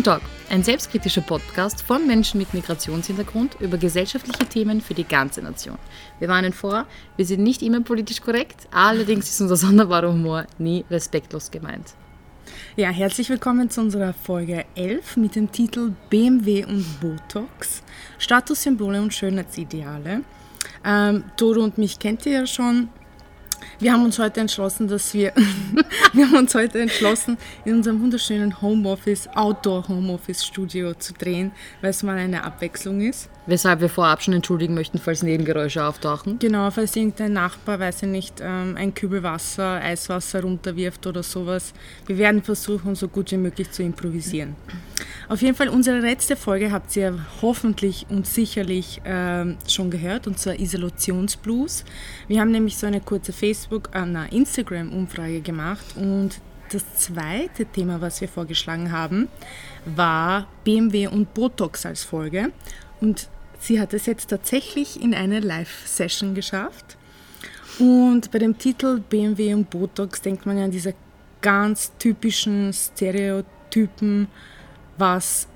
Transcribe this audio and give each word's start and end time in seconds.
Talk, 0.00 0.22
ein 0.48 0.62
selbstkritischer 0.62 1.20
Podcast 1.20 1.82
von 1.82 2.06
Menschen 2.06 2.38
mit 2.38 2.54
Migrationshintergrund 2.54 3.56
über 3.60 3.76
gesellschaftliche 3.76 4.46
Themen 4.46 4.80
für 4.80 4.94
die 4.94 5.04
ganze 5.04 5.42
Nation. 5.42 5.76
Wir 6.18 6.28
warnen 6.28 6.54
vor, 6.54 6.86
wir 7.16 7.26
sind 7.26 7.42
nicht 7.42 7.60
immer 7.60 7.82
politisch 7.82 8.22
korrekt, 8.22 8.66
allerdings 8.70 9.28
ist 9.28 9.42
unser 9.42 9.56
sonderbarer 9.56 10.10
Humor 10.10 10.46
nie 10.56 10.86
respektlos 10.90 11.50
gemeint. 11.50 11.94
Ja, 12.74 12.88
herzlich 12.88 13.28
willkommen 13.28 13.68
zu 13.68 13.82
unserer 13.82 14.14
Folge 14.14 14.64
11 14.76 15.18
mit 15.18 15.36
dem 15.36 15.52
Titel 15.52 15.92
BMW 16.08 16.64
und 16.64 16.86
Botox, 17.00 17.82
Statussymbole 18.18 19.02
und 19.02 19.12
Schönheitsideale. 19.12 20.22
Ähm, 20.86 21.24
Dodo 21.36 21.62
und 21.62 21.76
mich 21.76 21.98
kennt 21.98 22.24
ihr 22.24 22.32
ja 22.32 22.46
schon. 22.46 22.88
Wir 23.82 23.92
haben 23.94 24.04
uns 24.04 24.16
heute 24.20 24.38
entschlossen, 24.38 24.86
dass 24.86 25.12
wir, 25.12 25.32
wir 26.12 26.26
haben 26.26 26.36
uns 26.36 26.54
heute 26.54 26.80
entschlossen, 26.80 27.36
in 27.64 27.74
unserem 27.74 28.00
wunderschönen 28.00 28.62
Homeoffice, 28.62 29.26
Outdoor 29.34 29.88
Homeoffice 29.88 30.44
Studio 30.44 30.94
zu 30.94 31.12
drehen, 31.14 31.50
weil 31.80 31.90
es 31.90 32.04
mal 32.04 32.16
eine 32.16 32.44
Abwechslung 32.44 33.00
ist. 33.00 33.28
Weshalb 33.46 33.80
wir 33.80 33.88
vorab 33.88 34.22
schon 34.22 34.34
entschuldigen 34.34 34.74
möchten, 34.74 34.98
falls 34.98 35.22
Nebengeräusche 35.22 35.84
auftauchen. 35.84 36.38
Genau, 36.38 36.70
falls 36.70 36.94
irgendein 36.94 37.32
Nachbar, 37.32 37.80
weiß 37.80 38.04
ich 38.04 38.08
nicht, 38.08 38.34
ähm, 38.40 38.76
ein 38.76 38.94
Kübel 38.94 39.22
Wasser, 39.24 39.80
Eiswasser 39.82 40.42
runterwirft 40.42 41.06
oder 41.08 41.24
sowas. 41.24 41.72
Wir 42.06 42.18
werden 42.18 42.42
versuchen, 42.42 42.94
so 42.94 43.08
gut 43.08 43.32
wie 43.32 43.38
möglich 43.38 43.70
zu 43.72 43.82
improvisieren. 43.82 44.54
Auf 45.28 45.42
jeden 45.42 45.56
Fall, 45.56 45.68
unsere 45.70 45.98
letzte 45.98 46.36
Folge 46.36 46.70
habt 46.70 46.94
ihr 46.94 47.18
hoffentlich 47.40 48.06
und 48.10 48.26
sicherlich 48.26 49.00
ähm, 49.04 49.56
schon 49.66 49.90
gehört, 49.90 50.26
und 50.28 50.38
zwar 50.38 50.58
Isolationsblues. 50.58 51.84
Wir 52.28 52.40
haben 52.40 52.52
nämlich 52.52 52.76
so 52.76 52.86
eine 52.86 53.00
kurze 53.00 53.32
Facebook, 53.32 53.90
äh, 53.94 54.36
Instagram-Umfrage 54.36 55.40
gemacht 55.40 55.84
und 55.96 56.40
das 56.70 56.94
zweite 56.94 57.66
Thema, 57.66 58.00
was 58.00 58.20
wir 58.20 58.28
vorgeschlagen 58.28 58.92
haben, 58.92 59.28
war 59.84 60.46
BMW 60.64 61.08
und 61.08 61.34
Botox 61.34 61.84
als 61.86 62.04
Folge. 62.04 62.50
Und 63.02 63.28
sie 63.58 63.80
hat 63.80 63.92
es 63.92 64.06
jetzt 64.06 64.30
tatsächlich 64.30 65.02
in 65.02 65.12
eine 65.12 65.40
Live-Session 65.40 66.34
geschafft. 66.34 66.96
Und 67.78 68.30
bei 68.30 68.38
dem 68.38 68.56
Titel 68.56 69.00
BMW 69.00 69.54
und 69.54 69.68
Botox 69.68 70.22
denkt 70.22 70.46
man 70.46 70.56
an 70.58 70.70
diese 70.70 70.94
ganz 71.40 71.90
typischen 71.98 72.72
Stereotypen, 72.72 74.28
was, 74.98 75.48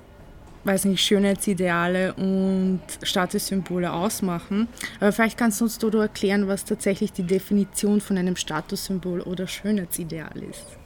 weiß 0.65 0.85
nicht, 0.85 1.01
Schönheitsideale 1.01 2.13
und 2.15 2.81
Statussymbole 3.01 3.93
ausmachen. 3.93 4.67
Aber 4.99 5.13
vielleicht 5.13 5.37
kannst 5.37 5.61
du 5.61 5.65
uns 5.65 5.77
Dodo 5.77 5.99
erklären, 5.99 6.49
was 6.49 6.65
tatsächlich 6.65 7.13
die 7.13 7.23
Definition 7.23 8.01
von 8.01 8.17
einem 8.17 8.35
Statussymbol 8.35 9.21
oder 9.21 9.47
Schönheitsideal 9.47 10.43
ist. 10.43 10.76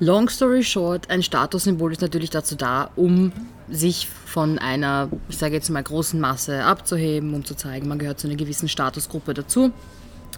Long 0.00 0.28
story 0.28 0.62
short, 0.62 1.10
ein 1.10 1.24
Statussymbol 1.24 1.90
ist 1.90 2.02
natürlich 2.02 2.30
dazu 2.30 2.54
da, 2.54 2.90
um 2.94 3.32
sich 3.68 4.06
von 4.06 4.58
einer, 4.58 5.08
ich 5.28 5.38
sage 5.38 5.54
jetzt 5.54 5.70
mal, 5.70 5.82
großen 5.82 6.20
Masse 6.20 6.62
abzuheben, 6.62 7.34
um 7.34 7.44
zu 7.44 7.54
zeigen, 7.56 7.88
man 7.88 7.98
gehört 7.98 8.20
zu 8.20 8.28
einer 8.28 8.36
gewissen 8.36 8.68
Statusgruppe 8.68 9.34
dazu. 9.34 9.72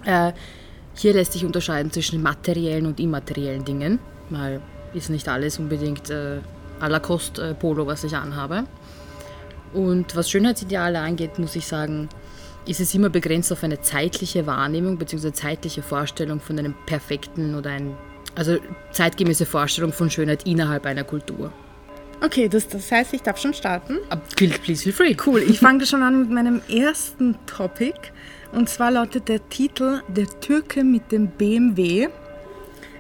Äh, 0.07 0.33
hier 0.95 1.13
lässt 1.13 1.35
sich 1.35 1.45
unterscheiden 1.45 1.93
zwischen 1.93 2.23
materiellen 2.23 2.87
und 2.87 2.99
immateriellen 3.01 3.65
Dingen, 3.65 3.99
weil 4.31 4.63
ist 4.95 5.11
nicht 5.11 5.29
alles 5.29 5.59
unbedingt 5.59 6.09
äh, 6.11 6.41
à 6.81 6.89
la 6.89 6.99
Coste 6.99 7.51
äh, 7.51 7.55
Polo, 7.55 7.87
was 7.87 8.03
ich 8.03 8.17
anhabe. 8.17 8.65
Und 9.75 10.17
was 10.17 10.31
Schönheitsideale 10.31 10.99
angeht, 10.99 11.39
muss 11.39 11.55
ich 11.55 11.67
sagen, 11.67 12.09
ist 12.67 12.81
es 12.81 12.95
immer 12.95 13.11
begrenzt 13.11 13.53
auf 13.53 13.63
eine 13.63 13.81
zeitliche 13.83 14.47
Wahrnehmung 14.47 14.97
bzw. 14.97 15.33
zeitliche 15.33 15.83
Vorstellung 15.83 16.41
von 16.41 16.59
einem 16.59 16.75
perfekten 16.87 17.55
oder 17.55 17.71
ein 17.71 17.95
also 18.35 18.59
zeitgemäße 18.93 19.47
Vorstellung 19.47 19.93
von 19.93 20.11
Schönheit 20.11 20.47
innerhalb 20.47 20.87
einer 20.87 21.05
Kultur. 21.05 21.53
Okay, 22.23 22.49
das, 22.49 22.69
das 22.69 22.93
heißt, 22.93 23.15
ich 23.15 23.23
darf 23.23 23.39
schon 23.39 23.55
starten. 23.55 23.99
Please 24.37 24.83
feel 24.83 24.93
free. 24.93 25.17
Cool, 25.25 25.43
ich 25.43 25.59
fange 25.61 25.87
schon 25.87 26.03
an 26.03 26.21
mit 26.21 26.31
meinem 26.31 26.61
ersten 26.69 27.37
Topic. 27.47 27.95
Und 28.53 28.69
zwar 28.69 28.91
lautet 28.91 29.29
der 29.29 29.49
Titel 29.49 30.03
Der 30.09 30.27
Türke 30.41 30.85
mit 30.85 31.13
dem 31.13 31.29
BMW. 31.29 32.09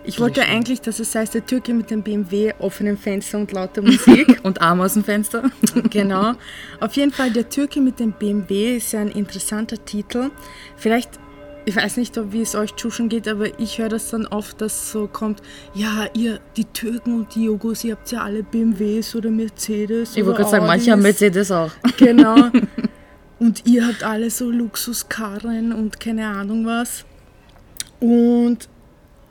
Ich 0.02 0.18
wollte 0.18 0.42
eigentlich, 0.42 0.80
dass 0.80 0.98
es 0.98 1.14
heißt, 1.14 1.34
der 1.34 1.44
Türke 1.44 1.74
mit 1.74 1.90
dem 1.90 2.02
BMW, 2.02 2.54
offenem 2.58 2.96
Fenster 2.96 3.38
und 3.38 3.52
lauter 3.52 3.82
Musik. 3.82 4.40
und 4.42 4.60
Arm 4.62 4.80
aus 4.80 4.94
dem 4.94 5.04
Fenster. 5.04 5.50
genau. 5.90 6.32
Auf 6.80 6.94
jeden 6.96 7.12
Fall, 7.12 7.30
der 7.30 7.48
Türke 7.48 7.80
mit 7.80 8.00
dem 8.00 8.12
BMW 8.12 8.76
ist 8.76 8.92
ja 8.92 9.00
ein 9.00 9.10
interessanter 9.10 9.84
Titel. 9.84 10.30
Vielleicht 10.76 11.10
ich 11.70 11.76
weiß 11.76 11.98
nicht, 11.98 12.18
wie 12.32 12.42
es 12.42 12.56
euch 12.56 12.74
Tschuschen 12.74 13.08
geht, 13.08 13.28
aber 13.28 13.60
ich 13.60 13.78
höre 13.78 13.88
das 13.88 14.10
dann 14.10 14.26
oft, 14.26 14.60
dass 14.60 14.90
so 14.90 15.06
kommt, 15.06 15.40
ja, 15.72 16.06
ihr, 16.14 16.40
die 16.56 16.64
Türken 16.64 17.14
und 17.14 17.34
die 17.36 17.44
Jogos, 17.44 17.84
ihr 17.84 17.94
habt 17.94 18.10
ja 18.10 18.22
alle 18.24 18.42
BMWs 18.42 19.14
oder 19.14 19.30
Mercedes. 19.30 20.16
Ich 20.16 20.26
wollte 20.26 20.38
gerade 20.38 20.50
sagen, 20.50 20.66
manche 20.66 20.90
haben 20.90 21.02
Mercedes 21.02 21.52
auch. 21.52 21.70
Genau. 21.96 22.50
und 23.38 23.68
ihr 23.68 23.86
habt 23.86 24.02
alle 24.02 24.30
so 24.30 24.50
Luxuskarren 24.50 25.72
und 25.72 26.00
keine 26.00 26.26
Ahnung 26.26 26.66
was. 26.66 27.04
Und 28.00 28.68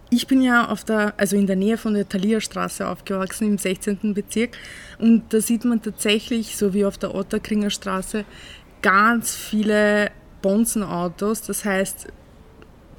ich 0.09 0.25
bin 0.25 0.41
ja 0.41 0.69
auf 0.69 0.85
der, 0.85 1.16
also 1.17 1.35
in 1.35 1.45
der 1.45 1.57
Nähe 1.57 1.77
von 1.77 1.94
der 1.94 2.07
Thalia-Straße 2.07 2.88
aufgewachsen, 2.88 3.50
im 3.50 3.57
16. 3.57 4.13
Bezirk. 4.13 4.51
Und 4.97 5.33
da 5.33 5.41
sieht 5.41 5.66
man 5.66 5.81
tatsächlich, 5.81 6.56
so 6.56 6.73
wie 6.73 6.85
auf 6.85 6.97
der 6.97 7.13
Otterkringer 7.13 7.69
Straße, 7.69 8.23
ganz 8.81 9.35
viele 9.35 10.11
Bonzenautos. 10.41 11.41
Das 11.41 11.66
heißt, 11.66 12.07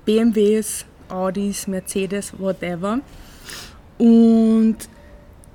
BMWs, 0.05 0.85
Audis, 1.09 1.67
Mercedes, 1.67 2.33
whatever. 2.39 3.01
Und 3.99 4.77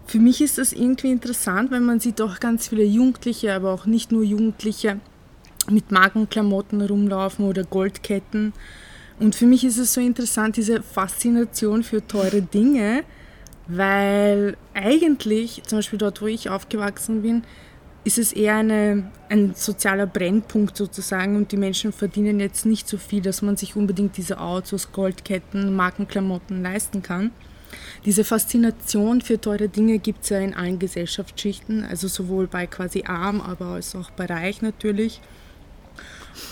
für 0.05 0.19
mich 0.19 0.41
ist 0.41 0.57
das 0.57 0.71
irgendwie 0.71 1.11
interessant, 1.11 1.71
weil 1.71 1.79
man 1.79 1.99
sieht 1.99 2.21
auch 2.21 2.39
ganz 2.39 2.67
viele 2.67 2.83
Jugendliche, 2.83 3.53
aber 3.53 3.73
auch 3.73 3.85
nicht 3.85 4.11
nur 4.11 4.23
Jugendliche 4.23 4.99
mit 5.69 5.91
Markenklamotten 5.91 6.81
rumlaufen 6.81 7.45
oder 7.45 7.63
Goldketten. 7.63 8.53
Und 9.19 9.35
für 9.35 9.45
mich 9.45 9.63
ist 9.63 9.77
es 9.77 9.93
so 9.93 10.01
interessant, 10.01 10.57
diese 10.57 10.83
Faszination 10.83 11.83
für 11.83 12.05
teure 12.05 12.41
Dinge, 12.41 13.03
weil 13.67 14.57
eigentlich, 14.73 15.63
zum 15.65 15.79
Beispiel 15.79 15.97
dort, 15.97 16.21
wo 16.21 16.27
ich 16.27 16.49
aufgewachsen 16.49 17.21
bin, 17.21 17.43
ist 18.05 18.19
es 18.19 18.31
eher 18.31 18.57
eine, 18.57 19.11
ein 19.29 19.55
sozialer 19.55 20.05
Brennpunkt 20.05 20.77
sozusagen 20.77 21.35
und 21.35 21.51
die 21.51 21.57
Menschen 21.57 21.91
verdienen 21.91 22.39
jetzt 22.39 22.65
nicht 22.65 22.87
so 22.87 22.97
viel, 22.97 23.21
dass 23.21 23.41
man 23.41 23.57
sich 23.57 23.75
unbedingt 23.75 24.15
diese 24.15 24.39
Autos, 24.39 24.91
Goldketten, 24.91 25.75
Markenklamotten 25.75 26.61
leisten 26.61 27.01
kann. 27.01 27.31
Diese 28.05 28.23
Faszination 28.23 29.21
für 29.21 29.41
teure 29.41 29.69
Dinge 29.69 29.97
gibt 29.97 30.23
es 30.23 30.29
ja 30.29 30.37
in 30.39 30.53
allen 30.53 30.77
Gesellschaftsschichten, 30.77 31.83
also 31.83 32.07
sowohl 32.07 32.45
bei 32.45 32.67
quasi 32.67 33.03
arm, 33.07 33.41
aber 33.41 33.65
als 33.65 33.95
auch 33.95 34.11
bei 34.11 34.25
reich 34.25 34.61
natürlich. 34.61 35.19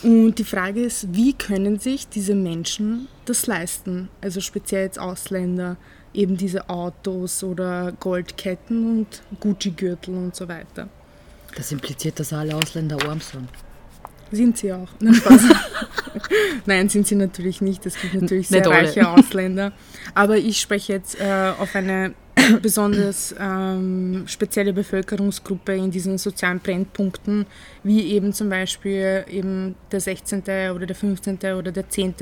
Und 0.01 0.39
die 0.39 0.43
Frage 0.43 0.81
ist, 0.81 1.13
wie 1.13 1.33
können 1.33 1.77
sich 1.77 2.07
diese 2.07 2.33
Menschen 2.33 3.07
das 3.25 3.45
leisten? 3.45 4.09
Also 4.21 4.41
speziell 4.41 4.85
jetzt 4.85 4.97
Ausländer, 4.97 5.77
eben 6.15 6.35
diese 6.35 6.67
Autos 6.67 7.43
oder 7.43 7.91
Goldketten 7.99 8.99
und 8.99 9.21
Gucci-Gürtel 9.39 10.15
und 10.15 10.35
so 10.35 10.47
weiter. 10.47 10.89
Das 11.55 11.71
impliziert, 11.71 12.19
dass 12.19 12.33
alle 12.33 12.55
Ausländer 12.55 12.97
arm 13.07 13.21
sind. 13.21 13.49
Sind 14.31 14.57
sie 14.57 14.73
auch. 14.73 14.87
Nein. 14.99 15.21
Nein, 16.65 16.89
sind 16.89 17.05
sie 17.05 17.15
natürlich 17.15 17.61
nicht. 17.61 17.85
Es 17.85 17.99
gibt 17.99 18.15
natürlich 18.15 18.47
sehr 18.47 18.65
reiche 18.65 19.07
Ausländer. 19.07 19.73
Aber 20.15 20.37
ich 20.37 20.59
spreche 20.59 20.93
jetzt 20.93 21.19
äh, 21.19 21.51
auf 21.57 21.75
eine 21.75 22.13
besonders 22.61 23.35
ähm, 23.39 24.23
spezielle 24.27 24.73
Bevölkerungsgruppe 24.73 25.75
in 25.75 25.91
diesen 25.91 26.17
sozialen 26.17 26.59
Brennpunkten, 26.59 27.45
wie 27.83 28.07
eben 28.13 28.33
zum 28.33 28.49
Beispiel 28.49 29.25
eben 29.29 29.75
der 29.91 29.99
16. 29.99 30.41
oder 30.75 30.85
der 30.85 30.95
15. 30.95 31.37
oder 31.57 31.71
der 31.71 31.89
10., 31.89 32.15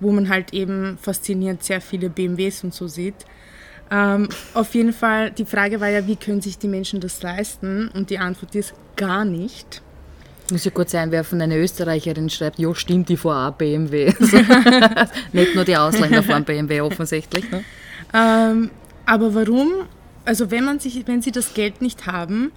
wo 0.00 0.12
man 0.12 0.28
halt 0.28 0.52
eben 0.52 0.98
faszinierend 1.00 1.62
sehr 1.62 1.80
viele 1.80 2.10
BMWs 2.10 2.64
und 2.64 2.74
so 2.74 2.88
sieht. 2.88 3.26
Ähm, 3.90 4.28
auf 4.54 4.74
jeden 4.74 4.92
Fall, 4.92 5.30
die 5.32 5.44
Frage 5.44 5.80
war 5.80 5.88
ja, 5.88 6.06
wie 6.06 6.16
können 6.16 6.40
sich 6.40 6.58
die 6.58 6.68
Menschen 6.68 7.00
das 7.00 7.22
leisten? 7.22 7.88
Und 7.88 8.10
die 8.10 8.18
Antwort 8.18 8.54
ist 8.54 8.74
gar 8.96 9.24
nicht. 9.24 9.82
Ich 10.46 10.52
muss 10.52 10.64
ja 10.64 10.70
kurz 10.70 10.94
einwerfen, 10.94 11.40
eine 11.40 11.58
Österreicherin 11.58 12.28
schreibt, 12.30 12.58
ja 12.58 12.74
stimmt, 12.74 13.08
die 13.08 13.16
fahren 13.16 13.54
BMW. 13.56 14.12
nicht 15.32 15.54
nur 15.54 15.64
die 15.64 15.76
Ausländer 15.76 16.22
fahren 16.22 16.44
BMW 16.44 16.80
offensichtlich. 16.80 17.50
Ne? 17.50 17.64
Ähm, 18.12 18.70
aber 19.06 19.34
warum, 19.34 19.68
also 20.24 20.50
wenn, 20.50 20.64
man 20.64 20.78
sich, 20.78 21.06
wenn 21.06 21.22
sie 21.22 21.32
das 21.32 21.54
Geld 21.54 21.82
nicht 21.82 22.06
haben, 22.06 22.52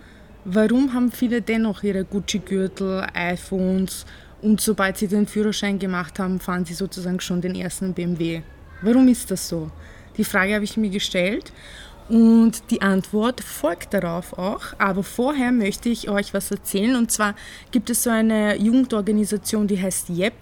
warum 0.45 0.93
haben 0.93 1.11
viele 1.11 1.41
dennoch 1.41 1.83
ihre 1.83 2.03
Gucci-Gürtel, 2.03 3.07
iPhones 3.13 4.05
und 4.41 4.59
sobald 4.59 4.97
sie 4.97 5.07
den 5.07 5.25
Führerschein 5.25 5.79
gemacht 5.79 6.19
haben, 6.19 6.39
fahren 6.39 6.65
sie 6.65 6.73
sozusagen 6.73 7.19
schon 7.19 7.41
den 7.41 7.55
ersten 7.55 7.93
BMW? 7.93 8.41
Warum 8.81 9.07
ist 9.07 9.31
das 9.31 9.47
so? 9.47 9.71
Die 10.17 10.23
Frage 10.23 10.55
habe 10.55 10.63
ich 10.63 10.77
mir 10.77 10.89
gestellt 10.89 11.51
und 12.09 12.69
die 12.69 12.81
Antwort 12.81 13.41
folgt 13.41 13.93
darauf 13.93 14.37
auch. 14.37 14.61
Aber 14.77 15.03
vorher 15.03 15.51
möchte 15.51 15.89
ich 15.89 16.09
euch 16.09 16.33
was 16.33 16.51
erzählen. 16.51 16.95
Und 16.95 17.11
zwar 17.11 17.35
gibt 17.71 17.89
es 17.89 18.03
so 18.03 18.09
eine 18.09 18.57
Jugendorganisation, 18.57 19.67
die 19.67 19.81
heißt 19.81 20.09
JEP. 20.09 20.33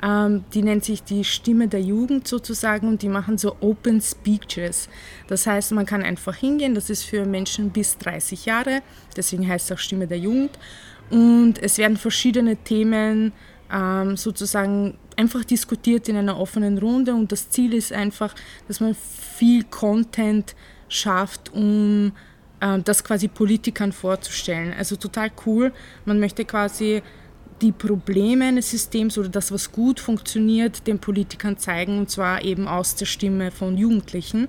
Ähm, 0.00 0.44
die 0.54 0.62
nennt 0.62 0.84
sich 0.84 1.02
die 1.02 1.24
Stimme 1.24 1.66
der 1.66 1.80
Jugend 1.80 2.28
sozusagen 2.28 2.86
und 2.86 3.02
die 3.02 3.08
machen 3.08 3.36
so 3.36 3.56
Open 3.60 4.00
Speeches. 4.00 4.88
Das 5.26 5.46
heißt, 5.46 5.72
man 5.72 5.86
kann 5.86 6.02
einfach 6.02 6.36
hingehen, 6.36 6.74
das 6.74 6.88
ist 6.88 7.02
für 7.02 7.24
Menschen 7.24 7.70
bis 7.70 7.98
30 7.98 8.46
Jahre, 8.46 8.82
deswegen 9.16 9.48
heißt 9.48 9.70
es 9.70 9.76
auch 9.76 9.80
Stimme 9.80 10.06
der 10.06 10.18
Jugend. 10.18 10.56
Und 11.10 11.54
es 11.60 11.78
werden 11.78 11.96
verschiedene 11.96 12.56
Themen 12.56 13.32
ähm, 13.72 14.16
sozusagen 14.16 14.96
einfach 15.18 15.44
diskutiert 15.44 16.08
in 16.08 16.16
einer 16.16 16.38
offenen 16.38 16.78
Runde 16.78 17.12
und 17.12 17.32
das 17.32 17.50
Ziel 17.50 17.74
ist 17.74 17.92
einfach, 17.92 18.34
dass 18.68 18.80
man 18.80 18.94
viel 18.94 19.64
Content 19.64 20.54
schafft, 20.88 21.52
um 21.52 22.12
äh, 22.60 22.78
das 22.84 23.02
quasi 23.02 23.28
Politikern 23.28 23.92
vorzustellen. 23.92 24.72
Also 24.78 24.96
total 24.96 25.30
cool. 25.44 25.72
Man 26.04 26.20
möchte 26.20 26.44
quasi 26.44 27.02
die 27.60 27.72
Probleme 27.72 28.46
eines 28.46 28.70
Systems 28.70 29.18
oder 29.18 29.28
das, 29.28 29.50
was 29.50 29.72
gut 29.72 29.98
funktioniert, 29.98 30.86
den 30.86 31.00
Politikern 31.00 31.58
zeigen 31.58 31.98
und 31.98 32.08
zwar 32.08 32.44
eben 32.44 32.68
aus 32.68 32.94
der 32.94 33.06
Stimme 33.06 33.50
von 33.50 33.76
Jugendlichen. 33.76 34.46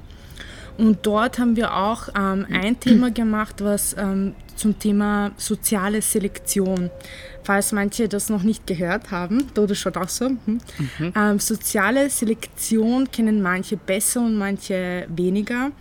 Und 0.77 0.99
dort 1.01 1.39
haben 1.39 1.55
wir 1.55 1.75
auch 1.75 2.09
ähm, 2.15 2.45
ein 2.49 2.79
Thema 2.79 3.09
gemacht, 3.11 3.55
was 3.61 3.95
ähm, 3.97 4.35
zum 4.59 4.77
Thema 4.77 5.31
soziale 5.37 6.01
Selektion, 6.01 6.91
falls 7.43 7.71
manche 7.71 8.07
das 8.07 8.29
noch 8.29 8.43
nicht 8.43 8.67
gehört 8.67 9.11
haben, 9.11 9.47
oder 9.57 9.73
schaut 9.73 9.97
auch 9.97 10.09
so. 10.09 10.25
Hm. 10.25 10.39
Mhm. 10.45 11.13
Ähm, 11.15 11.39
soziale 11.39 12.09
Selektion 12.09 13.09
kennen 13.09 13.41
manche 13.41 13.77
besser 13.77 14.21
und 14.21 14.37
manche 14.37 15.07
weniger. 15.09 15.71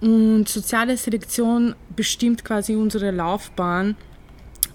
Und 0.00 0.48
soziale 0.48 0.96
Selektion 0.96 1.74
bestimmt 1.96 2.44
quasi 2.44 2.74
unsere 2.74 3.10
Laufbahn 3.10 3.96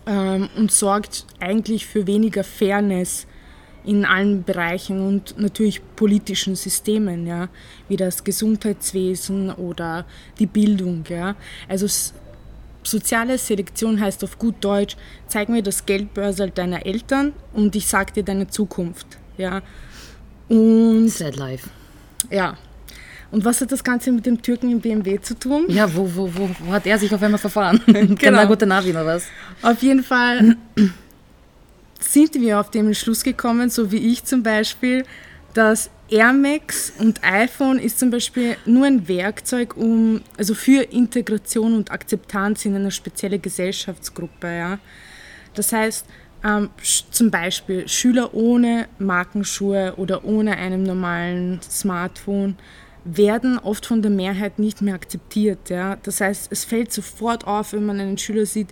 ähm, 0.05 0.49
und 0.57 0.71
sorgt 0.71 1.25
eigentlich 1.39 1.85
für 1.85 2.07
weniger 2.07 2.43
Fairness 2.43 3.27
in 3.85 4.05
allen 4.05 4.43
Bereichen 4.43 5.01
und 5.01 5.37
natürlich 5.37 5.81
politischen 5.95 6.55
Systemen, 6.55 7.25
ja, 7.25 7.47
wie 7.87 7.95
das 7.95 8.23
Gesundheitswesen 8.23 9.51
oder 9.51 10.05
die 10.37 10.45
Bildung. 10.47 11.03
Ja. 11.09 11.35
Also 11.67 11.87
soziale 12.89 13.37
Selektion 13.37 13.99
heißt 13.99 14.23
auf 14.23 14.37
gut 14.37 14.55
Deutsch, 14.61 14.95
zeig 15.27 15.49
mir 15.49 15.63
das 15.63 15.85
Geldbörsel 15.85 16.49
deiner 16.49 16.85
Eltern 16.85 17.33
und 17.53 17.75
ich 17.75 17.87
sag 17.87 18.13
dir 18.13 18.23
deine 18.23 18.47
Zukunft. 18.47 19.07
Ja. 19.37 19.61
Und, 20.47 21.09
Sad 21.09 21.35
life. 21.35 21.69
Ja. 22.29 22.57
Und 23.31 23.45
was 23.45 23.61
hat 23.61 23.71
das 23.71 23.83
Ganze 23.83 24.11
mit 24.11 24.25
dem 24.25 24.41
Türken 24.41 24.71
im 24.71 24.81
BMW 24.81 25.19
zu 25.21 25.37
tun? 25.37 25.65
Ja, 25.67 25.93
wo, 25.93 26.09
wo, 26.15 26.29
wo, 26.33 26.49
wo 26.59 26.71
hat 26.71 26.87
er 26.87 26.97
sich 26.97 27.13
auf 27.13 27.21
einmal 27.21 27.39
verfahren? 27.39 27.81
genau. 28.17 28.47
gute 28.47 28.65
Navi 28.65 28.89
oder 28.89 29.05
was? 29.05 29.25
Auf 29.61 29.81
jeden 29.83 30.03
Fall 30.03 30.57
sind 31.99 32.33
wir 32.35 32.59
auf 32.59 32.71
den 32.71 32.95
Schluss 32.95 33.23
gekommen, 33.23 33.69
so 33.69 33.91
wie 33.91 34.11
ich 34.11 34.23
zum 34.23 34.41
Beispiel, 34.41 35.05
dass 35.53 35.91
Air 36.11 36.33
Max 36.33 36.91
und 36.97 37.23
iPhone 37.23 37.77
ist 37.77 37.99
zum 37.99 38.09
Beispiel 38.09 38.57
nur 38.65 38.85
ein 38.85 39.07
Werkzeug, 39.07 39.77
um, 39.77 40.21
also 40.37 40.55
für 40.55 40.81
Integration 40.81 41.75
und 41.75 41.91
Akzeptanz 41.91 42.65
in 42.65 42.75
einer 42.75 42.91
speziellen 42.91 43.41
Gesellschaftsgruppe. 43.41 44.47
Ja. 44.47 44.79
Das 45.53 45.71
heißt, 45.71 46.05
ähm, 46.43 46.69
zum 47.11 47.31
Beispiel 47.31 47.87
Schüler 47.87 48.33
ohne 48.33 48.87
Markenschuhe 48.97 49.95
oder 49.97 50.23
ohne 50.25 50.57
einem 50.57 50.83
normalen 50.83 51.61
Smartphone 51.61 52.55
werden 53.03 53.59
oft 53.59 53.85
von 53.85 54.01
der 54.01 54.11
Mehrheit 54.11 54.57
nicht 54.57 54.81
mehr 54.81 54.95
akzeptiert. 54.95 55.69
Ja. 55.69 55.97
Das 56.03 56.21
heißt, 56.21 56.51
es 56.51 56.65
fällt 56.65 56.91
sofort 56.91 57.45
auf, 57.45 57.73
wenn 57.73 57.85
man 57.85 57.99
einen 57.99 58.17
Schüler 58.17 58.45
sieht, 58.45 58.69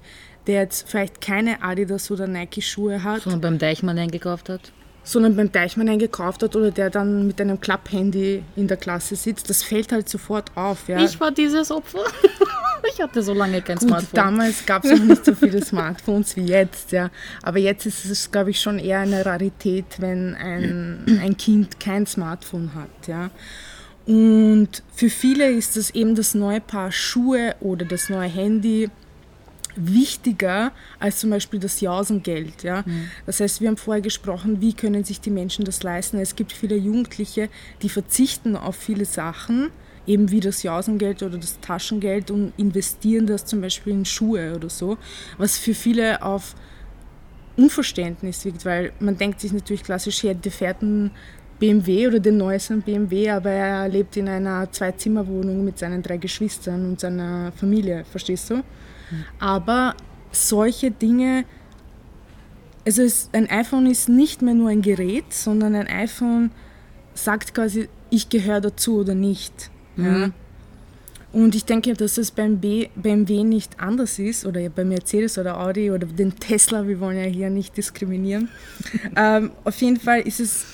der 0.47 0.61
jetzt 0.61 0.89
vielleicht 0.89 1.21
keine 1.21 1.61
Adidas 1.61 2.09
oder 2.09 2.25
Nike-Schuhe 2.25 3.03
hat. 3.03 3.21
Sondern 3.21 3.41
beim 3.41 3.57
Deichmann 3.59 3.97
eingekauft 3.97 4.49
hat? 4.49 4.71
Sondern 5.07 5.37
beim 5.37 5.51
Deichmann 5.51 5.87
eingekauft 5.87 6.43
hat 6.43 6.55
oder 6.57 6.69
der 6.69 6.89
dann 6.89 7.27
mit 7.27 7.39
einem 7.39 7.61
Klapphandy 7.61 8.43
in 8.57 8.67
der 8.67 8.75
Klasse 8.75 9.15
sitzt. 9.15 9.49
Das 9.49 9.63
fällt 9.63 9.93
halt 9.93 10.09
sofort 10.09 10.51
auf. 10.55 10.89
Ja. 10.89 10.99
Ich 10.99 11.17
war 11.21 11.31
dieses 11.31 11.71
Opfer. 11.71 12.03
ich 12.93 13.01
hatte 13.01 13.21
so 13.21 13.33
lange 13.33 13.61
kein 13.61 13.77
Gut, 13.77 13.87
Smartphone. 13.87 14.13
Damals 14.13 14.65
gab 14.65 14.83
es 14.83 14.99
noch 14.99 15.05
nicht 15.05 15.23
so 15.23 15.33
viele 15.33 15.63
Smartphones 15.63 16.35
wie 16.35 16.45
jetzt. 16.45 16.91
Ja. 16.91 17.09
Aber 17.41 17.57
jetzt 17.57 17.85
ist 17.85 18.03
es, 18.03 18.29
glaube 18.31 18.49
ich, 18.49 18.59
schon 18.59 18.79
eher 18.79 18.99
eine 18.99 19.25
Rarität, 19.25 19.85
wenn 19.99 20.35
ein, 20.35 21.21
ein 21.23 21.37
Kind 21.37 21.79
kein 21.79 22.05
Smartphone 22.05 22.71
hat. 22.75 23.07
Ja. 23.07 23.29
Und 24.05 24.83
für 24.93 25.09
viele 25.09 25.49
ist 25.51 25.77
das 25.77 25.89
eben 25.91 26.15
das 26.15 26.33
neue 26.33 26.61
Paar 26.61 26.91
Schuhe 26.91 27.55
oder 27.61 27.85
das 27.85 28.09
neue 28.09 28.29
Handy 28.29 28.89
wichtiger 29.77 30.71
als 30.99 31.19
zum 31.19 31.29
Beispiel 31.29 31.59
das 31.59 31.81
Jausengeld. 31.81 32.63
Ja? 32.63 32.83
Mhm. 32.85 33.09
Das 33.25 33.39
heißt, 33.39 33.61
wir 33.61 33.69
haben 33.69 33.77
vorher 33.77 34.01
gesprochen, 34.01 34.61
wie 34.61 34.73
können 34.73 35.03
sich 35.03 35.21
die 35.21 35.29
Menschen 35.29 35.65
das 35.65 35.83
leisten. 35.83 36.19
Es 36.19 36.35
gibt 36.35 36.51
viele 36.51 36.75
Jugendliche, 36.75 37.49
die 37.81 37.89
verzichten 37.89 38.55
auf 38.55 38.75
viele 38.75 39.05
Sachen, 39.05 39.69
eben 40.05 40.31
wie 40.31 40.39
das 40.39 40.63
Jausengeld 40.63 41.21
oder 41.21 41.37
das 41.37 41.59
Taschengeld 41.59 42.31
und 42.31 42.53
investieren 42.57 43.27
das 43.27 43.45
zum 43.45 43.61
Beispiel 43.61 43.93
in 43.93 44.05
Schuhe 44.05 44.55
oder 44.55 44.69
so, 44.69 44.97
was 45.37 45.57
für 45.57 45.73
viele 45.73 46.21
auf 46.23 46.55
Unverständnis 47.57 48.45
liegt, 48.45 48.65
weil 48.65 48.93
man 48.99 49.17
denkt 49.17 49.41
sich 49.41 49.51
natürlich 49.51 49.83
klassisch, 49.83 50.23
ja, 50.23 50.33
der 50.33 50.51
fährt 50.51 50.81
einen 50.81 51.11
BMW 51.59 52.07
oder 52.07 52.19
den 52.19 52.37
neuesten 52.37 52.81
BMW, 52.81 53.31
aber 53.31 53.49
er 53.49 53.89
lebt 53.89 54.15
in 54.15 54.27
einer 54.29 54.71
Zwei-Zimmer-Wohnung 54.71 55.65
mit 55.65 55.79
seinen 55.79 56.03
drei 56.03 56.17
Geschwistern 56.17 56.85
und 56.85 56.99
seiner 56.99 57.51
Familie, 57.53 58.05
verstehst 58.05 58.51
du? 58.51 58.63
Aber 59.39 59.95
solche 60.31 60.91
Dinge, 60.91 61.45
also 62.85 63.01
es, 63.01 63.29
ein 63.33 63.49
iPhone 63.49 63.85
ist 63.85 64.09
nicht 64.09 64.41
mehr 64.41 64.53
nur 64.53 64.69
ein 64.69 64.81
Gerät, 64.81 65.33
sondern 65.33 65.75
ein 65.75 65.87
iPhone 65.87 66.51
sagt 67.13 67.53
quasi, 67.53 67.89
ich 68.09 68.29
gehöre 68.29 68.61
dazu 68.61 68.99
oder 68.99 69.15
nicht. 69.15 69.69
Mhm. 69.95 70.05
Ja. 70.05 70.31
Und 71.33 71.55
ich 71.55 71.65
denke, 71.65 71.93
dass 71.93 72.17
es 72.17 72.31
beim 72.31 72.59
B, 72.59 72.87
BMW 72.95 73.43
nicht 73.43 73.79
anders 73.79 74.17
ist, 74.17 74.45
oder 74.45 74.69
bei 74.69 74.85
Mercedes 74.85 75.37
oder 75.37 75.59
Audi 75.59 75.91
oder 75.91 76.07
den 76.07 76.33
Tesla, 76.35 76.87
wir 76.87 76.99
wollen 76.99 77.17
ja 77.17 77.25
hier 77.25 77.49
nicht 77.49 77.75
diskriminieren. 77.75 78.49
ähm, 79.15 79.51
auf 79.63 79.79
jeden 79.81 79.99
Fall 79.99 80.21
ist 80.21 80.39
es, 80.39 80.65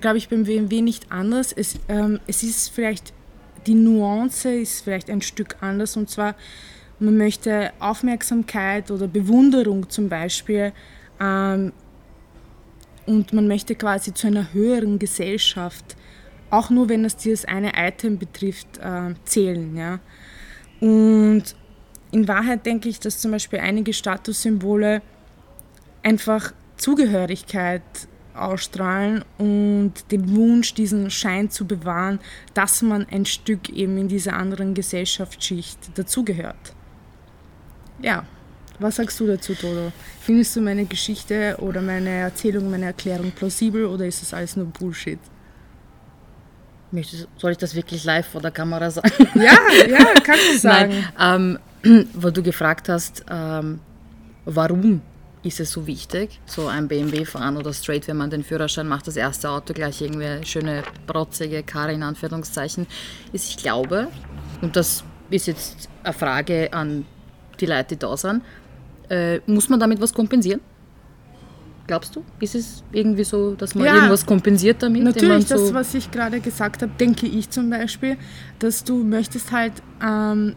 glaube 0.00 0.18
ich, 0.18 0.28
beim 0.28 0.44
BMW 0.44 0.82
nicht 0.82 1.10
anders. 1.10 1.52
Es, 1.52 1.76
ähm, 1.88 2.20
es 2.26 2.42
ist 2.42 2.68
vielleicht, 2.68 3.14
die 3.66 3.74
Nuance 3.74 4.50
ist 4.50 4.82
vielleicht 4.82 5.08
ein 5.08 5.22
Stück 5.22 5.56
anders, 5.60 5.96
und 5.96 6.10
zwar, 6.10 6.34
man 6.98 7.16
möchte 7.16 7.72
Aufmerksamkeit 7.78 8.90
oder 8.90 9.06
Bewunderung 9.06 9.88
zum 9.90 10.08
Beispiel 10.08 10.72
ähm, 11.20 11.72
und 13.06 13.32
man 13.32 13.46
möchte 13.48 13.74
quasi 13.74 14.12
zu 14.14 14.26
einer 14.26 14.52
höheren 14.52 14.98
Gesellschaft, 14.98 15.96
auch 16.50 16.70
nur 16.70 16.88
wenn 16.88 17.04
es 17.04 17.16
dieses 17.16 17.44
eine 17.44 17.72
Item 17.76 18.18
betrifft, 18.18 18.78
äh, 18.78 19.14
zählen. 19.24 19.76
Ja? 19.76 20.00
Und 20.80 21.44
in 22.12 22.28
Wahrheit 22.28 22.66
denke 22.66 22.88
ich, 22.88 23.00
dass 23.00 23.18
zum 23.18 23.30
Beispiel 23.32 23.58
einige 23.58 23.92
Statussymbole 23.92 25.02
einfach 26.02 26.52
Zugehörigkeit 26.76 27.82
ausstrahlen 28.34 29.24
und 29.38 29.92
den 30.10 30.36
Wunsch, 30.36 30.74
diesen 30.74 31.10
Schein 31.10 31.50
zu 31.50 31.66
bewahren, 31.66 32.20
dass 32.54 32.82
man 32.82 33.06
ein 33.10 33.24
Stück 33.24 33.70
eben 33.70 33.96
in 33.96 34.08
dieser 34.08 34.34
anderen 34.34 34.74
Gesellschaftsschicht 34.74 35.98
dazugehört. 35.98 36.75
Ja, 38.02 38.24
was 38.78 38.96
sagst 38.96 39.18
du 39.20 39.26
dazu, 39.26 39.54
Dodo? 39.54 39.92
Findest 40.20 40.56
du 40.56 40.60
meine 40.60 40.84
Geschichte 40.84 41.56
oder 41.58 41.80
meine 41.80 42.10
Erzählung, 42.10 42.70
meine 42.70 42.86
Erklärung 42.86 43.30
plausibel 43.30 43.86
oder 43.86 44.06
ist 44.06 44.20
das 44.22 44.34
alles 44.34 44.56
nur 44.56 44.66
Bullshit? 44.66 45.18
Soll 47.36 47.52
ich 47.52 47.58
das 47.58 47.74
wirklich 47.74 48.04
live 48.04 48.26
vor 48.26 48.40
der 48.40 48.50
Kamera 48.50 48.90
sagen? 48.90 49.10
Ja, 49.34 49.58
ja, 49.86 50.14
kannst 50.22 50.48
du 50.54 50.58
sagen. 50.58 51.04
Nein, 51.18 51.58
ähm, 51.82 52.08
wo 52.14 52.30
du 52.30 52.42
gefragt 52.42 52.88
hast, 52.88 53.24
ähm, 53.30 53.80
warum 54.44 55.02
ist 55.42 55.60
es 55.60 55.70
so 55.70 55.86
wichtig, 55.86 56.40
so 56.44 56.66
ein 56.66 56.88
BMW 56.88 57.24
fahren 57.24 57.56
oder 57.56 57.72
straight, 57.72 58.08
wenn 58.08 58.16
man 58.16 58.30
den 58.30 58.42
Führerschein 58.42 58.88
macht, 58.88 59.06
das 59.06 59.16
erste 59.16 59.48
Auto 59.50 59.72
gleich 59.72 60.00
irgendwie 60.00 60.44
schöne, 60.44 60.82
protzige 61.06 61.62
Karre 61.62 61.92
in 61.92 62.02
Anführungszeichen, 62.02 62.86
ist, 63.32 63.48
ich 63.48 63.56
glaube, 63.56 64.08
und 64.60 64.74
das 64.74 65.04
ist 65.30 65.46
jetzt 65.46 65.88
eine 66.02 66.12
Frage 66.12 66.72
an 66.72 67.04
die 67.60 67.66
Leute, 67.66 67.96
die 67.96 67.98
da 67.98 68.16
sind. 68.16 68.42
Äh, 69.08 69.40
muss 69.46 69.68
man 69.68 69.78
damit 69.78 70.00
was 70.00 70.12
kompensieren? 70.12 70.60
Glaubst 71.86 72.16
du? 72.16 72.24
Ist 72.40 72.54
es 72.56 72.82
irgendwie 72.90 73.22
so, 73.22 73.54
dass 73.54 73.74
man 73.74 73.86
ja, 73.86 73.94
irgendwas 73.94 74.26
kompensiert 74.26 74.82
damit? 74.82 75.04
Natürlich, 75.04 75.46
so 75.46 75.54
das, 75.54 75.74
was 75.74 75.94
ich 75.94 76.10
gerade 76.10 76.40
gesagt 76.40 76.82
habe, 76.82 76.92
denke 76.98 77.26
ich 77.26 77.48
zum 77.50 77.70
Beispiel, 77.70 78.16
dass 78.58 78.82
du 78.82 79.04
möchtest 79.04 79.52
halt, 79.52 79.72
ähm, 80.02 80.56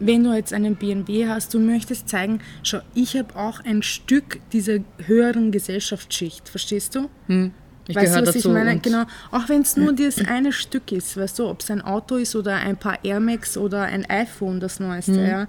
wenn 0.00 0.24
du 0.24 0.34
jetzt 0.34 0.52
einen 0.52 0.74
BMW 0.74 1.28
hast, 1.28 1.54
du 1.54 1.60
möchtest 1.60 2.08
zeigen, 2.08 2.40
schau, 2.64 2.80
ich 2.94 3.16
habe 3.16 3.36
auch 3.36 3.60
ein 3.64 3.82
Stück 3.82 4.40
dieser 4.52 4.78
höheren 5.06 5.52
Gesellschaftsschicht, 5.52 6.48
verstehst 6.48 6.96
du? 6.96 7.08
Hm. 7.28 7.52
Ich 7.88 7.96
weißt 7.96 8.16
du, 8.16 8.26
was 8.26 8.34
ich 8.36 8.44
meine? 8.44 8.78
Genau. 8.78 9.04
Auch 9.30 9.48
wenn 9.48 9.62
es 9.62 9.76
nur 9.76 9.92
dieses 9.92 10.26
eine 10.26 10.52
Stück 10.52 10.92
ist, 10.92 11.16
weißt 11.16 11.38
du, 11.40 11.48
ob 11.48 11.60
es 11.60 11.70
ein 11.70 11.80
Auto 11.80 12.16
ist 12.16 12.36
oder 12.36 12.56
ein 12.56 12.76
paar 12.76 13.04
Air 13.04 13.20
Max 13.20 13.56
oder 13.56 13.82
ein 13.82 14.08
iPhone, 14.08 14.60
das 14.60 14.78
neueste, 14.78 15.12
mhm. 15.12 15.26
ja. 15.26 15.48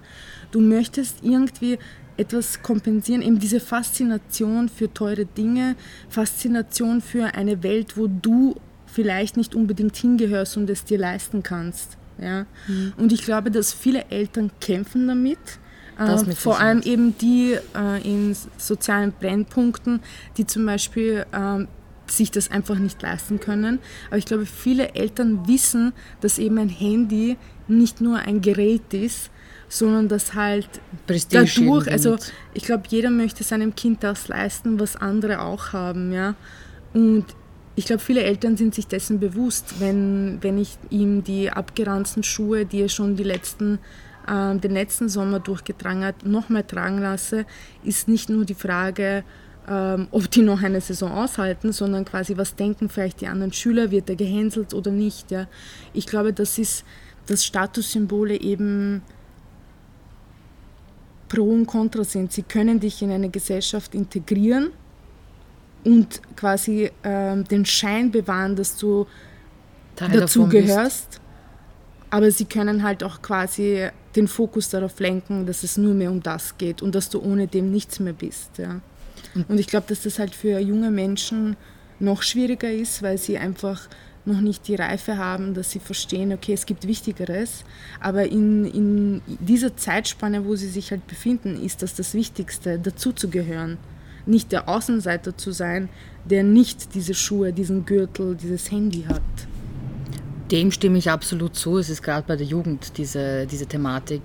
Du 0.51 0.59
möchtest 0.59 1.17
irgendwie 1.21 1.77
etwas 2.17 2.61
kompensieren, 2.61 3.21
eben 3.21 3.39
diese 3.39 3.59
Faszination 3.59 4.69
für 4.69 4.91
teure 4.91 5.25
Dinge, 5.25 5.75
Faszination 6.09 7.01
für 7.01 7.33
eine 7.35 7.63
Welt, 7.63 7.97
wo 7.97 8.07
du 8.07 8.55
vielleicht 8.85 9.37
nicht 9.37 9.55
unbedingt 9.55 9.95
hingehörst 9.95 10.57
und 10.57 10.69
es 10.69 10.85
dir 10.85 10.99
leisten 10.99 11.43
kannst. 11.43 11.97
Ja? 12.19 12.45
Mhm. 12.67 12.93
Und 12.97 13.11
ich 13.11 13.23
glaube, 13.23 13.51
dass 13.51 13.73
viele 13.73 14.05
Eltern 14.09 14.51
kämpfen 14.61 15.07
damit. 15.07 15.39
Äh, 15.97 16.17
vor 16.33 16.59
allem 16.59 16.81
eben 16.81 17.15
die 17.17 17.55
äh, 17.75 18.01
in 18.03 18.35
sozialen 18.57 19.11
Brennpunkten, 19.11 19.99
die 20.37 20.45
zum 20.45 20.65
Beispiel 20.65 21.25
äh, 21.31 21.65
sich 22.17 22.31
das 22.31 22.51
einfach 22.51 22.77
nicht 22.77 23.01
leisten 23.01 23.39
können. 23.39 23.79
Aber 24.07 24.17
ich 24.17 24.25
glaube, 24.25 24.45
viele 24.45 24.95
Eltern 24.95 25.47
wissen, 25.47 25.93
dass 26.21 26.37
eben 26.37 26.57
ein 26.57 26.69
Handy 26.69 27.37
nicht 27.67 28.01
nur 28.01 28.19
ein 28.19 28.41
Gerät 28.41 28.93
ist, 28.93 29.29
sondern 29.69 30.07
dass 30.07 30.33
halt 30.35 30.69
Prestige 31.07 31.45
dadurch, 31.45 31.91
also 31.91 32.17
ich 32.53 32.63
glaube, 32.63 32.83
jeder 32.89 33.09
möchte 33.09 33.43
seinem 33.43 33.75
Kind 33.75 34.03
das 34.03 34.27
leisten, 34.27 34.79
was 34.79 34.95
andere 34.95 35.41
auch 35.41 35.73
haben, 35.73 36.11
ja. 36.13 36.35
Und 36.93 37.25
ich 37.75 37.85
glaube, 37.85 38.01
viele 38.01 38.21
Eltern 38.21 38.55
sind 38.55 38.75
sich 38.75 38.87
dessen 38.87 39.19
bewusst, 39.19 39.79
wenn, 39.79 40.37
wenn 40.41 40.59
ich 40.59 40.77
ihm 40.91 41.23
die 41.23 41.49
abgeranzten 41.49 42.21
Schuhe, 42.23 42.65
die 42.65 42.81
er 42.81 42.89
schon 42.89 43.15
die 43.15 43.23
letzten, 43.23 43.79
äh, 44.27 44.55
den 44.55 44.71
letzten 44.71 45.09
Sommer 45.09 45.39
durchgetragen 45.39 46.03
hat, 46.03 46.23
nochmal 46.23 46.63
tragen 46.63 46.99
lasse, 46.99 47.45
ist 47.83 48.07
nicht 48.07 48.29
nur 48.29 48.45
die 48.45 48.53
Frage, 48.53 49.23
ähm, 49.67 50.07
ob 50.11 50.29
die 50.29 50.41
noch 50.41 50.61
eine 50.61 50.81
Saison 50.81 51.11
aushalten, 51.11 51.71
sondern 51.71 52.05
quasi, 52.05 52.37
was 52.37 52.55
denken 52.55 52.89
vielleicht 52.89 53.21
die 53.21 53.27
anderen 53.27 53.53
Schüler, 53.53 53.91
wird 53.91 54.09
er 54.09 54.15
gehänselt 54.15 54.73
oder 54.73 54.91
nicht. 54.91 55.31
Ja? 55.31 55.47
Ich 55.93 56.05
glaube, 56.05 56.33
das 56.33 56.57
ist, 56.57 56.83
dass 57.27 57.45
Statussymbole 57.45 58.39
eben 58.39 59.01
Pro 61.29 61.49
und 61.49 61.65
Contra 61.65 62.03
sind. 62.03 62.31
Sie 62.31 62.43
können 62.43 62.79
dich 62.79 63.01
in 63.01 63.11
eine 63.11 63.29
Gesellschaft 63.29 63.95
integrieren 63.95 64.69
und 65.83 66.21
quasi 66.35 66.91
ähm, 67.03 67.43
den 67.45 67.65
Schein 67.65 68.11
bewahren, 68.11 68.55
dass 68.55 68.77
du 68.77 69.07
dazugehörst. 69.95 71.19
Aber 72.09 72.29
sie 72.29 72.45
können 72.45 72.83
halt 72.83 73.03
auch 73.03 73.21
quasi 73.21 73.89
den 74.15 74.27
Fokus 74.27 74.69
darauf 74.69 74.99
lenken, 74.99 75.47
dass 75.47 75.63
es 75.63 75.77
nur 75.77 75.95
mehr 75.95 76.11
um 76.11 76.21
das 76.21 76.57
geht 76.57 76.81
und 76.81 76.93
dass 76.93 77.09
du 77.09 77.19
ohne 77.19 77.47
dem 77.47 77.71
nichts 77.71 77.99
mehr 77.99 78.13
bist. 78.13 78.57
Ja. 78.59 78.81
Und 79.47 79.59
ich 79.59 79.67
glaube, 79.67 79.85
dass 79.87 80.03
das 80.03 80.19
halt 80.19 80.35
für 80.35 80.59
junge 80.59 80.91
Menschen 80.91 81.55
noch 81.99 82.21
schwieriger 82.21 82.71
ist, 82.71 83.01
weil 83.01 83.17
sie 83.17 83.37
einfach 83.37 83.87
noch 84.25 84.39
nicht 84.39 84.67
die 84.67 84.75
Reife 84.75 85.17
haben, 85.17 85.53
dass 85.53 85.71
sie 85.71 85.79
verstehen, 85.79 86.31
okay, 86.31 86.53
es 86.53 86.65
gibt 86.65 86.87
Wichtigeres. 86.87 87.63
Aber 87.99 88.25
in, 88.25 88.65
in 88.65 89.21
dieser 89.27 89.75
Zeitspanne, 89.75 90.45
wo 90.45 90.55
sie 90.55 90.69
sich 90.69 90.91
halt 90.91 91.05
befinden, 91.07 91.61
ist 91.61 91.81
das 91.81 91.95
das 91.95 92.13
Wichtigste, 92.13 92.79
dazuzugehören. 92.79 93.77
Nicht 94.25 94.51
der 94.53 94.69
Außenseiter 94.69 95.35
zu 95.35 95.51
sein, 95.51 95.89
der 96.25 96.43
nicht 96.43 96.95
diese 96.95 97.13
Schuhe, 97.13 97.51
diesen 97.51 97.85
Gürtel, 97.85 98.35
dieses 98.35 98.71
Handy 98.71 99.03
hat. 99.03 99.21
Dem 100.51 100.71
stimme 100.71 100.97
ich 100.97 101.09
absolut 101.09 101.55
zu. 101.55 101.77
Es 101.77 101.89
ist 101.89 102.01
gerade 102.01 102.25
bei 102.25 102.37
der 102.37 102.45
Jugend 102.45 102.97
diese, 102.97 103.45
diese 103.45 103.65
Thematik, 103.65 104.21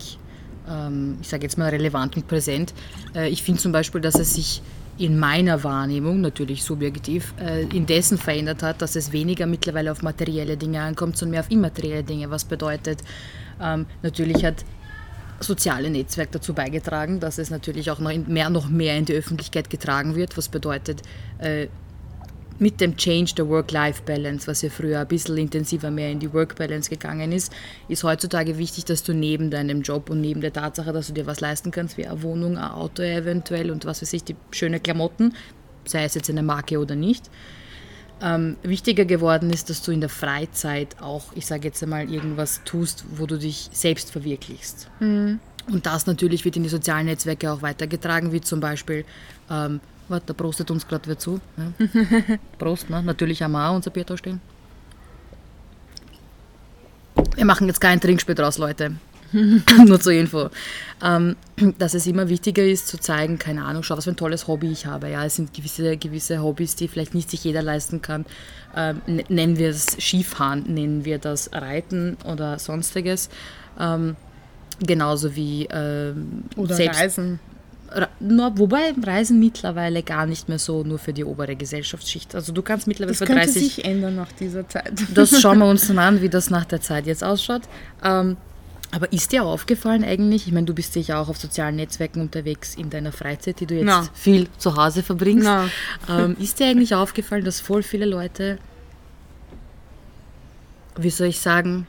ähm, 0.69 1.19
ich 1.21 1.29
sage 1.29 1.43
jetzt 1.43 1.59
mal 1.59 1.71
relevant 1.71 2.17
und 2.17 2.29
präsent. 2.29 2.75
Äh, 3.15 3.31
ich 3.31 3.43
finde 3.43 3.61
zum 3.61 3.73
Beispiel, 3.73 4.01
dass 4.01 4.15
es 4.15 4.35
sich 4.35 4.63
in 4.99 5.19
meiner 5.19 5.63
Wahrnehmung, 5.63 6.21
natürlich 6.21 6.65
subjektiv, 6.65 7.33
äh, 7.41 7.63
indessen 7.75 8.19
verändert 8.19 8.63
hat, 8.63 8.83
dass 8.83 8.97
es 8.97 9.13
weniger 9.13 9.47
mittlerweile 9.47 9.93
auf 9.93 10.03
materielle 10.03 10.57
Dinge 10.57 10.81
ankommt, 10.83 11.17
sondern 11.17 11.33
mehr 11.33 11.41
auf 11.41 11.51
immaterielle 11.51 12.03
Dinge. 12.03 12.31
Was 12.31 12.45
bedeutet, 12.45 13.03
ähm, 13.63 13.87
natürlich 14.03 14.45
hat 14.45 14.65
soziale 15.41 15.89
Netzwerk 15.89 16.33
dazu 16.33 16.53
beigetragen, 16.53 17.21
dass 17.21 17.39
es 17.39 17.51
natürlich 17.51 17.91
auch 17.93 18.01
noch 18.01 18.13
mehr, 18.27 18.51
noch 18.51 18.69
mehr 18.69 18.97
in 18.97 19.05
die 19.05 19.15
Öffentlichkeit 19.15 19.71
getragen 19.71 20.17
wird, 20.17 20.37
was 20.37 20.49
bedeutet, 20.49 21.03
äh, 21.39 21.69
mit 22.59 22.81
dem 22.81 22.97
Change 22.97 23.35
der 23.37 23.49
Work-Life-Balance, 23.49 24.47
was 24.47 24.63
ja 24.63 24.71
früher 24.71 25.01
ein 25.01 25.09
bisschen 25.09 25.37
intensiver 25.37 25.91
mehr 25.91 26.11
in 26.11 26.19
die 26.19 26.33
Work-Balance 26.33 26.91
gegangen 26.91 27.33
ist, 27.33 27.53
ist 27.89 28.05
heutzutage 28.05 28.59
wichtig, 28.59 28.85
dass 28.85 29.03
du 29.03 29.13
neben 29.13 29.51
deinem 29.51 29.83
Job 29.83 30.11
und 30.11 30.21
neben 30.21 30.41
der 30.41 30.53
Tatsache, 30.53 30.93
dass 30.93 31.09
du 31.09 31.13
dir 31.13 31.27
was 31.27 31.41
leisten 31.41 31.71
kannst, 31.71 31.97
wie 31.97 32.07
eine 32.07 32.23
Wohnung, 32.23 32.59
ein 32.59 32.71
Auto 32.71 33.03
eventuell 33.03 33.71
und 33.71 33.85
was 33.85 34.03
weiß 34.03 34.13
ich, 34.13 34.25
die 34.25 34.37
schönen 34.51 34.83
Klamotten, 34.83 35.35
sei 35.85 36.05
es 36.05 36.15
jetzt 36.15 36.31
eine 36.31 36.43
Marke 36.43 36.79
oder 36.79 36.97
nicht, 36.97 37.31
ähm, 38.21 38.57
wichtiger 38.63 39.05
geworden 39.05 39.51
ist, 39.51 39.71
dass 39.71 39.83
du 39.83 39.93
in 39.93 40.01
der 40.01 40.09
Freizeit 40.09 41.01
auch, 41.01 41.27
ich 41.35 41.47
sage 41.47 41.69
jetzt 41.69 41.83
einmal, 41.83 42.11
irgendwas 42.11 42.63
tust, 42.65 43.05
wo 43.17 43.27
du 43.27 43.39
dich 43.39 43.69
selbst 43.73 44.11
verwirklichst. 44.11 44.91
Mhm. 44.99 45.39
Und 45.71 45.87
das 45.87 46.07
natürlich 46.07 46.45
wird 46.45 46.57
in 46.57 46.63
die 46.63 46.69
sozialen 46.69 47.07
Netzwerke 47.07 47.53
auch 47.53 47.63
weitergetragen, 47.63 48.33
wie 48.33 48.41
zum 48.41 48.59
Beispiel 48.59 49.05
ähm, 49.51 49.81
Warte, 50.09 50.27
da 50.27 50.33
prostet 50.35 50.71
uns 50.71 50.87
gerade 50.87 51.07
wer 51.07 51.19
zu. 51.19 51.41
Ja. 51.57 52.39
Prost, 52.59 52.89
ne? 52.91 53.03
natürlich 53.03 53.43
haben 53.43 53.53
wir 53.53 53.69
auch 53.69 53.77
unser 53.77 53.91
Bier 53.91 54.05
da 54.05 54.17
stehen. 54.17 54.41
Wir 57.35 57.45
machen 57.45 57.67
jetzt 57.67 57.81
kein 57.81 58.01
Trinkspiel 58.01 58.35
draus, 58.35 58.59
Leute. 58.59 58.97
Nur 59.87 60.01
zur 60.01 60.13
Info. 60.13 60.49
Ähm, 61.03 61.37
dass 61.79 61.95
es 61.95 62.07
immer 62.07 62.29
wichtiger 62.29 62.65
ist, 62.65 62.89
zu 62.89 62.99
zeigen, 62.99 63.39
keine 63.39 63.65
Ahnung, 63.65 63.83
schau, 63.83 63.97
was 63.97 64.05
für 64.05 64.11
ein 64.11 64.17
tolles 64.17 64.47
Hobby 64.49 64.71
ich 64.71 64.87
habe. 64.87 65.11
Ja, 65.11 65.25
es 65.25 65.37
sind 65.37 65.53
gewisse, 65.53 65.97
gewisse 65.97 66.43
Hobbys, 66.43 66.77
die 66.77 66.89
vielleicht 66.89 67.15
nicht 67.15 67.31
sich 67.31 67.45
jeder 67.45 67.63
leisten 67.63 68.01
kann. 68.01 68.25
Ähm, 68.75 69.03
nennen 69.29 69.59
wir 69.59 69.71
es 69.71 69.87
Skifahren, 70.01 70.65
nennen 70.67 71.05
wir 71.05 71.19
das 71.19 71.51
Reiten 71.53 72.17
oder 72.25 72.59
sonstiges. 72.59 73.29
Ähm, 73.79 74.17
genauso 74.81 75.35
wie 75.37 75.67
ähm, 75.71 76.45
oder 76.57 76.75
selbst, 76.75 77.01
Reisen. 77.01 77.41
Wobei 78.21 78.93
Reisen 79.03 79.39
mittlerweile 79.39 80.03
gar 80.03 80.27
nicht 80.27 80.49
mehr 80.49 80.59
so 80.59 80.83
nur 80.83 80.99
für 80.99 81.13
die 81.13 81.25
obere 81.25 81.57
Gesellschaftsschicht. 81.57 82.35
Also 82.35 82.53
du 82.53 82.63
kannst 82.63 82.87
mittlerweile 82.87 83.17
das 83.17 83.27
für 83.27 83.35
30. 83.35 83.55
Das 83.55 83.55
sich 83.55 83.85
ändern 83.85 84.17
nach 84.17 84.33
dieser 84.33 84.69
Zeit. 84.69 84.93
Das 85.15 85.41
schauen 85.41 85.59
wir 85.59 85.67
uns 85.67 85.87
dann 85.89 85.99
an, 85.99 86.21
wie 86.21 86.29
das 86.29 86.51
nach 86.51 86.65
der 86.65 86.81
Zeit 86.81 87.07
jetzt 87.07 87.25
ausschaut. 87.25 87.63
Ähm, 88.05 88.37
aber 88.91 89.13
ist 89.13 89.33
dir 89.33 89.45
aufgefallen 89.45 90.03
eigentlich, 90.03 90.47
ich 90.47 90.53
meine, 90.53 90.67
du 90.67 90.75
bist 90.75 90.95
sicher 90.95 91.19
auch 91.19 91.29
auf 91.29 91.37
sozialen 91.37 91.77
Netzwerken 91.77 92.21
unterwegs 92.21 92.75
in 92.75 92.89
deiner 92.89 93.13
Freizeit, 93.13 93.61
die 93.61 93.67
du 93.67 93.75
jetzt 93.75 93.87
no. 93.87 94.03
viel 94.15 94.49
zu 94.57 94.77
Hause 94.77 95.03
verbringst. 95.03 95.47
No. 95.47 95.65
Ähm, 96.09 96.37
ist 96.41 96.59
dir 96.59 96.67
eigentlich 96.67 96.95
aufgefallen, 96.95 97.45
dass 97.45 97.61
voll 97.61 97.83
viele 97.83 98.07
Leute, 98.07 98.59
wie 100.97 101.11
soll 101.11 101.29
ich 101.29 101.41
sagen, 101.41 101.87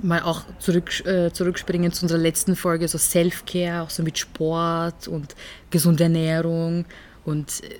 mal 0.00 0.22
auch 0.22 0.42
zurück, 0.58 1.04
äh, 1.06 1.32
zurückspringen 1.32 1.92
zu 1.92 2.04
unserer 2.04 2.18
letzten 2.18 2.56
Folge, 2.56 2.88
so 2.88 2.98
Self-Care, 2.98 3.82
auch 3.82 3.90
so 3.90 4.02
mit 4.02 4.18
Sport 4.18 5.08
und 5.08 5.34
gesunde 5.70 6.04
Ernährung 6.04 6.84
und 7.24 7.62
äh, 7.64 7.78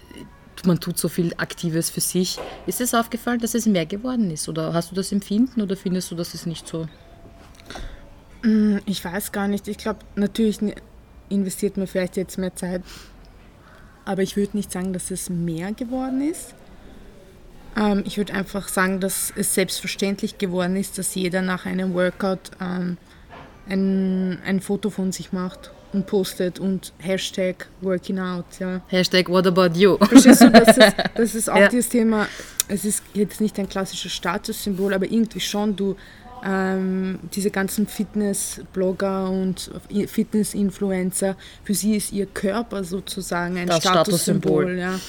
man 0.67 0.81
tut 0.81 0.99
so 0.99 1.09
viel 1.09 1.33
Aktives 1.37 1.91
für 1.91 2.01
sich. 2.01 2.39
Ist 2.67 2.81
es 2.81 2.95
aufgefallen, 2.95 3.39
dass 3.39 3.55
es 3.55 3.67
mehr 3.67 3.87
geworden 3.87 4.31
ist 4.31 4.49
oder 4.49 4.73
hast 4.73 4.91
du 4.91 4.95
das 4.95 5.13
empfinden 5.13 5.63
oder 5.63 5.77
findest 5.77 6.11
du, 6.11 6.17
dass 6.17 6.35
es 6.35 6.47
nicht 6.47 6.67
so? 6.67 6.89
Mm, 8.43 8.79
ich 8.87 9.05
weiß 9.05 9.33
gar 9.33 9.49
nicht. 9.49 9.69
Ich 9.69 9.79
glaube, 9.79 10.01
natürlich 10.17 10.59
investiert 11.29 11.77
man 11.77 11.87
vielleicht 11.87 12.17
jetzt 12.17 12.39
mehr 12.39 12.55
Zeit, 12.55 12.83
aber 14.05 14.23
ich 14.23 14.37
würde 14.37 14.57
nicht 14.57 14.73
sagen, 14.73 14.93
dass 14.93 15.11
es 15.11 15.31
mehr 15.31 15.73
geworden 15.73 16.23
ist. 16.23 16.55
Ähm, 17.79 18.03
ich 18.05 18.17
würde 18.17 18.35
einfach 18.35 18.69
sagen, 18.69 19.01
dass 19.01 19.33
es 19.37 19.55
selbstverständlich 19.55 20.39
geworden 20.39 20.77
ist, 20.77 20.99
dass 20.99 21.15
jeder 21.15 21.43
nach 21.43 21.67
einem 21.67 21.95
Workout 21.95 22.51
ähm, 22.61 22.97
ein, 23.69 24.39
ein 24.45 24.61
Foto 24.61 24.91
von 24.91 25.13
sich 25.13 25.33
macht 25.33 25.71
und 25.93 26.07
postet 26.07 26.59
und 26.59 26.93
Hashtag 26.99 27.69
Working 27.81 28.19
Out. 28.19 28.47
Ja. 28.59 28.81
Hashtag 28.89 29.29
What 29.29 29.47
about 29.47 29.79
you? 29.79 29.97
Verstehst 29.99 30.43
du, 30.43 30.51
das 30.51 30.77
ist, 30.77 30.95
das 31.15 31.35
ist 31.35 31.51
auch 31.51 31.57
ja. 31.57 31.69
dieses 31.69 31.89
Thema, 31.89 32.27
es 32.67 32.85
ist 32.85 33.03
jetzt 33.15 33.41
nicht 33.41 33.59
ein 33.59 33.69
klassisches 33.69 34.13
Statussymbol, 34.13 34.93
aber 34.93 35.07
irgendwie 35.07 35.41
schon, 35.41 35.77
du, 35.77 35.97
ähm, 36.45 37.19
diese 37.35 37.51
ganzen 37.51 37.87
Fitness-Blogger 37.87 39.31
und 39.31 39.71
Fitness-Influencer, 40.07 41.37
für 41.65 41.75
sie 41.75 41.97
ist 41.97 42.13
ihr 42.13 42.27
Körper 42.27 42.85
sozusagen 42.85 43.57
ein 43.57 43.67
Statussymbol. 43.71 44.67
Statussymbol. 44.67 44.79
Ja. 44.79 45.01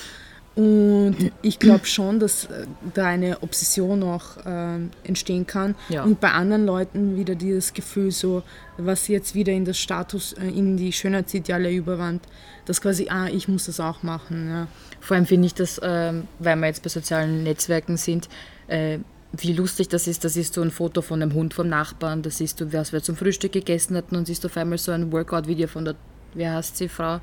Und 0.59 1.31
ich 1.41 1.57
glaube 1.57 1.85
schon, 1.85 2.19
dass 2.19 2.43
äh, 2.45 2.65
da 2.93 3.05
eine 3.05 3.41
Obsession 3.43 4.03
auch 4.03 4.35
äh, 4.45 4.79
entstehen 5.05 5.47
kann. 5.47 5.73
Ja. 5.87 6.03
Und 6.03 6.19
bei 6.19 6.31
anderen 6.33 6.65
Leuten 6.65 7.15
wieder 7.15 7.35
dieses 7.35 7.73
Gefühl, 7.73 8.11
so 8.11 8.43
was 8.77 9.07
jetzt 9.07 9.35
wieder 9.35 9.53
in 9.53 9.63
das 9.63 9.77
Status, 9.77 10.33
äh, 10.33 10.49
in 10.49 10.75
die 10.75 10.91
Schönheitsideale 10.91 11.71
überwandt, 11.71 12.23
dass 12.65 12.81
quasi, 12.81 13.07
ah, 13.09 13.27
ich 13.27 13.47
muss 13.47 13.67
das 13.67 13.79
auch 13.79 14.03
machen. 14.03 14.49
Ja. 14.49 14.67
Vor 14.99 15.15
allem 15.15 15.25
finde 15.25 15.45
ich 15.45 15.53
das, 15.53 15.77
äh, 15.77 16.11
weil 16.39 16.55
wir 16.57 16.67
jetzt 16.67 16.83
bei 16.83 16.89
sozialen 16.89 17.43
Netzwerken 17.43 17.95
sind, 17.95 18.27
äh, 18.67 18.99
wie 19.31 19.53
lustig 19.53 19.87
das 19.87 20.07
ist, 20.07 20.25
da 20.25 20.29
siehst 20.29 20.57
du 20.57 20.61
ein 20.61 20.71
Foto 20.71 21.01
von 21.01 21.21
einem 21.21 21.33
Hund 21.35 21.53
vom 21.53 21.69
Nachbarn, 21.69 22.21
da 22.21 22.29
siehst 22.31 22.59
du, 22.59 22.73
was 22.73 22.91
wir 22.91 23.01
zum 23.01 23.15
Frühstück 23.15 23.53
gegessen 23.53 23.95
hatten 23.95 24.17
und 24.17 24.25
siehst 24.25 24.43
du 24.43 24.49
auf 24.49 24.57
einmal 24.57 24.77
so 24.77 24.91
ein 24.91 25.09
Workout-Video 25.13 25.69
von 25.69 25.85
der, 25.85 25.95
wer 26.33 26.55
heißt 26.55 26.75
sie, 26.75 26.89
Frau? 26.89 27.21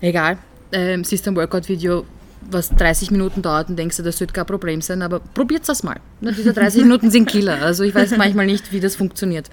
Egal, 0.00 0.38
ähm, 0.72 1.04
siehst 1.04 1.26
ein 1.28 1.36
Workout-Video, 1.36 2.04
was 2.50 2.70
30 2.70 3.10
Minuten 3.10 3.42
dauert 3.42 3.68
und 3.68 3.76
denkst 3.76 3.98
du, 3.98 4.02
das 4.02 4.18
wird 4.20 4.32
kein 4.32 4.46
Problem 4.46 4.80
sein, 4.80 5.02
aber 5.02 5.20
probiert 5.20 5.68
das 5.68 5.82
mal. 5.82 6.00
Ne, 6.20 6.32
diese 6.32 6.52
30 6.52 6.82
Minuten 6.84 7.10
sind 7.10 7.28
Killer. 7.28 7.60
Also 7.62 7.84
ich 7.84 7.94
weiß 7.94 8.16
manchmal 8.16 8.46
nicht, 8.46 8.72
wie 8.72 8.80
das 8.80 8.96
funktioniert. 8.96 9.50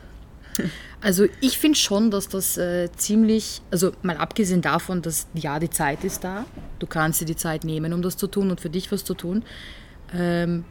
Also 1.01 1.25
ich 1.41 1.57
finde 1.59 1.77
schon, 1.77 2.09
dass 2.09 2.27
das 2.27 2.57
äh, 2.57 2.89
ziemlich, 2.95 3.62
also 3.69 3.91
mal 4.01 4.17
abgesehen 4.17 4.62
davon, 4.62 5.01
dass 5.03 5.27
ja, 5.36 5.59
die 5.59 5.69
Zeit 5.69 6.03
ist 6.03 6.24
da, 6.24 6.45
du 6.79 6.88
kannst 6.88 7.21
dir 7.21 7.25
die 7.25 7.36
Zeit 7.36 7.63
nehmen, 7.63 7.93
um 7.93 8.01
das 8.01 8.17
zu 8.17 8.25
tun 8.27 8.50
und 8.50 8.59
für 8.59 8.69
dich 8.69 8.91
was 8.91 9.03
zu 9.03 9.13
tun, 9.13 9.43
ähm, 10.15 10.63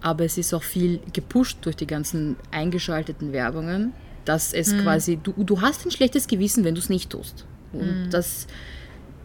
aber 0.00 0.24
es 0.24 0.38
ist 0.38 0.52
auch 0.54 0.62
viel 0.62 1.00
gepusht 1.12 1.58
durch 1.62 1.74
die 1.76 1.86
ganzen 1.86 2.36
eingeschalteten 2.52 3.32
Werbungen, 3.32 3.92
dass 4.26 4.52
es 4.52 4.72
Mhm. 4.74 4.78
quasi, 4.82 5.18
du, 5.20 5.32
du 5.38 5.60
hast 5.60 5.84
ein 5.86 5.90
schlechtes 5.90 6.28
Gewissen, 6.28 6.62
wenn 6.64 6.74
du 6.74 6.80
es 6.80 6.88
nicht 6.88 7.10
tust. 7.10 7.44
Und 7.72 8.04
Mhm. 8.04 8.10
das 8.10 8.46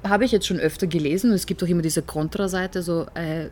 habe 0.03 0.25
ich 0.25 0.31
jetzt 0.31 0.47
schon 0.47 0.59
öfter 0.59 0.87
gelesen 0.87 1.31
es 1.33 1.45
gibt 1.45 1.63
auch 1.63 1.67
immer 1.67 1.81
diese 1.81 2.01
Kontraseite, 2.01 2.81
so 2.81 3.05
äh, 3.15 3.47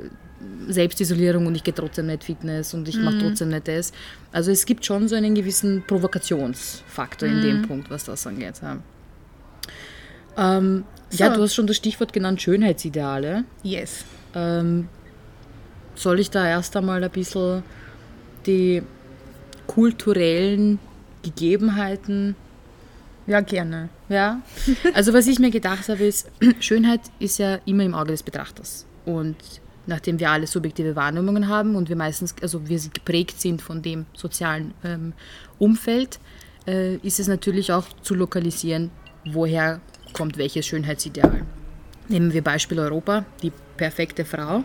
Selbstisolierung 0.68 1.48
und 1.48 1.56
ich 1.56 1.64
gehe 1.64 1.74
trotzdem 1.74 2.08
nicht 2.08 2.24
Fitness 2.24 2.74
und 2.74 2.88
ich 2.88 2.96
Mhm. 2.98 3.04
mache 3.06 3.18
trotzdem 3.20 3.50
nicht 3.50 3.68
das. 3.68 3.92
Also 4.32 4.52
es 4.52 4.66
gibt 4.66 4.86
schon 4.86 5.08
so 5.08 5.16
einen 5.16 5.34
gewissen 5.36 5.84
Provokationsfaktor 5.88 7.28
in 7.28 7.38
Mhm. 7.40 7.42
dem 7.42 7.62
Punkt, 7.68 7.90
was 7.90 8.06
das 8.06 8.26
angeht. 8.28 8.62
Ja, 8.62 8.78
ähm, 10.38 10.84
ja 11.12 11.30
So. 11.30 11.36
du 11.38 11.42
hast 11.44 11.56
schon 11.56 11.68
das 11.68 11.76
Stichwort 11.78 12.14
genannt, 12.14 12.42
Schönheitsideale. 12.42 13.44
Yes. 13.64 14.06
Ähm, 14.36 14.88
soll 15.96 16.20
ich 16.20 16.30
da 16.30 16.48
erst 16.48 16.76
einmal 16.78 17.04
ein 17.04 17.10
bisschen 17.12 17.64
die 18.46 18.84
kulturellen 19.66 20.80
Gegebenheiten 21.24 22.36
Ja, 23.28 23.42
gerne. 23.42 23.90
ja, 24.08 24.42
also 24.94 25.14
was 25.14 25.28
ich 25.28 25.38
mir 25.38 25.52
gedacht 25.52 25.90
habe, 25.90 26.06
ist, 26.06 26.32
Schönheit 26.60 27.02
ist 27.20 27.40
ja 27.40 27.60
immer 27.66 27.84
im 27.84 27.94
Auge 27.94 28.12
des 28.12 28.24
Betrachters. 28.24 28.86
Und 29.06 29.36
nachdem 29.86 30.20
wir 30.20 30.32
alle 30.32 30.48
subjektive 30.48 30.96
Wahrnehmungen 30.96 31.48
haben 31.50 31.76
und 31.76 31.90
wir 31.90 31.96
meistens, 31.96 32.36
also 32.42 32.68
wir 32.68 32.80
geprägt 32.94 33.42
sind 33.42 33.62
von 33.62 33.82
dem 33.82 34.06
sozialen 34.14 34.74
ähm, 34.84 35.14
Umfeld, 35.60 36.20
äh, 36.68 36.96
ist 36.98 37.20
es 37.20 37.28
natürlich 37.28 37.72
auch 37.72 37.86
zu 38.02 38.16
lokalisieren, 38.16 38.92
woher 39.26 39.82
kommt 40.14 40.38
welches 40.38 40.66
Schönheitsideal. 40.66 41.46
Nehmen 42.08 42.32
wir 42.32 42.42
Beispiel 42.44 42.80
Europa, 42.80 43.26
die 43.42 43.52
perfekte 43.76 44.24
Frau 44.24 44.64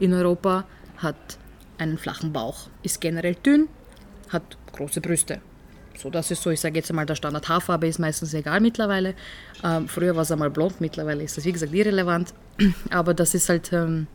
in 0.00 0.12
Europa 0.12 0.64
hat 0.96 1.38
einen 1.78 1.98
flachen 1.98 2.32
Bauch, 2.32 2.68
ist 2.82 3.00
generell 3.00 3.36
dünn, 3.36 3.68
hat 4.30 4.56
große 4.72 5.00
Brüste. 5.00 5.40
So, 6.02 6.10
das 6.10 6.32
ist 6.32 6.42
so, 6.42 6.50
ich 6.50 6.60
sage 6.60 6.74
jetzt 6.74 6.90
einmal, 6.90 7.06
der 7.06 7.14
Standard 7.14 7.48
Haarfarbe 7.48 7.86
ist 7.86 8.00
meistens 8.00 8.34
egal 8.34 8.58
mittlerweile. 8.58 9.14
Ähm, 9.62 9.86
früher 9.86 10.16
war 10.16 10.22
es 10.22 10.32
einmal 10.32 10.50
blond, 10.50 10.80
mittlerweile 10.80 11.22
ist 11.22 11.36
das 11.36 11.44
wie 11.44 11.52
gesagt 11.52 11.72
irrelevant. 11.72 12.34
Aber 12.90 13.14
das 13.14 13.34
ist 13.34 13.48
halt, 13.48 13.72
ähm, 13.72 14.08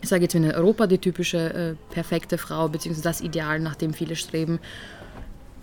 ich 0.00 0.08
sage 0.08 0.22
jetzt 0.22 0.34
in 0.34 0.50
Europa 0.50 0.86
die 0.86 0.96
typische 0.96 1.52
äh, 1.52 1.74
perfekte 1.92 2.38
Frau, 2.38 2.68
beziehungsweise 2.68 3.04
das 3.04 3.20
Ideal, 3.20 3.60
nach 3.60 3.74
dem 3.74 3.92
viele 3.92 4.16
streben. 4.16 4.58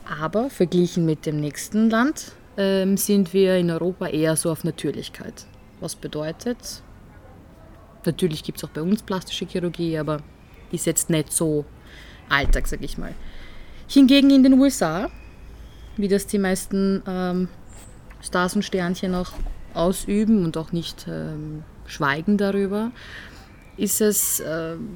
Aber 0.05 0.51
verglichen 0.51 1.03
mit 1.03 1.25
dem 1.25 1.39
nächsten 1.39 1.89
Land 1.89 2.33
ähm, 2.57 2.95
sind 2.95 3.33
wir 3.33 3.57
in 3.57 3.71
Europa 3.71 4.05
eher 4.05 4.35
so 4.35 4.51
auf 4.51 4.63
Natürlichkeit. 4.63 5.47
Was 5.79 5.95
bedeutet, 5.95 6.83
natürlich 8.05 8.43
gibt 8.43 8.59
es 8.59 8.63
auch 8.63 8.69
bei 8.69 8.83
uns 8.83 9.01
plastische 9.01 9.47
Chirurgie, 9.47 9.97
aber 9.97 10.19
ist 10.71 10.85
jetzt 10.85 11.09
nicht 11.09 11.33
so 11.33 11.65
Alltag, 12.29 12.67
sag 12.67 12.83
ich 12.83 12.99
mal. 12.99 13.15
Hingegen 13.87 14.29
in 14.29 14.43
den 14.43 14.53
USA, 14.53 15.09
wie 15.97 16.07
das 16.07 16.27
die 16.27 16.39
meisten 16.39 17.01
ähm, 17.07 17.47
Stars 18.21 18.55
und 18.55 18.63
Sternchen 18.63 19.15
auch 19.15 19.31
ausüben 19.73 20.45
und 20.45 20.57
auch 20.57 20.71
nicht 20.71 21.05
ähm, 21.07 21.63
schweigen 21.85 22.37
darüber, 22.37 22.91
ist 23.77 24.01
es 24.01 24.41
ähm, 24.45 24.87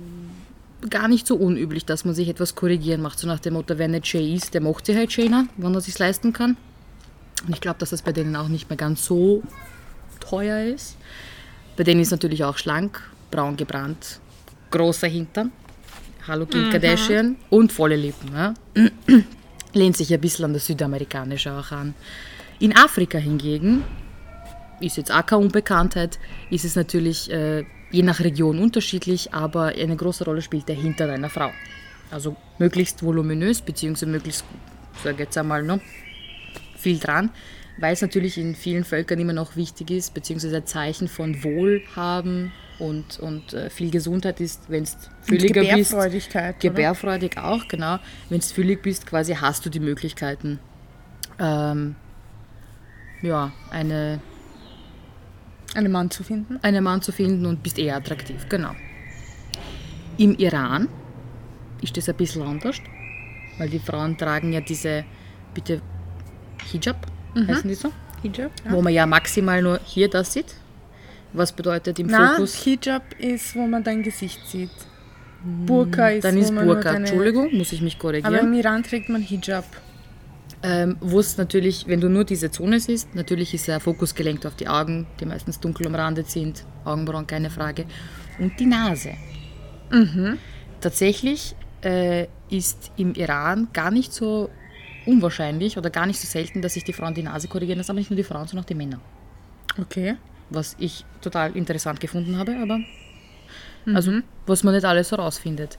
gar 0.90 1.08
nicht 1.08 1.26
so 1.26 1.36
unüblich, 1.36 1.86
dass 1.86 2.06
man 2.06 2.14
sich 2.14 2.30
etwas 2.30 2.56
korrigieren 2.56 3.02
macht. 3.02 3.20
So 3.20 3.28
nach 3.28 3.40
dem 3.40 3.54
Motto, 3.54 3.78
wer 3.78 3.88
nicht 3.88 4.12
Jay 4.12 4.36
ist, 4.36 4.54
der 4.54 4.62
macht 4.62 4.86
sich 4.86 4.96
halt 4.96 5.12
schöner, 5.12 5.48
wenn 5.58 5.74
er 5.74 5.82
sich 5.82 5.98
leisten 5.98 6.34
kann. 6.34 6.58
Und 7.46 7.54
ich 7.54 7.62
glaube, 7.62 7.80
dass 7.80 7.92
das 7.92 8.02
bei 8.02 8.12
denen 8.12 8.36
auch 8.36 8.48
nicht 8.48 8.70
mehr 8.70 8.78
ganz 8.78 9.06
so 9.06 9.44
teuer 10.20 10.74
ist. 10.74 10.98
Bei 11.78 11.84
denen 11.84 12.02
ist 12.02 12.12
natürlich 12.12 12.44
auch 12.44 12.58
schlank, 12.58 13.02
braun 13.32 13.58
gebrannt, 13.58 14.20
großer 14.72 15.08
Hintern. 15.08 15.52
Hallo 16.28 16.48
Kim 16.48 16.72
Kardashian 16.72 17.36
und 17.52 17.72
volle 17.72 17.96
Lippen. 17.96 18.34
Ja? 18.34 18.54
Lehnt 19.76 19.98
sich 19.98 20.12
ein 20.14 20.22
bisschen 20.22 20.46
an 20.46 20.54
das 20.54 20.66
Südamerikanische 20.66 21.54
auch 21.54 21.72
an. 21.72 21.94
In 22.60 22.76
Afrika 22.76 23.18
hingegen, 23.18 23.84
ist 24.80 24.96
jetzt 24.98 25.12
auch 25.12 25.26
keine 25.26 25.42
Unbekanntheit, 25.42 26.18
ist 26.50 26.64
es 26.64 26.76
natürlich 26.76 27.30
äh, 27.30 27.66
je 27.92 28.02
nach 28.02 28.22
Region 28.22 28.60
unterschiedlich, 28.60 29.34
aber 29.34 29.66
eine 29.66 29.96
große 29.96 30.24
Rolle 30.24 30.42
spielt 30.42 30.70
der 30.70 30.76
Hintern 30.76 31.10
einer 31.10 31.30
Frau. 31.30 31.52
Also 32.10 32.38
möglichst 32.58 33.04
voluminös, 33.04 33.62
beziehungsweise 33.62 34.10
möglichst, 34.10 34.46
sage 35.04 35.24
jetzt 35.24 35.38
einmal, 35.38 35.64
ne, 35.64 35.82
viel 36.78 36.98
dran, 36.98 37.30
weil 37.78 37.94
es 37.94 38.02
natürlich 38.02 38.38
in 38.38 38.56
vielen 38.56 38.84
Völkern 38.84 39.20
immer 39.20 39.34
noch 39.34 39.56
wichtig 39.56 39.92
ist, 39.92 40.14
beziehungsweise 40.14 40.58
ein 40.58 40.66
Zeichen 40.66 41.08
von 41.08 41.44
Wohlhaben 41.44 42.52
und, 42.80 43.20
und 43.20 43.54
äh, 43.54 43.70
viel 43.70 43.92
Gesundheit 43.92 44.40
ist, 44.42 44.70
wenn 44.70 44.84
es 44.84 44.94
Und 44.96 45.26
fülliger 45.28 45.62
bist. 45.62 45.92
Gebärfreudigkeit. 45.92 46.56
oder? 46.56 46.70
Gebärfreudig 46.70 47.38
auch, 47.38 47.68
genau. 47.68 48.00
Wenn 48.30 48.40
du 48.40 48.46
füllig 48.46 48.82
bist, 48.82 49.06
quasi 49.08 49.34
hast 49.36 49.66
du 49.66 49.70
die 49.70 49.80
Möglichkeiten, 49.80 50.60
ähm, 51.40 51.96
ja, 53.22 53.52
eine, 53.72 54.20
Einen 55.74 55.92
Mann 55.92 56.10
zu 56.12 56.24
finden. 56.24 56.60
einen 56.62 56.84
Mann 56.84 57.02
zu 57.02 57.12
finden 57.12 57.46
und 57.46 57.62
bist 57.64 57.78
eher 57.80 57.96
attraktiv, 57.98 58.48
genau. 58.50 58.72
Im 60.18 60.36
Iran 60.38 60.88
ist 61.82 61.98
das 61.98 62.08
ein 62.08 62.16
bisschen 62.16 62.42
anders, 62.42 62.78
weil 63.58 63.70
die 63.70 63.80
Frauen 63.80 64.18
tragen 64.18 64.54
ja 64.54 64.62
diese, 64.62 65.04
bitte, 65.54 65.82
Hijab, 66.72 67.06
heißen 67.36 67.68
die 67.70 67.76
so? 67.76 67.92
Hijab? 68.22 68.52
Wo 68.70 68.82
man 68.82 68.94
ja 68.94 69.06
maximal 69.06 69.62
nur 69.62 69.80
hier 69.84 70.10
das 70.10 70.34
sieht. 70.34 70.56
Was 71.34 71.52
bedeutet 71.52 72.00
im 72.00 72.08
Na, 72.08 72.34
Fokus? 72.34 72.56
Hijab 72.64 73.04
ist, 73.20 73.56
wo 73.56 73.68
man 73.68 73.84
dein 73.84 74.04
Gesicht 74.04 74.40
sieht. 74.48 74.70
Burka 75.66 76.10
ist, 76.10 76.24
Dann 76.24 76.38
ist 76.38 76.54
Burka. 76.56 76.94
deine, 76.94 77.08
Entschuldigung, 77.08 77.56
muss 77.56 77.72
ich 77.72 77.82
mich 77.82 78.00
korrigieren. 78.00 78.34
Aber 78.34 78.44
im 78.44 78.54
Iran 78.54 78.84
trägt 78.84 79.10
man 79.10 79.22
Hijab. 79.22 79.66
Ähm, 80.64 80.98
wo 81.02 81.20
es 81.20 81.38
natürlich, 81.38 81.86
wenn 81.88 82.02
du 82.02 82.10
nur 82.10 82.24
diese 82.24 82.50
Zone 82.50 82.80
siehst, 82.80 83.14
natürlich 83.14 83.54
ist 83.54 83.68
der 83.68 83.80
Fokus 83.80 84.16
gelenkt 84.16 84.48
auf 84.48 84.56
die 84.56 84.68
Augen, 84.68 85.06
die 85.20 85.26
meistens 85.26 85.60
dunkel 85.60 85.86
umrandet 85.86 86.32
sind, 86.32 86.66
Augenbrauen, 86.86 87.28
keine 87.28 87.52
Frage, 87.52 87.86
und 88.40 88.60
die 88.60 88.66
Nase. 88.66 89.12
Tatsächlich 90.82 91.56
äh, 91.84 92.26
ist 92.50 92.92
im 92.98 93.14
Iran 93.14 93.68
gar 93.74 93.92
nicht 93.92 94.12
so 94.12 94.50
unwahrscheinlich 95.06 95.78
oder 95.78 95.90
gar 95.90 96.06
nicht 96.06 96.20
so 96.20 96.28
selten, 96.28 96.62
dass 96.62 96.74
sich 96.74 96.84
die 96.84 96.94
Frauen 96.94 97.14
die 97.14 97.24
Nase 97.24 97.48
korrigieren 97.48 97.78
lassen, 97.78 97.92
aber 97.92 98.00
nicht 98.00 98.10
nur 98.10 98.18
die 98.18 98.24
Frauen, 98.24 98.48
sondern 98.48 98.64
auch 98.64 98.68
die 98.68 98.76
Männer. 98.76 99.00
Okay. 99.80 100.16
Was 100.50 100.76
ich 100.80 101.06
total 101.22 101.56
interessant 101.56 102.00
gefunden 102.00 102.38
habe, 102.38 102.56
aber 102.62 102.80
also 103.94 104.20
was 104.48 104.64
man 104.64 104.74
nicht 104.74 104.86
alles 104.86 105.12
herausfindet. 105.12 105.78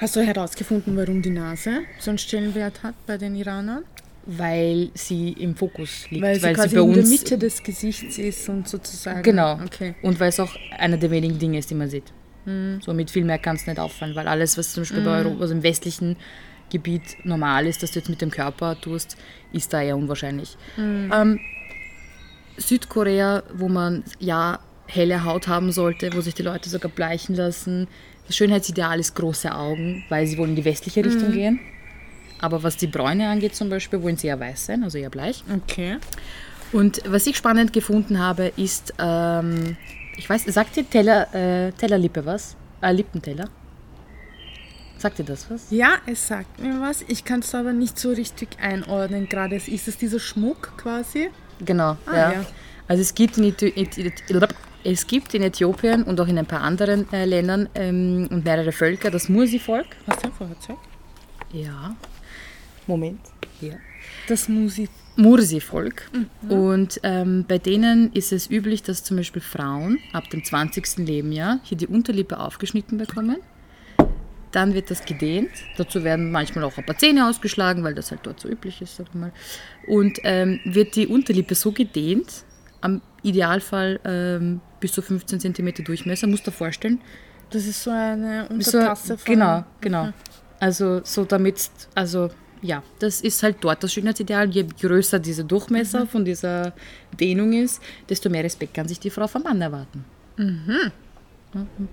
Hast 0.00 0.16
du 0.16 0.20
herausgefunden, 0.20 0.96
warum 0.96 1.22
die 1.22 1.30
Nase 1.30 1.80
so 1.98 2.10
einen 2.10 2.18
Stellenwert 2.18 2.82
hat 2.82 2.94
bei 3.06 3.18
den 3.18 3.34
Iranern? 3.34 3.84
Weil 4.24 4.90
sie 4.94 5.32
im 5.32 5.56
Fokus 5.56 6.08
liegt, 6.10 6.22
Weil 6.22 6.38
sie 6.38 6.52
quasi 6.52 6.76
bei 6.76 6.82
in 6.82 6.88
uns 6.88 6.96
der 6.96 7.18
Mitte 7.18 7.38
des 7.38 7.62
Gesichts 7.62 8.18
ist 8.18 8.48
und 8.48 8.68
sozusagen. 8.68 9.22
Genau. 9.22 9.58
Okay. 9.64 9.96
Und 10.02 10.20
weil 10.20 10.28
es 10.28 10.38
auch 10.38 10.54
einer 10.78 10.96
der 10.96 11.10
wenigen 11.10 11.38
Dinge 11.38 11.58
ist, 11.58 11.70
die 11.70 11.74
man 11.74 11.90
sieht. 11.90 12.12
So 12.80 12.92
mit 12.92 13.10
viel 13.10 13.24
mehr 13.24 13.38
kann 13.38 13.54
es 13.54 13.66
nicht 13.68 13.78
auffallen, 13.78 14.16
weil 14.16 14.26
alles, 14.26 14.58
was 14.58 14.72
zum 14.72 14.82
Beispiel 14.82 15.02
bei 15.02 15.18
Europa, 15.18 15.42
also 15.42 15.54
im 15.54 15.62
westlichen 15.62 16.16
Gebiet 16.72 17.18
normal 17.24 17.66
ist, 17.66 17.82
dass 17.82 17.92
du 17.92 17.98
jetzt 17.98 18.08
mit 18.08 18.20
dem 18.22 18.30
Körper 18.30 18.80
tust, 18.80 19.16
ist 19.52 19.72
da 19.72 19.82
eher 19.82 19.96
unwahrscheinlich. 19.96 20.56
Ähm, 21.12 21.38
Südkorea, 22.56 23.42
wo 23.54 23.68
man 23.68 24.02
ja 24.18 24.58
helle 24.86 25.24
Haut 25.24 25.48
haben 25.48 25.70
sollte, 25.70 26.12
wo 26.14 26.20
sich 26.20 26.34
die 26.34 26.42
Leute 26.42 26.68
sogar 26.68 26.90
bleichen 26.90 27.36
lassen. 27.36 27.88
Das 28.26 28.36
Schönheitsideal 28.36 28.98
ist 28.98 29.14
große 29.14 29.54
Augen, 29.54 30.04
weil 30.08 30.26
sie 30.26 30.38
wohl 30.38 30.48
in 30.48 30.56
die 30.56 30.64
westliche 30.64 31.04
Richtung 31.04 31.32
gehen. 31.32 31.60
Aber 32.40 32.62
was 32.62 32.76
die 32.76 32.88
Bräune 32.88 33.28
angeht 33.28 33.54
zum 33.54 33.68
Beispiel, 33.68 34.02
wollen 34.02 34.16
sie 34.16 34.26
eher 34.26 34.40
weiß 34.40 34.66
sein, 34.66 34.82
also 34.82 34.98
eher 34.98 35.10
bleich. 35.10 35.44
Okay. 35.54 35.98
Und 36.72 37.02
was 37.06 37.26
ich 37.26 37.36
spannend 37.36 37.72
gefunden 37.72 38.18
habe, 38.18 38.52
ist, 38.56 38.94
ähm, 38.98 39.76
ich 40.16 40.28
weiß, 40.28 40.44
sagt 40.46 40.76
dir 40.76 40.88
Teller, 40.88 41.32
äh, 41.34 41.72
Tellerlippe 41.72 42.24
was? 42.24 42.56
Äh, 42.80 42.92
Lippenteller? 42.92 43.48
Sagt 45.02 45.18
dir 45.18 45.24
das 45.24 45.50
was? 45.50 45.66
Ja, 45.70 45.96
es 46.06 46.28
sagt 46.28 46.60
mir 46.60 46.80
was. 46.80 47.02
Ich 47.08 47.24
kann 47.24 47.40
es 47.40 47.52
aber 47.56 47.72
nicht 47.72 47.98
so 47.98 48.10
richtig 48.10 48.50
einordnen. 48.60 49.28
Gerade 49.28 49.56
ist 49.56 49.88
es 49.88 49.96
dieser 49.98 50.20
Schmuck 50.20 50.74
quasi? 50.76 51.28
Genau, 51.64 51.96
Ah, 52.06 52.16
ja. 52.16 52.32
ja. 52.34 52.46
Also 52.86 53.00
es 53.00 53.12
gibt, 53.12 53.36
in 53.36 53.52
es 54.84 55.06
gibt 55.08 55.34
in 55.34 55.42
Äthiopien 55.42 56.04
und 56.04 56.20
auch 56.20 56.28
in 56.28 56.38
ein 56.38 56.46
paar 56.46 56.60
anderen 56.60 57.12
äh, 57.12 57.24
Ländern 57.24 57.68
ähm, 57.74 58.28
und 58.30 58.44
mehrere 58.44 58.70
Völker 58.70 59.10
das 59.10 59.28
Mursi-Volk. 59.28 59.86
Hast 60.06 60.22
du 60.22 60.28
ein 60.28 60.32
Feuerzeug? 60.34 60.78
Ja. 61.52 61.96
Moment. 62.86 63.22
Ja. 63.60 63.74
Das 64.28 64.48
Musi. 64.48 64.88
Mursi-Volk. 65.16 66.08
Und 66.48 67.00
ähm, 67.02 67.44
bei 67.48 67.58
denen 67.58 68.12
ist 68.12 68.32
es 68.32 68.48
üblich, 68.48 68.84
dass 68.84 69.02
zum 69.02 69.16
Beispiel 69.16 69.42
Frauen 69.42 69.98
ab 70.12 70.30
dem 70.30 70.44
20. 70.44 70.98
Lebensjahr 70.98 71.58
hier 71.64 71.76
die 71.76 71.88
Unterlippe 71.88 72.38
aufgeschnitten 72.38 72.98
bekommen. 72.98 73.38
Dann 74.52 74.74
wird 74.74 74.90
das 74.90 75.04
gedehnt. 75.04 75.50
Dazu 75.76 76.04
werden 76.04 76.30
manchmal 76.30 76.64
auch 76.64 76.76
ein 76.78 76.84
paar 76.86 76.96
Zähne 76.98 77.26
ausgeschlagen, 77.28 77.82
weil 77.84 77.94
das 77.94 78.10
halt 78.10 78.20
dort 78.24 78.38
so 78.40 78.48
üblich 78.48 78.80
ist, 78.82 78.96
sag 78.96 79.06
ich 79.08 79.14
mal. 79.14 79.32
Und 79.86 80.18
ähm, 80.24 80.60
wird 80.64 80.94
die 80.96 81.06
Unterlippe 81.06 81.54
so 81.54 81.72
gedehnt, 81.72 82.44
am 82.80 83.00
Idealfall 83.22 84.00
ähm, 84.04 84.60
bis 84.80 84.92
zu 84.92 85.02
15 85.02 85.40
cm 85.40 85.84
Durchmesser, 85.84 86.26
musst 86.26 86.46
du 86.46 86.50
dir 86.50 86.56
vorstellen. 86.56 87.00
Das 87.50 87.66
ist 87.66 87.82
so 87.82 87.90
eine 87.90 88.46
So, 88.58 88.78
Untertasse 88.78 89.18
von. 89.18 89.24
genau, 89.34 89.64
genau. 89.80 90.08
Also 90.60 91.00
so 91.04 91.24
damit, 91.24 91.70
also 91.94 92.28
ja, 92.62 92.82
das 92.98 93.20
ist 93.20 93.42
halt 93.42 93.56
dort 93.60 93.82
das 93.82 93.92
Schönheitsideal. 93.92 94.48
Je 94.50 94.64
größer 94.80 95.18
dieser 95.18 95.44
Durchmesser 95.44 96.06
von 96.06 96.24
dieser 96.24 96.72
Dehnung 97.18 97.52
ist, 97.52 97.82
desto 98.08 98.30
mehr 98.30 98.44
Respekt 98.44 98.74
kann 98.74 98.86
sich 98.88 99.00
die 99.00 99.10
Frau 99.10 99.26
vom 99.26 99.42
Mann 99.42 99.60
erwarten. 99.60 100.04
Ja, 100.38 100.92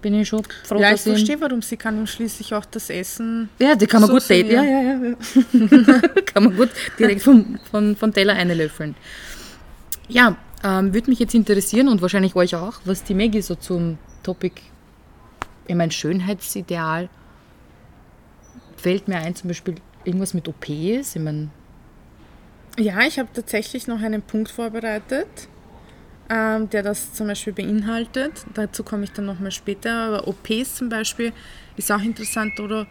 bin 0.02 0.14
ich 0.14 0.28
schon 0.28 0.44
froh, 0.64 0.80
Ja, 0.80 0.94
ich 0.94 1.02
verstehe, 1.02 1.40
warum 1.42 1.62
sie 1.62 1.78
kann 1.78 2.00
und 2.00 2.08
schließlich 2.08 2.54
auch 2.54 2.66
das 2.66 2.90
Essen. 2.90 3.50
Ja, 3.60 3.76
die 3.76 3.88
kann 3.88 4.02
man 4.02 4.10
So 4.10 4.14
gut 4.14 4.30
daten. 4.30 4.50
Ja, 4.52 4.64
ja, 4.64 4.82
ja. 4.82 5.00
ja. 5.04 6.00
kann 6.26 6.44
man 6.44 6.56
gut 6.56 6.70
direkt 6.98 7.22
vom, 7.22 7.60
von, 7.70 7.96
vom 7.96 8.14
Teller 8.14 8.34
einlöffeln. 8.34 8.96
Ja, 10.08 10.38
ähm, 10.64 10.94
würde 10.94 11.10
mich 11.10 11.20
jetzt 11.20 11.34
interessieren 11.34 11.88
und 11.88 12.02
wahrscheinlich 12.02 12.36
euch 12.36 12.56
auch, 12.56 12.80
was 12.86 13.04
die 13.04 13.14
Maggie 13.14 13.42
so 13.42 13.56
zum 13.56 13.98
Topic, 14.24 14.62
ich 15.68 15.76
meine, 15.76 15.92
Schönheitsideal, 15.92 17.10
fällt 18.78 19.08
mir 19.08 19.18
ein, 19.18 19.36
zum 19.36 19.50
Beispiel 19.50 19.76
irgendwas 20.04 20.34
mit 20.34 20.48
OPs. 20.48 21.16
Ich 21.16 21.22
meine, 21.22 21.50
Ja, 22.78 23.02
ich 23.02 23.20
habe 23.20 23.30
tatsächlich 23.34 23.88
noch 23.88 24.02
einen 24.02 24.22
Punkt 24.22 24.50
vorbereitet, 24.52 25.28
ähm, 26.30 26.70
der 26.70 26.84
das 26.84 27.14
zum 27.14 27.28
Beispiel 27.28 27.54
beinhaltet. 27.54 28.46
Dazu 28.54 28.84
komme 28.84 29.04
ich 29.04 29.12
dann 29.12 29.26
nochmal 29.26 29.52
später. 29.52 29.92
Aber 29.92 30.28
OPs 30.28 30.76
zum 30.76 30.90
Beispiel 30.90 31.34
ist 31.76 31.92
auch 31.92 32.02
interessant. 32.02 32.60
Oder 32.60 32.88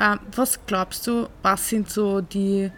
ähm, 0.00 0.18
was 0.34 0.58
glaubst 0.66 1.06
du, 1.06 1.28
was 1.42 1.68
sind 1.68 1.90
so 1.90 2.20
die 2.20 2.70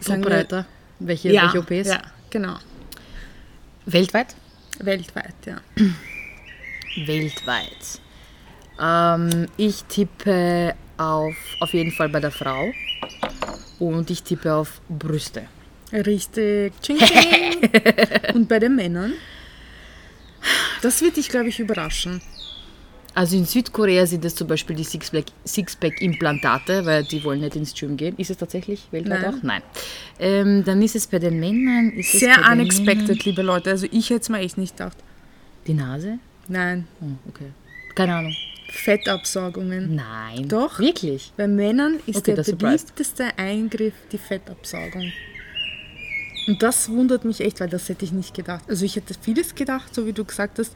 Vorbereiter, 0.00 0.66
welche, 0.98 1.30
ja, 1.30 1.42
welche 1.42 1.58
OPs? 1.60 1.88
Ja, 1.88 2.02
genau. 2.30 2.56
Weltweit? 3.86 4.34
Weltweit, 4.78 5.34
ja. 5.46 5.60
Weltweit. 7.06 8.00
Ähm, 8.80 9.46
ich 9.56 9.84
tippe 9.84 10.74
auf, 10.96 11.36
auf 11.60 11.74
jeden 11.74 11.92
Fall 11.92 12.08
bei 12.08 12.20
der 12.20 12.30
Frau 12.30 12.72
und 13.78 14.10
ich 14.10 14.22
tippe 14.22 14.54
auf 14.54 14.80
Brüste. 14.88 15.46
Richtig. 15.92 16.72
Ching, 16.82 16.98
ching. 16.98 17.70
Und 18.34 18.48
bei 18.48 18.58
den 18.58 18.76
Männern? 18.76 19.12
Das 20.82 21.02
wird 21.02 21.16
dich, 21.16 21.28
glaube 21.28 21.48
ich, 21.48 21.58
überraschen. 21.60 22.22
Also 23.12 23.36
in 23.36 23.44
Südkorea 23.44 24.06
sind 24.06 24.24
es 24.24 24.36
zum 24.36 24.46
Beispiel 24.46 24.76
die 24.76 24.84
Sixpack- 24.84 25.32
Sixpack-Implantate, 25.44 26.84
weil 26.86 27.02
die 27.04 27.22
wollen 27.24 27.40
nicht 27.40 27.56
ins 27.56 27.74
Gym 27.74 27.96
gehen. 27.96 28.14
Ist 28.18 28.30
es 28.30 28.36
tatsächlich 28.36 28.86
weltweit 28.92 29.22
Nein. 29.22 29.34
auch? 29.34 29.42
Nein. 29.42 29.62
Ähm, 30.20 30.64
dann 30.64 30.80
ist 30.80 30.94
es 30.94 31.08
bei 31.08 31.18
den 31.18 31.40
Männern. 31.40 31.92
Sehr 32.02 32.36
unexpected, 32.50 33.24
liebe 33.24 33.42
Leute. 33.42 33.70
Also 33.70 33.86
ich 33.90 34.10
hätte 34.10 34.20
es 34.20 34.28
mir 34.28 34.38
echt 34.38 34.58
nicht 34.58 34.76
gedacht. 34.76 34.96
Die 35.66 35.74
Nase? 35.74 36.18
Nein. 36.46 36.86
Hm, 37.00 37.18
okay. 37.28 37.46
Keine 37.96 38.14
Ahnung. 38.14 38.34
Fettabsaugungen. 38.70 39.96
Nein. 39.96 40.48
Doch. 40.48 40.78
Wirklich? 40.78 41.32
Bei 41.36 41.48
Männern 41.48 41.96
ist 42.06 42.18
Okay, 42.18 42.22
der 42.26 42.36
das 42.36 42.46
surprised. 42.46 42.94
beliebteste 42.94 43.36
Eingriff 43.36 43.94
die 44.12 44.18
Fettabsaugung. 44.18 45.12
Und 46.50 46.62
das 46.64 46.88
wundert 46.88 47.24
mich 47.24 47.40
echt, 47.40 47.60
weil 47.60 47.68
das 47.68 47.88
hätte 47.88 48.04
ich 48.04 48.10
nicht 48.10 48.34
gedacht. 48.34 48.64
Also 48.68 48.84
ich 48.84 48.96
hätte 48.96 49.14
vieles 49.20 49.54
gedacht, 49.54 49.94
so 49.94 50.04
wie 50.06 50.12
du 50.12 50.24
gesagt 50.24 50.58
hast. 50.58 50.74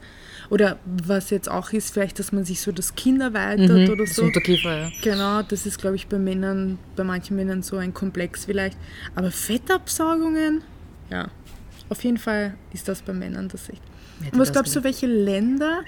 Oder 0.49 0.79
was 0.85 1.31
jetzt 1.31 1.49
auch 1.51 1.73
ist, 1.73 1.93
vielleicht, 1.93 2.17
dass 2.17 2.31
man 2.31 2.45
sich 2.45 2.61
so 2.61 2.71
das 2.71 2.95
Kinn 2.95 3.19
erweitert 3.19 3.69
oder 3.89 3.95
Mhm. 3.95 3.97
Das 3.97 4.15
so. 4.15 4.23
Unterkiefer, 4.23 4.77
ja. 4.77 4.91
Genau, 5.01 5.41
das 5.41 5.65
ist, 5.65 5.77
glaube 5.79 5.97
ich, 5.97 6.07
bei 6.07 6.17
Männern, 6.17 6.77
bei 6.95 7.03
manchen 7.03 7.35
Männern 7.35 7.61
so 7.61 7.75
ein 7.77 7.93
Komplex 7.93 8.45
vielleicht. 8.45 8.77
Aber 9.15 9.31
Fettabsaugungen, 9.31 10.61
ja, 11.11 11.27
auf 11.89 12.03
jeden 12.03 12.17
Fall 12.17 12.55
ist 12.73 12.87
das 12.87 13.01
bei 13.01 13.11
Männern 13.13 13.49
das 13.49 13.67
echt. 13.67 13.81
Und 14.21 14.39
was 14.39 14.47
das 14.47 14.51
glaubst 14.53 14.75
du, 14.77 14.83
welche 14.85 15.07
Länder, 15.07 15.81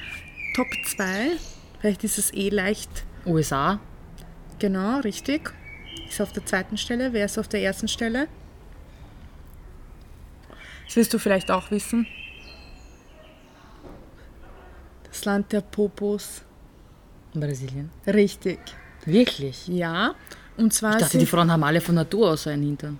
Top 0.53 0.67
2, 0.85 1.31
vielleicht 1.79 2.03
ist 2.03 2.17
es 2.17 2.33
eh 2.33 2.49
leicht, 2.49 2.89
USA? 3.25 3.79
genau, 4.59 4.99
richtig, 4.99 5.53
ist 6.09 6.19
auf 6.19 6.33
der 6.33 6.45
zweiten 6.45 6.77
Stelle, 6.77 7.13
wer 7.13 7.25
ist 7.25 7.37
auf 7.37 7.47
der 7.47 7.61
ersten 7.61 7.87
Stelle? 7.87 8.27
Das 10.87 10.95
wirst 10.95 11.13
du 11.13 11.19
vielleicht 11.19 11.51
auch 11.51 11.69
wissen. 11.69 12.07
Das 15.09 15.25
Land 15.25 15.51
der 15.51 15.61
Popos. 15.61 16.41
Brasilien. 17.33 17.91
Richtig. 18.07 18.59
Wirklich? 19.05 19.67
Ja. 19.67 20.15
Und 20.57 20.73
zwar 20.73 20.93
Ich 20.93 20.97
dachte, 20.97 21.11
sind 21.11 21.19
die 21.19 21.25
Frauen 21.25 21.51
haben 21.51 21.63
alle 21.63 21.81
von 21.81 21.95
Natur 21.95 22.31
aus 22.31 22.43
so 22.43 22.49
einen 22.49 22.63
Hintern. 22.63 22.99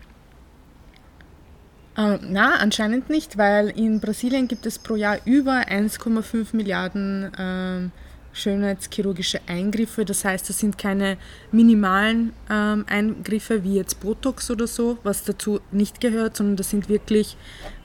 Äh, 1.98 2.20
na, 2.22 2.58
anscheinend 2.58 3.10
nicht, 3.10 3.38
weil 3.38 3.70
in 3.70 4.00
Brasilien 4.00 4.48
gibt 4.48 4.66
es 4.66 4.78
pro 4.78 4.96
Jahr 4.96 5.18
über 5.26 5.68
1,5 5.68 6.56
Milliarden 6.56 7.32
ähm, 7.38 7.92
schönheitschirurgische 8.38 9.40
Eingriffe. 9.48 10.06
Das 10.06 10.24
heißt, 10.24 10.50
das 10.50 10.60
sind 10.60 10.78
keine 10.78 11.18
minimalen 11.52 12.34
ähm, 12.50 12.86
Eingriffe 12.88 13.64
wie 13.64 13.76
jetzt 13.76 14.00
Botox 14.00 14.52
oder 14.52 14.68
so, 14.68 14.98
was 15.04 15.24
dazu 15.24 15.60
nicht 15.72 16.00
gehört, 16.00 16.38
sondern 16.38 16.56
das 16.56 16.70
sind 16.70 16.90
wirklich 16.90 17.36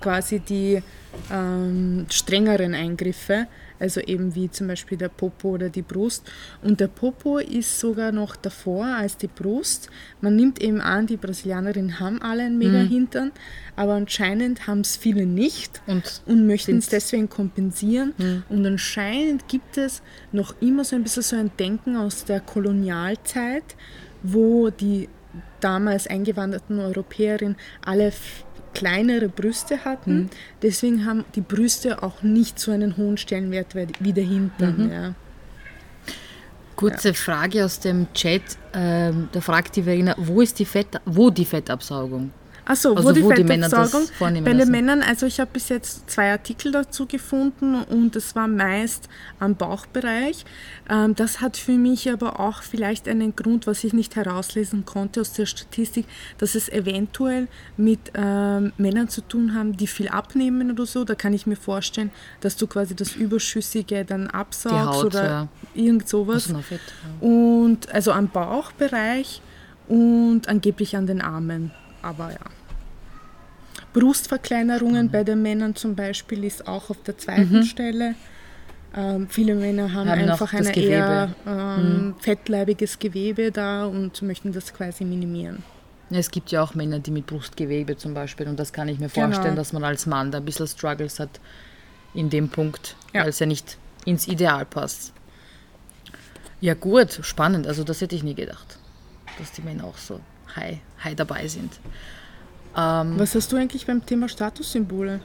quasi 0.01 0.41
die 0.41 0.83
ähm, 1.31 2.07
strengeren 2.11 2.75
Eingriffe. 2.75 3.47
Also 3.83 4.01
eben 4.01 4.37
wie 4.37 4.49
zum 4.49 4.68
Beispiel 4.68 4.97
der 4.97 5.09
Popo 5.09 5.51
oder 5.51 5.68
die 5.68 5.83
Brust. 5.83 6.31
Und 6.62 6.79
der 6.79 6.87
Popo 6.87 7.38
ist 7.38 7.81
sogar 7.81 8.12
noch 8.12 8.37
davor 8.37 8.87
als 8.87 9.16
die 9.16 9.27
Brust. 9.27 9.90
Man 10.21 10.37
nimmt 10.37 10.62
eben 10.62 10.81
an, 10.81 11.09
die 11.09 11.16
Brasilianerinnen 11.16 11.99
haben 11.99 12.23
alle 12.23 12.45
einen 12.45 12.59
mega 12.59 12.79
Hintern, 12.79 13.33
aber 13.75 13.95
anscheinend 13.95 14.68
haben 14.68 14.83
es 14.83 14.97
viele 14.97 15.27
nicht 15.27 15.83
Und 15.88 16.23
und 16.27 16.47
möchten 16.47 16.79
es 16.79 16.88
deswegen 16.88 17.29
kompensieren. 17.29 18.14
Und 18.49 18.64
anscheinend 18.64 19.49
gibt 19.49 19.77
es 19.77 20.01
noch 20.31 20.55
immer 20.61 20.85
so 20.85 20.95
ein 20.95 21.03
bisschen 21.03 21.23
so 21.25 21.37
ein 21.37 21.51
Denken 21.59 21.97
aus 21.97 22.25
der 22.25 22.38
Kolonialzeit, 22.38 23.64
wo 24.23 24.71
die 24.71 25.09
damals 25.61 26.07
eingewanderten 26.07 26.79
Europäerinnen 26.79 27.57
alle 27.85 28.12
kleinere 28.75 29.29
Brüste 29.29 29.85
hatten. 29.85 30.31
Deswegen 30.63 31.05
haben 31.07 31.25
die 31.35 31.41
Brüste 31.41 32.03
auch 32.03 32.23
nicht 32.23 32.59
so 32.59 32.71
einen 32.73 32.97
hohen 32.97 33.17
Stellenwert 33.17 33.75
wie- 34.01 34.13
der 34.13 34.25
Hintern. 34.25 34.91
Ja. 34.91 35.15
Kurze 36.77 37.15
Frage 37.15 37.65
aus 37.65 37.81
dem 37.81 38.13
Chat. 38.15 38.43
Ähm, 38.75 39.29
da 39.33 39.41
fragt 39.41 39.77
die 39.77 39.83
Verena, 39.83 40.15
wo 40.19 40.41
ist 40.41 40.59
die 40.59 40.65
Fett, 40.65 40.89
wo 41.05 41.31
die 41.31 41.45
Fettabsaugung? 41.45 42.31
Achso, 42.64 42.94
Also 42.94 43.09
wo 43.09 43.12
die 43.12 43.25
wo 43.25 43.33
die 43.33 43.44
Männer 43.44 43.68
das 43.68 44.11
vornehmen 44.11 44.44
Bei 44.44 44.53
den 44.53 44.61
lassen. 44.61 44.70
Männern, 44.70 45.03
also 45.03 45.27
ich 45.27 45.40
habe 45.40 45.51
bis 45.53 45.68
jetzt 45.68 46.09
zwei 46.09 46.31
Artikel 46.31 46.70
dazu 46.70 47.07
gefunden 47.07 47.75
und 47.75 48.14
es 48.14 48.37
war 48.37 48.46
meist 48.46 49.09
am 49.40 49.57
Bauchbereich. 49.57 50.44
Ähm, 50.88 51.14
das 51.16 51.40
hat 51.40 51.57
für 51.57 51.72
mich 51.72 52.11
aber 52.11 52.38
auch 52.38 52.62
vielleicht 52.62 53.09
einen 53.09 53.35
Grund, 53.35 53.66
was 53.66 53.83
ich 53.83 53.92
nicht 53.92 54.14
herauslesen 54.14 54.85
konnte 54.85 55.20
aus 55.20 55.33
der 55.33 55.46
Statistik, 55.46 56.07
dass 56.38 56.55
es 56.55 56.68
eventuell 56.68 57.48
mit 57.77 58.12
ähm, 58.14 58.72
Männern 58.77 59.09
zu 59.09 59.22
tun 59.22 59.55
haben, 59.55 59.77
die 59.77 59.88
viel 59.88 60.09
abnehmen 60.09 60.70
oder 60.70 60.87
so. 60.87 61.05
Da 61.05 61.16
kann 61.16 61.33
ich 61.33 61.46
mir 61.46 61.57
vorstellen, 61.57 62.12
dass 62.40 62.57
du 62.57 62.68
quasi 62.68 62.94
das 62.94 63.16
Überschüssige 63.16 64.05
dann 64.05 64.29
absaugst 64.29 65.03
Haut, 65.03 65.05
oder 65.07 65.25
ja. 65.25 65.48
irgend 65.75 66.09
sowas. 66.09 66.48
Also 66.48 66.62
Fett. 66.62 66.81
Ja. 66.81 67.27
Und 67.27 67.92
also 67.92 68.12
am 68.12 68.29
Bauchbereich 68.29 69.42
und 69.88 70.48
angeblich 70.48 70.96
an 70.96 71.07
den 71.07 71.20
Armen. 71.20 71.72
Aber 72.03 72.31
ja. 72.33 72.38
Brustverkleinerungen 73.93 75.11
bei 75.11 75.23
den 75.25 75.43
Männern 75.43 75.75
zum 75.77 75.95
Beispiel 75.95 76.45
ist 76.45 76.67
auch 76.67 76.91
auf 76.91 77.03
der 77.03 77.19
zweiten 77.19 77.62
Stelle. 77.65 78.15
Ähm, 78.95 79.27
viele 79.29 79.55
Männer 79.55 79.93
haben, 79.93 80.09
Haben 80.11 80.29
einfach 80.29 80.53
ein 80.53 80.67
eher 80.67 81.35
ähm, 81.47 82.15
fettleibiges 82.21 82.99
Gewebe 82.99 83.51
da 83.51 83.87
und 83.87 84.21
möchten 84.23 84.53
das 84.53 84.73
quasi 84.75 85.05
minimieren. 85.05 85.62
Es 86.11 86.31
gibt 86.31 86.51
ja 86.51 86.62
auch 86.62 86.75
Männer, 86.75 86.99
die 86.99 87.11
mit 87.11 87.27
Brustgewebe 87.27 87.97
zum 87.97 88.12
Beispiel, 88.12 88.47
und 88.47 88.59
das 88.61 88.73
kann 88.75 88.88
ich 88.88 88.99
mir 88.99 89.09
Genau. 89.09 89.29
vorstellen, 89.29 89.57
dass 89.57 89.73
man 89.73 89.83
als 89.83 90.05
Mann 90.05 90.31
da 90.31 90.38
ein 90.38 90.45
bisschen 90.45 90.67
Struggles 90.67 91.19
hat 91.19 91.41
in 92.12 92.29
dem 92.29 92.51
Punkt, 92.51 92.97
Ja. 93.15 93.23
weil 93.23 93.31
es 93.31 93.38
ja 93.38 93.47
nicht 93.47 93.79
ins 94.05 94.29
Ideal 94.29 94.67
passt. 94.67 95.15
Ja 96.61 96.75
gut, 96.75 97.19
spannend, 97.23 97.67
also 97.67 97.83
das 97.85 98.03
hätte 98.03 98.15
ich 98.15 98.23
nie 98.23 98.35
gedacht, 98.35 98.79
dass 99.38 99.53
die 99.53 99.62
Männer 99.62 99.85
auch 99.85 99.97
so 99.97 100.21
high, 100.57 100.79
high 101.03 101.15
dabei 101.17 101.47
sind. 101.49 101.73
Ähm, 102.77 103.19
Was 103.19 103.35
hast 103.35 103.53
du 103.53 103.57
eigentlich 103.57 103.87
beim 103.87 104.05
Thema 104.05 104.29
Statussymbole? 104.29 105.21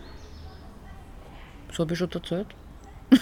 so 1.72 1.84
habe 1.84 1.94
ich 1.94 2.00
schon 2.00 2.12
erzählt. 2.12 2.48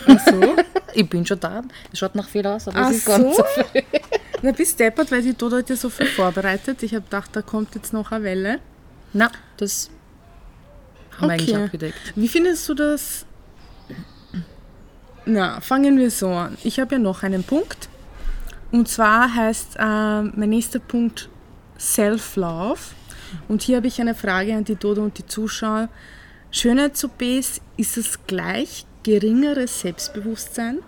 Ach 0.08 0.20
so? 0.28 0.56
Ich 0.98 1.10
bin 1.10 1.26
schon 1.26 1.38
da, 1.41 1.62
es 1.91 2.00
schaut 2.00 2.15
nach 2.15 2.30
viel 2.30 2.48
aus, 2.48 2.70
aber 2.70 2.80
Ach 2.80 2.89
es 2.89 2.98
ist 3.00 3.06
ganz 3.06 3.36
so? 3.36 3.44
so 3.44 3.63
viel. 3.72 3.84
Na, 4.41 4.54
bist 4.54 4.80
deppert, 4.80 5.12
weil 5.12 5.22
die 5.22 5.34
Dodo 5.34 5.58
hat 5.58 5.70
ja 5.70 5.76
so 5.76 5.89
viel 5.89 6.06
vorbereitet. 6.08 6.82
Ich 6.84 6.94
habe 6.96 7.04
gedacht, 7.04 7.32
da 7.34 7.41
kommt 7.41 7.76
jetzt 7.76 7.91
noch 7.91 8.13
eine 8.13 8.24
Welle. 8.24 8.60
Na, 9.12 9.30
das 9.58 9.89
haben 11.18 11.28
wir 11.28 11.34
eigentlich 11.34 11.54
Okay. 11.54 11.63
abgedeckt. 11.65 12.13
Wie 12.15 12.30
findest 12.30 12.70
du 12.70 12.76
das? 12.76 13.26
Na, 15.26 15.60
fangen 15.60 15.98
wir 15.98 16.10
so 16.12 16.30
an. 16.30 16.58
Ich 16.63 16.80
habe 16.80 16.96
ja 16.96 17.00
noch 17.00 17.24
einen 17.24 17.44
Punkt. 17.44 17.89
Und 18.72 18.88
zwar 18.88 19.34
heißt 19.36 19.76
äh, 19.78 20.22
mein 20.22 20.50
nächster 20.50 20.80
Punkt 20.80 21.28
Self-Love. 21.80 22.80
Und 23.48 23.62
hier 23.62 23.78
habe 23.78 23.88
ich 23.88 24.00
eine 24.00 24.16
Frage 24.16 24.56
an 24.56 24.64
die 24.64 24.76
Dodo 24.76 25.04
und 25.04 25.18
die 25.18 25.26
Zuschauer. 25.26 25.90
Schönheits-OPs, 26.52 27.62
ist 27.78 27.98
es 27.98 28.26
gleich 28.28 28.86
geringeres 29.04 29.82
Selbstbewusstsein? 29.82 30.80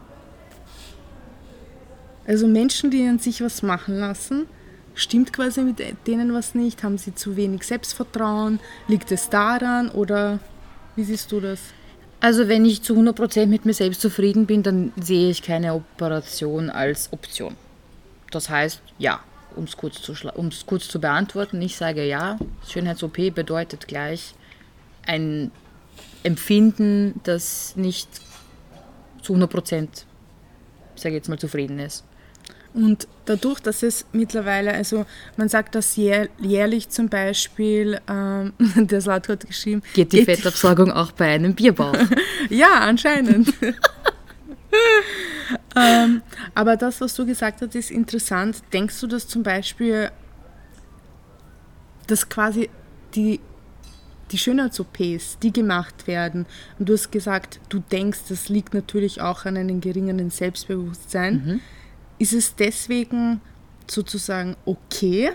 Also 2.26 2.48
Menschen, 2.48 2.92
die 2.92 3.08
an 3.08 3.20
sich 3.20 3.42
was 3.42 3.64
machen 3.64 3.98
lassen, 3.98 4.48
stimmt 4.96 5.32
quasi 5.34 5.62
mit 5.62 5.82
denen 6.08 6.34
was 6.34 6.56
nicht? 6.56 6.84
Haben 6.84 6.98
sie 6.98 7.16
zu 7.16 7.36
wenig 7.36 7.64
Selbstvertrauen? 7.64 8.60
Liegt 8.88 9.12
es 9.12 9.30
daran 9.30 9.90
oder 9.90 10.40
wie 10.96 11.04
siehst 11.04 11.32
du 11.32 11.40
das? 11.40 11.60
Also 12.20 12.48
wenn 12.48 12.66
ich 12.66 12.82
zu 12.82 12.96
100% 12.96 13.46
mit 13.46 13.66
mir 13.66 13.74
selbst 13.74 14.02
zufrieden 14.02 14.46
bin, 14.48 14.64
dann 14.64 14.92
sehe 15.00 15.30
ich 15.30 15.44
keine 15.44 15.74
Operation 15.76 16.70
als 16.70 17.14
Option. 17.14 17.56
Das 18.32 18.50
heißt, 18.50 18.82
ja, 18.98 19.20
um 19.58 19.66
es 19.66 19.76
kurz, 19.76 20.02
zu 20.02 20.14
kurz 20.66 20.88
zu 20.88 21.00
beantworten, 21.00 21.62
ich 21.62 21.76
sage 21.76 22.06
ja, 22.06 22.38
Schönheits-OP 22.68 23.34
bedeutet 23.34 23.88
gleich 23.88 24.34
ein 25.06 25.52
Empfinden, 26.24 27.20
das 27.24 27.76
nicht 27.76 28.10
zu 29.22 29.34
100%, 29.34 29.88
sage 30.96 31.10
ich 31.10 31.14
jetzt 31.14 31.30
mal, 31.30 31.40
zufrieden 31.40 31.80
ist. 31.80 32.04
Und 32.74 33.08
dadurch, 33.26 33.60
dass 33.60 33.82
es 33.82 34.06
mittlerweile, 34.12 34.74
also 34.74 35.06
man 35.36 35.50
sagt 35.50 35.74
das 35.74 35.96
jährlich 35.96 36.90
zum 36.90 37.10
Beispiel, 37.10 38.00
ähm, 38.08 38.54
der 38.76 39.02
Slat 39.02 39.30
hat 39.30 39.48
geschrieben. 39.48 39.82
Geht 39.94 40.14
die 40.14 40.18
geht 40.18 40.38
Fettabsaugung 40.38 40.92
auch 40.92 41.12
bei 41.12 41.26
einem 41.30 41.56
Bierbauch? 41.56 41.98
ja, 42.50 42.80
anscheinend. 42.82 43.52
ähm, 45.78 46.22
aber 46.54 46.78
das, 46.78 47.02
was 47.02 47.14
du 47.16 47.26
gesagt 47.26 47.62
hast, 47.62 47.76
ist 47.76 47.92
interessant. 47.92 48.62
Denkst 48.74 49.00
du, 49.02 49.08
dass 49.08 49.28
zum 49.28 49.44
Beispiel, 49.44 50.12
dass 52.08 52.28
quasi 52.28 52.70
die, 53.16 53.40
die 54.32 54.38
Schönheits-OPs, 54.38 55.40
die 55.42 55.54
gemacht 55.54 56.08
werden, 56.08 56.46
und 56.80 56.90
du 56.90 56.94
hast 56.94 57.12
gesagt, 57.12 57.60
du 57.70 57.80
denkst, 57.80 58.20
das 58.30 58.50
liegt 58.50 58.74
natürlich 58.74 59.22
auch 59.22 59.46
an 59.46 59.58
einem 59.58 59.82
geringeren 59.82 60.30
Selbstbewusstsein. 60.30 61.34
Mhm 61.34 61.62
ist 62.20 62.34
es 62.34 62.56
deswegen 62.56 63.42
sozusagen 63.90 64.56
okay? 64.66 65.32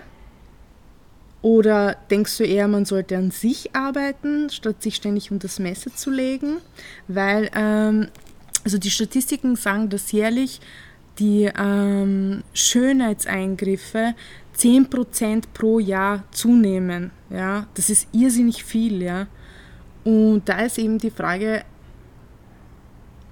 Oder 1.41 1.97
denkst 2.09 2.37
du 2.37 2.43
eher, 2.45 2.67
man 2.67 2.85
sollte 2.85 3.17
an 3.17 3.31
sich 3.31 3.75
arbeiten, 3.75 4.49
statt 4.49 4.81
sich 4.81 4.95
ständig 4.95 5.31
unter 5.31 5.47
das 5.47 5.59
Messer 5.59 5.93
zu 5.93 6.09
legen? 6.09 6.57
Weil, 7.07 7.49
ähm, 7.53 8.07
also 8.63 8.77
die 8.77 8.91
Statistiken 8.91 9.55
sagen, 9.55 9.89
dass 9.89 10.11
jährlich 10.11 10.59
die 11.19 11.51
ähm, 11.57 12.43
Schönheitseingriffe 12.53 14.15
10% 14.57 15.43
pro 15.53 15.79
Jahr 15.79 16.23
zunehmen. 16.31 17.11
Ja? 17.29 17.67
Das 17.73 17.89
ist 17.89 18.07
irrsinnig 18.11 18.63
viel. 18.63 19.01
Ja? 19.01 19.27
Und 20.03 20.43
da 20.45 20.61
ist 20.61 20.77
eben 20.77 20.97
die 20.97 21.11
Frage, 21.11 21.63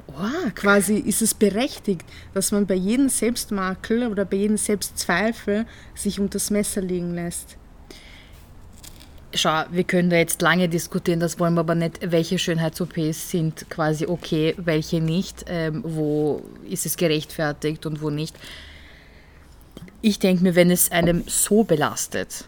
oh, 0.08 0.50
quasi 0.56 0.96
ist 0.98 1.22
es 1.22 1.34
berechtigt, 1.34 2.06
dass 2.34 2.52
man 2.52 2.66
bei 2.66 2.76
jedem 2.76 3.10
Selbstmakel 3.10 4.08
oder 4.08 4.26
bei 4.26 4.38
jedem 4.38 4.58
Selbstzweifel 4.58 5.66
sich 5.96 6.20
unter 6.20 6.34
das 6.34 6.50
Messer 6.50 6.82
legen 6.82 7.14
lässt. 7.14 7.58
Schau, 9.34 9.64
wir 9.72 9.86
können 9.86 10.10
da 10.10 10.18
jetzt 10.18 10.42
lange 10.42 10.68
diskutieren, 10.68 11.22
das 11.22 11.40
wollen 11.40 11.54
wir 11.54 11.62
aber 11.62 11.76
nicht. 11.76 12.00
Welche 12.12 12.38
Schönheits-OPs 12.38 13.32
sind 13.32 13.70
quasi 13.70 14.06
okay, 14.06 14.56
welche 14.58 15.00
nicht, 15.00 15.46
ähm, 15.48 15.82
wo 15.86 16.44
ist 16.70 16.86
es 16.86 16.98
gerechtfertigt 16.98 17.86
und 17.86 18.02
wo 18.02 18.10
nicht. 18.10 18.36
Ich 20.02 20.20
denke 20.20 20.44
mir, 20.44 20.56
wenn 20.56 20.70
es 20.70 20.92
einem 20.92 21.24
so 21.28 21.64
belastet, 21.64 22.46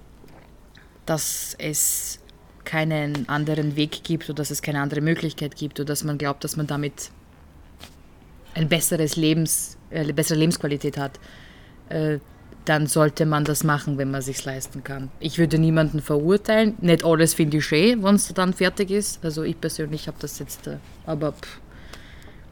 dass 1.05 1.55
es 1.57 2.19
keinen 2.65 3.29
anderen 3.29 3.75
Weg 3.75 4.03
gibt 4.03 4.25
oder 4.25 4.37
dass 4.37 4.51
es 4.51 4.61
keine 4.61 4.81
andere 4.81 5.01
Möglichkeit 5.01 5.55
gibt 5.55 5.79
oder 5.79 5.87
dass 5.87 6.03
man 6.03 6.17
glaubt, 6.17 6.43
dass 6.43 6.57
man 6.57 6.67
damit 6.67 7.11
ein 8.55 8.67
besseres 8.67 9.15
Lebens, 9.15 9.77
äh, 9.89 10.11
bessere 10.11 10.37
Lebensqualität 10.37 10.97
hat, 10.97 11.19
äh, 11.89 12.19
dann 12.65 12.87
sollte 12.87 13.25
man 13.25 13.43
das 13.43 13.63
machen, 13.63 13.97
wenn 13.97 14.11
man 14.11 14.19
es 14.19 14.27
sich 14.27 14.43
leisten 14.45 14.83
kann. 14.83 15.09
Ich 15.19 15.37
würde 15.37 15.57
niemanden 15.57 16.01
verurteilen. 16.01 16.75
Nicht 16.79 17.03
alles 17.03 17.33
finde 17.33 17.57
ich 17.57 17.65
schön, 17.65 18.03
wenn 18.03 18.15
es 18.15 18.33
dann 18.33 18.53
fertig 18.53 18.91
ist. 18.91 19.23
Also 19.23 19.43
ich 19.43 19.59
persönlich 19.59 20.07
habe 20.07 20.17
das 20.19 20.39
jetzt, 20.39 20.67
äh, 20.67 20.77
aber 21.05 21.33
pff. 21.33 21.59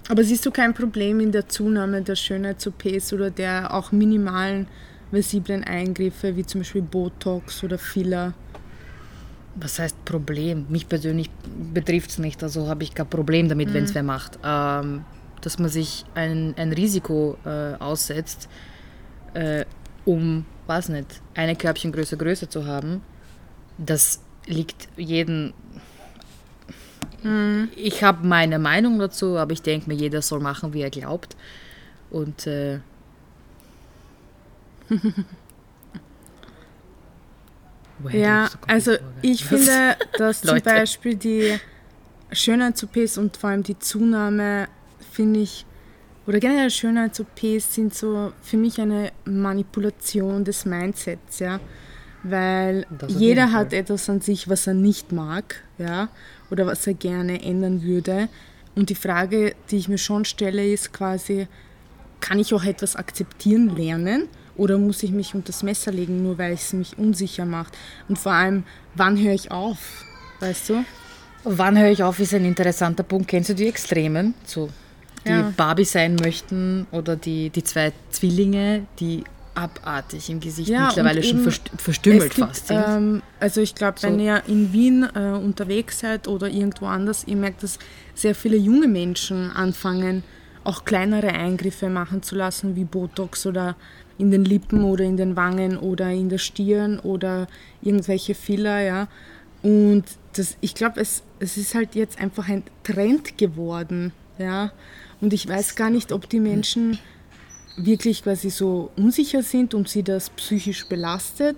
Aber 0.10 0.24
siehst 0.24 0.46
du 0.46 0.52
kein 0.52 0.74
Problem 0.74 1.20
in 1.22 1.32
der 1.32 1.48
Zunahme 1.48 2.02
der 2.02 2.16
Schönheits-OPs 2.16 3.14
oder 3.14 3.30
der 3.30 3.74
auch 3.74 3.92
minimalen 3.94 4.68
versiblen 5.10 5.64
Eingriffe, 5.64 6.36
wie 6.36 6.46
zum 6.46 6.62
Beispiel 6.62 6.82
Botox 6.82 7.64
oder 7.64 7.78
Filler? 7.78 8.34
Was 9.56 9.80
heißt 9.80 10.04
Problem? 10.04 10.66
Mich 10.70 10.90
persönlich 10.90 11.30
betrifft 11.74 12.10
es 12.10 12.18
nicht, 12.18 12.42
also 12.44 12.68
habe 12.68 12.84
ich 12.84 12.94
kein 12.94 13.10
Problem 13.10 13.48
damit, 13.48 13.70
mhm. 13.70 13.74
wenn 13.74 13.84
es 13.84 13.96
wer 13.96 14.04
macht. 14.04 14.40
Ähm, 14.44 15.06
dass 15.42 15.60
man 15.60 15.70
sich 15.70 16.06
ein, 16.14 16.54
ein 16.58 16.72
Risiko 16.72 17.38
äh, 17.46 17.76
aussetzt, 17.76 18.48
äh, 19.34 19.66
um, 20.06 20.46
weiß 20.68 20.90
nicht, 20.90 21.22
eine 21.36 21.56
Körbchengröße 21.56 22.18
größer 22.18 22.50
zu 22.50 22.66
haben, 22.66 23.02
das 23.78 24.22
liegt 24.46 24.88
jeden. 24.98 25.54
Mhm. 27.24 27.70
Ich 27.76 28.04
habe 28.04 28.26
meine 28.26 28.60
Meinung 28.60 29.00
dazu, 29.00 29.38
aber 29.38 29.54
ich 29.54 29.62
denke 29.62 29.88
mir, 29.88 29.96
jeder 29.96 30.22
soll 30.22 30.40
machen, 30.40 30.74
wie 30.74 30.82
er 30.82 30.90
glaubt. 30.90 31.36
Und 32.10 32.48
äh, 32.48 32.80
ja, 38.12 38.50
also 38.68 38.96
ich 39.22 39.46
finde, 39.46 39.96
dass 40.18 40.42
zum 40.42 40.60
Beispiel 40.62 41.16
die 41.16 41.60
Schönheits-OPs 42.32 43.18
und 43.18 43.38
vor 43.38 43.52
allem 43.52 43.64
die 43.64 43.80
Zunahme 43.80 44.68
finde 45.12 45.42
ich, 45.42 45.66
oder 46.28 46.40
generell 46.40 46.70
Schönheits-OPs 46.70 47.74
sind 47.74 47.94
so 47.94 48.32
für 48.42 48.58
mich 48.58 48.80
eine 48.80 49.12
Manipulation 49.26 50.44
des 50.44 50.66
Mindsets, 50.66 51.40
ja. 51.40 51.60
Weil 52.24 52.86
jeder 53.08 53.52
hat 53.52 53.74
etwas 53.74 54.08
an 54.08 54.22
sich, 54.22 54.48
was 54.48 54.68
er 54.68 54.76
nicht 54.76 55.12
mag, 55.12 55.64
ja, 55.80 56.10
oder 56.52 56.68
was 56.68 56.86
er 56.86 56.94
gerne 56.94 57.42
ändern 57.42 57.82
würde. 57.82 58.30
Und 58.76 58.90
die 58.90 58.96
Frage, 58.96 59.56
die 59.72 59.78
ich 59.78 59.90
mir 59.90 59.98
schon 59.98 60.24
stelle, 60.24 60.66
ist 60.72 60.94
quasi, 60.94 61.48
kann 62.20 62.38
ich 62.38 62.54
auch 62.54 62.64
etwas 62.64 62.96
akzeptieren 62.96 63.76
lernen? 63.76 64.28
Oder 64.56 64.78
muss 64.78 65.02
ich 65.02 65.12
mich 65.12 65.34
unter 65.34 65.48
das 65.48 65.64
Messer 65.64 65.92
legen, 65.92 66.22
nur 66.22 66.38
weil 66.38 66.54
es 66.54 66.72
mich 66.74 66.98
unsicher 67.00 67.46
macht? 67.46 67.76
Und 68.08 68.20
vor 68.20 68.34
allem, 68.34 68.64
wann 68.94 69.18
höre 69.18 69.34
ich 69.34 69.50
auf? 69.50 70.06
Weißt 70.40 70.70
du? 70.70 70.86
Wann 71.44 71.80
höre 71.80 71.90
ich 71.90 72.04
auf, 72.04 72.20
ist 72.20 72.36
ein 72.36 72.46
interessanter 72.46 73.02
Punkt. 73.02 73.28
Kennst 73.28 73.50
du 73.50 73.56
die 73.56 73.68
Extremen? 73.68 74.36
So 74.46 74.70
die 75.26 75.30
ja. 75.30 75.54
Barbie 75.56 75.86
sein 75.86 76.16
möchten 76.16 76.88
oder 76.92 77.16
die, 77.16 77.50
die 77.50 77.64
zwei 77.64 77.94
Zwillinge, 78.10 78.86
die 79.00 79.24
abartig 79.54 80.30
im 80.30 80.40
Gesicht 80.40 80.70
ja, 80.70 80.88
mittlerweile 80.88 81.24
schon 81.24 81.52
verstümmelt 81.78 82.36
gibt, 82.36 82.48
fast 82.48 82.68
sind. 82.68 82.84
Ähm, 82.88 83.22
also 83.40 83.62
ich 83.62 83.76
glaube, 83.76 84.00
so. 84.00 84.08
wenn 84.08 84.20
ihr 84.20 84.42
in 84.48 84.72
Wien 84.72 85.08
äh, 85.14 85.20
unterwegs 85.32 86.00
seid 86.00 86.28
oder 86.28 86.48
irgendwo 86.48 86.86
anders, 86.86 87.26
ihr 87.28 87.36
merkt, 87.36 87.64
dass 87.64 87.78
sehr 88.16 88.36
viele 88.36 88.58
junge 88.58 88.88
Menschen 88.88 89.52
anfangen, 89.52 90.24
auch 90.64 90.86
kleinere 90.86 91.30
Eingriffe 91.30 91.90
machen 91.90 92.24
zu 92.24 92.36
lassen, 92.36 92.76
wie 92.76 92.86
Botox 92.86 93.46
oder 93.46 93.76
in 94.18 94.32
den 94.32 94.46
Lippen 94.46 94.84
oder 94.84 95.04
in 95.04 95.18
den 95.18 95.36
Wangen 95.36 95.78
oder 95.78 96.12
in 96.12 96.30
der 96.30 96.38
Stirn 96.38 97.00
oder 97.00 97.48
irgendwelche 97.82 98.36
Filler, 98.36 98.80
ja. 98.80 99.08
Und 99.64 100.06
das, 100.34 100.58
ich 100.62 100.76
glaube, 100.76 101.02
es, 101.02 101.24
es 101.40 101.58
ist 101.58 101.76
halt 101.76 101.96
jetzt 101.96 102.20
einfach 102.20 102.48
ein 102.48 102.64
Trend 102.84 103.38
geworden, 103.38 104.14
ja. 104.38 104.72
Und 105.22 105.34
ich 105.34 105.48
weiß 105.48 105.76
gar 105.76 105.90
nicht, 105.90 106.12
ob 106.12 106.28
die 106.28 106.40
Menschen 106.40 107.00
wirklich 107.78 108.24
quasi 108.24 108.50
so 108.50 108.92
unsicher 108.98 109.44
sind 109.44 109.74
und 109.74 109.88
sie 109.88 110.04
das 110.04 110.30
psychisch 110.32 110.86
belastet 110.88 111.58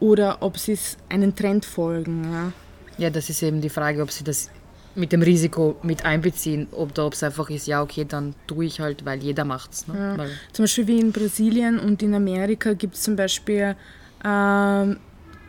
oder 0.00 0.38
ob 0.40 0.58
sie 0.58 0.78
einen 1.08 1.34
Trend 1.34 1.64
folgen. 1.64 2.24
Ja. 2.30 2.52
ja, 2.98 3.10
das 3.10 3.30
ist 3.30 3.42
eben 3.42 3.60
die 3.60 3.70
Frage, 3.70 4.02
ob 4.02 4.10
sie 4.10 4.24
das 4.24 4.50
mit 4.94 5.12
dem 5.12 5.22
Risiko 5.22 5.76
mit 5.82 6.04
einbeziehen 6.04 6.66
oder 6.72 7.06
ob 7.06 7.14
es 7.14 7.22
einfach 7.22 7.48
ist, 7.50 7.66
ja, 7.66 7.82
okay, 7.82 8.04
dann 8.04 8.34
tue 8.46 8.64
ich 8.64 8.80
halt, 8.80 9.04
weil 9.04 9.22
jeder 9.22 9.44
macht 9.44 9.72
es. 9.72 9.86
Ne? 9.86 10.16
Ja. 10.18 10.26
Zum 10.52 10.64
Beispiel 10.64 10.86
wie 10.86 11.00
in 11.00 11.12
Brasilien 11.12 11.78
und 11.78 12.02
in 12.02 12.14
Amerika 12.14 12.72
gibt 12.72 12.94
es 12.94 13.02
zum 13.02 13.14
Beispiel 13.14 13.76
ähm, 14.24 14.98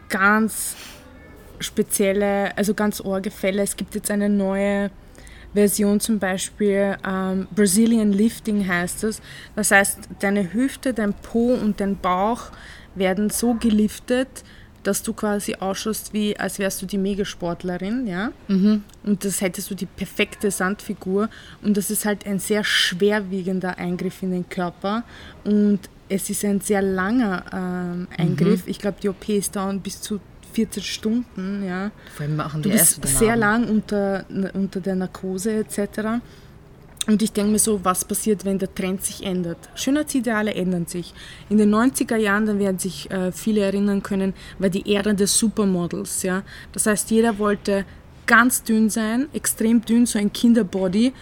ganz 0.08 0.76
spezielle, 1.60 2.56
also 2.58 2.74
ganz 2.74 3.02
arge 3.02 3.32
Fälle. 3.32 3.64
Es 3.64 3.76
gibt 3.76 3.96
jetzt 3.96 4.12
eine 4.12 4.30
neue 4.30 4.92
Version 5.54 6.00
zum 6.00 6.20
Beispiel 6.20 6.98
ähm, 7.06 7.48
Brazilian 7.56 8.12
Lifting 8.12 8.68
heißt 8.68 9.04
es. 9.04 9.22
Das 9.56 9.72
heißt, 9.72 10.00
deine 10.20 10.54
Hüfte, 10.54 10.94
dein 10.94 11.14
Po 11.14 11.54
und 11.54 11.80
dein 11.80 11.98
Bauch 11.98 12.52
werden 12.96 13.30
so 13.30 13.56
geliftet, 13.56 14.44
dass 14.84 15.04
du 15.04 15.14
quasi 15.14 15.56
ausschaust, 15.56 16.14
wie 16.14 16.38
als 16.40 16.58
wärst 16.60 16.82
du 16.82 16.86
die 16.86 16.98
Megasportlerin, 16.98 18.08
ja. 18.08 18.32
Mhm. 18.48 18.84
Und 19.04 19.26
das 19.26 19.42
hättest 19.42 19.70
du 19.70 19.76
die 19.76 19.86
perfekte 19.86 20.52
Sandfigur. 20.52 21.30
Und 21.62 21.76
das 21.76 21.92
ist 21.92 22.06
halt 22.06 22.26
ein 22.26 22.40
sehr 22.40 22.64
schwerwiegender 22.64 23.78
Eingriff 23.78 24.24
in 24.24 24.32
den 24.32 24.48
Körper. 24.48 25.04
Und 25.44 25.80
es 26.08 26.30
ist 26.30 26.46
ein 26.46 26.62
sehr 26.62 26.82
langer 26.82 27.44
ähm, 27.54 28.08
Eingriff. 28.18 28.66
Mhm. 28.66 28.72
Ich 28.72 28.80
glaube, 28.80 28.98
die 29.02 29.10
OPs 29.10 29.52
dauern 29.52 29.82
bis 29.82 30.02
zu 30.02 30.20
14 30.52 30.84
Stunden. 30.84 31.64
Ja. 31.66 31.92
Vor 32.16 32.26
allem 32.26 32.36
machen 32.36 32.62
die 32.62 32.70
du 32.70 32.78
bist 32.78 33.06
sehr 33.06 33.36
lang 33.36 33.68
unter, 33.68 34.26
unter 34.54 34.80
der 34.80 34.96
Narkose 34.96 35.54
etc. 35.54 36.22
Und 37.08 37.24
ich 37.24 37.32
denke 37.32 37.52
mir 37.54 37.60
so, 37.60 37.84
was 37.84 38.06
passiert, 38.06 38.46
wenn 38.46 38.60
der 38.60 38.74
Trend 38.74 39.04
sich 39.04 39.24
ändert? 39.26 39.58
Schönheitsideale 39.74 40.54
ändern 40.54 40.86
sich. 40.86 41.14
In 41.50 41.58
den 41.58 41.74
90er 41.74 42.18
Jahren, 42.18 42.46
dann 42.46 42.60
werden 42.60 42.78
sich 42.78 43.10
äh, 43.10 43.32
viele 43.32 43.62
erinnern 43.62 44.04
können, 44.04 44.34
war 44.60 44.70
die 44.70 44.94
Ära 44.94 45.14
des 45.14 45.38
Supermodels. 45.40 46.22
Ja? 46.24 46.44
Das 46.72 46.86
heißt, 46.86 47.10
jeder 47.10 47.40
wollte 47.40 47.86
ganz 48.28 48.64
dünn 48.64 48.92
sein, 48.92 49.28
extrem 49.34 49.84
dünn, 49.84 50.06
so 50.06 50.20
ein 50.20 50.32
Kinderbody 50.32 51.14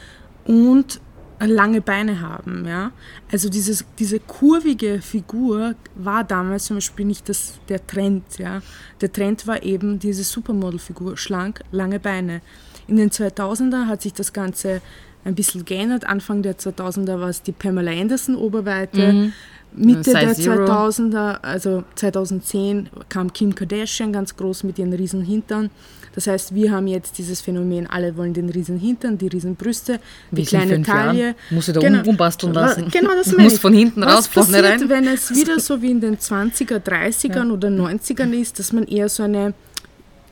und 0.43 0.99
lange 1.45 1.82
Beine 1.82 2.21
haben. 2.21 2.65
Ja? 2.65 2.91
Also 3.32 3.50
dieses, 3.50 3.86
diese 4.00 4.19
kurvige 4.19 5.02
Figur 5.02 5.76
war 5.95 6.23
damals 6.23 6.65
zum 6.65 6.78
Beispiel 6.78 7.06
nicht 7.06 7.30
das, 7.30 7.60
der 7.69 7.86
Trend. 7.86 8.23
Ja? 8.39 8.62
Der 9.02 9.12
Trend 9.12 9.45
war 9.45 9.62
eben 9.63 10.00
diese 10.00 10.23
Supermodelfigur, 10.23 11.17
schlank, 11.17 11.62
lange 11.71 12.00
Beine. 12.00 12.41
In 12.88 12.95
den 12.95 13.12
2000er 13.12 13.88
hat 13.88 14.02
sich 14.02 14.13
das 14.13 14.34
Ganze 14.34 14.82
ein 15.26 15.36
bisschen 15.36 15.65
geändert. 15.65 16.08
Anfang 16.08 16.41
der 16.41 16.58
2000er 16.58 17.19
war 17.19 17.30
es 17.30 17.41
die 17.41 17.52
Pamela 17.52 17.91
Anderson 17.91 18.36
Oberweite. 18.36 19.13
Mhm. 19.13 19.34
Mitte 19.73 20.12
der 20.13 20.36
2000er, 20.36 21.41
also 21.41 21.84
2010, 21.95 22.89
kam 23.10 23.32
Kim 23.32 23.54
Kardashian 23.54 24.13
ganz 24.13 24.36
groß 24.36 24.63
mit 24.63 24.80
ihren 24.80 24.93
riesen 24.93 25.21
Hintern. 25.21 25.69
Das 26.17 26.25
heißt, 26.25 26.56
wir 26.56 26.71
haben 26.71 26.88
jetzt 26.88 27.19
dieses 27.19 27.41
Phänomen, 27.41 27.86
alle 27.86 28.17
wollen 28.17 28.34
den 28.34 28.49
riesen 28.49 28.80
Hintern, 28.80 29.19
die 29.19 29.27
riesen 29.27 29.56
Brüste, 29.56 29.99
die 30.32 30.45
kleine 30.45 30.82
Taille. 30.82 31.21
Jahren. 31.21 31.36
Muss 31.51 31.67
ich 31.67 31.75
da 31.75 31.80
genau, 31.80 32.10
umbasteln 32.10 32.53
lassen. 32.53 32.89
Genau, 32.89 33.12
das 33.15 33.27
meine 33.34 33.43
Muss 33.43 33.60
von 33.60 33.71
hinten 33.71 34.01
Was 34.01 34.15
raus, 34.15 34.27
vorne 34.27 34.63
passiert, 34.63 34.82
rein. 34.82 34.89
wenn 34.89 35.08
es 35.10 35.30
wieder 35.36 35.60
so 35.60 35.80
wie 35.80 35.91
in 35.91 36.01
den 36.01 36.17
20er, 36.17 36.80
30ern 36.80 37.36
ja. 37.36 37.53
oder 37.53 37.67
90ern 37.67 38.34
ist, 38.34 38.58
dass 38.58 38.73
man 38.73 38.86
eher 38.86 39.10
so 39.10 39.21
eine 39.21 39.53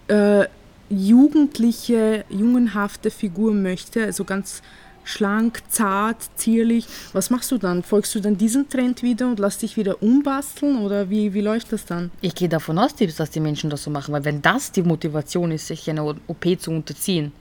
äh, 0.08 0.46
jugendliche, 0.90 2.26
jungenhafte 2.30 3.12
Figur 3.12 3.54
möchte, 3.54 4.06
also 4.06 4.24
ganz 4.24 4.64
schlank, 5.06 5.62
zart, 5.70 6.18
zierlich. 6.36 6.88
Was 7.14 7.30
machst 7.30 7.52
du 7.52 7.58
dann? 7.58 7.84
Folgst 7.84 8.14
du 8.16 8.20
dann 8.20 8.38
diesen 8.38 8.68
Trend 8.70 9.04
wieder 9.04 9.28
und 9.28 9.40
lass 9.40 9.60
dich 9.60 9.78
wieder 9.78 10.02
umbasteln 10.02 10.78
oder 10.80 11.10
wie, 11.10 11.34
wie 11.34 11.42
läuft 11.42 11.72
das 11.72 11.86
dann? 11.86 12.12
Ich 12.22 12.36
gehe 12.36 12.50
davon 12.50 12.78
aus, 12.78 12.96
dass 12.96 13.30
die 13.30 13.40
Menschen 13.40 13.70
das 13.70 13.84
so 13.84 13.90
machen, 13.90 14.14
weil 14.14 14.26
wenn 14.26 14.42
das 14.42 14.72
die 14.72 14.82
Motivation 14.82 15.52
ist, 15.52 15.68
sich 15.68 15.90
einer 15.90 16.06
OP 16.06 16.46
zu 16.60 16.72
unterziehen, 16.72 17.32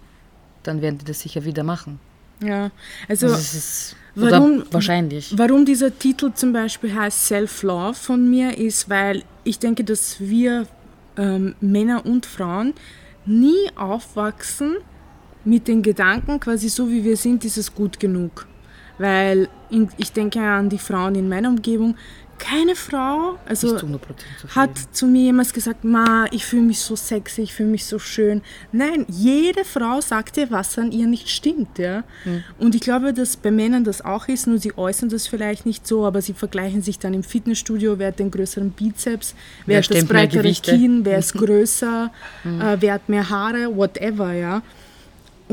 dann 0.62 0.80
werden 0.80 0.98
die 0.98 1.04
das 1.04 1.20
sicher 1.20 1.44
wieder 1.44 1.64
machen. 1.64 1.98
Ja, 2.42 2.70
also, 3.08 3.28
also 3.28 3.96
warum, 4.14 4.64
wahrscheinlich. 4.70 5.32
Warum 5.36 5.64
dieser 5.64 5.96
Titel 5.96 6.32
zum 6.34 6.52
Beispiel 6.52 6.94
heißt 6.94 7.26
Self-Love 7.26 7.94
von 7.94 8.28
mir 8.28 8.58
ist, 8.58 8.88
weil 8.90 9.22
ich 9.44 9.58
denke, 9.58 9.84
dass 9.84 10.20
wir 10.20 10.66
ähm, 11.16 11.54
Männer 11.60 12.04
und 12.04 12.26
Frauen 12.26 12.74
nie 13.26 13.70
aufwachsen 13.76 14.76
mit 15.44 15.68
den 15.68 15.82
Gedanken, 15.82 16.40
quasi 16.40 16.68
so 16.68 16.90
wie 16.90 17.04
wir 17.04 17.16
sind, 17.16 17.44
ist 17.44 17.58
es 17.58 17.74
gut 17.74 18.00
genug. 18.00 18.46
Weil 18.98 19.48
ich 19.96 20.12
denke 20.12 20.40
an 20.40 20.68
die 20.68 20.78
Frauen 20.78 21.16
in 21.16 21.28
meiner 21.28 21.48
Umgebung, 21.48 21.96
keine 22.38 22.74
Frau 22.74 23.38
also 23.46 23.78
hat 24.54 24.70
zu 24.92 25.06
mir 25.06 25.22
jemals 25.22 25.52
gesagt, 25.52 25.84
Ma, 25.84 26.26
ich 26.30 26.44
fühle 26.44 26.62
mich 26.62 26.80
so 26.80 26.96
sexy, 26.96 27.42
ich 27.42 27.54
fühle 27.54 27.70
mich 27.70 27.84
so 27.84 27.98
schön. 27.98 28.42
Nein, 28.72 29.06
jede 29.08 29.64
Frau 29.64 30.00
sagt 30.00 30.36
dir, 30.36 30.50
was 30.50 30.76
an 30.78 30.92
ihr 30.92 31.06
nicht 31.06 31.30
stimmt. 31.30 31.78
Ja? 31.78 32.04
Mhm. 32.24 32.44
Und 32.58 32.74
ich 32.74 32.80
glaube, 32.80 33.12
dass 33.12 33.36
bei 33.36 33.50
Männern 33.50 33.84
das 33.84 34.04
auch 34.04 34.28
ist, 34.28 34.46
nur 34.46 34.58
sie 34.58 34.76
äußern 34.76 35.08
das 35.08 35.26
vielleicht 35.26 35.64
nicht 35.64 35.86
so, 35.86 36.04
aber 36.04 36.22
sie 36.22 36.34
vergleichen 36.34 36.82
sich 36.82 36.98
dann 36.98 37.14
im 37.14 37.22
Fitnessstudio, 37.22 37.98
wer 37.98 38.08
hat 38.08 38.18
den 38.18 38.30
größeren 38.30 38.70
Bizeps, 38.70 39.34
wer, 39.66 39.76
wer 39.76 39.82
hat 39.82 39.90
das 39.90 40.04
breitere 40.04 40.52
Kinn, 40.52 41.04
wer 41.04 41.18
ist 41.18 41.34
mhm. 41.34 41.38
größer, 41.38 42.10
mhm. 42.42 42.60
Äh, 42.60 42.76
wer 42.80 42.94
hat 42.94 43.08
mehr 43.08 43.28
Haare, 43.30 43.74
whatever. 43.76 44.32
Ja? 44.32 44.62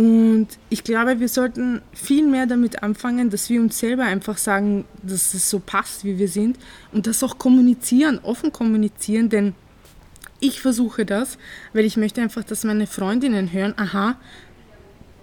Und 0.01 0.47
ich 0.71 0.83
glaube, 0.83 1.19
wir 1.19 1.29
sollten 1.29 1.79
viel 1.93 2.25
mehr 2.25 2.47
damit 2.47 2.81
anfangen, 2.81 3.29
dass 3.29 3.51
wir 3.51 3.61
uns 3.61 3.77
selber 3.77 4.01
einfach 4.05 4.39
sagen, 4.39 4.85
dass 5.03 5.35
es 5.35 5.47
so 5.47 5.59
passt, 5.59 6.03
wie 6.03 6.17
wir 6.17 6.27
sind 6.27 6.57
und 6.91 7.05
das 7.05 7.21
auch 7.21 7.37
kommunizieren, 7.37 8.19
offen 8.23 8.51
kommunizieren, 8.51 9.29
denn 9.29 9.53
ich 10.39 10.59
versuche 10.59 11.05
das, 11.05 11.37
weil 11.73 11.85
ich 11.85 11.97
möchte 11.97 12.19
einfach, 12.19 12.43
dass 12.43 12.63
meine 12.63 12.87
Freundinnen 12.87 13.53
hören, 13.53 13.75
aha, 13.77 14.17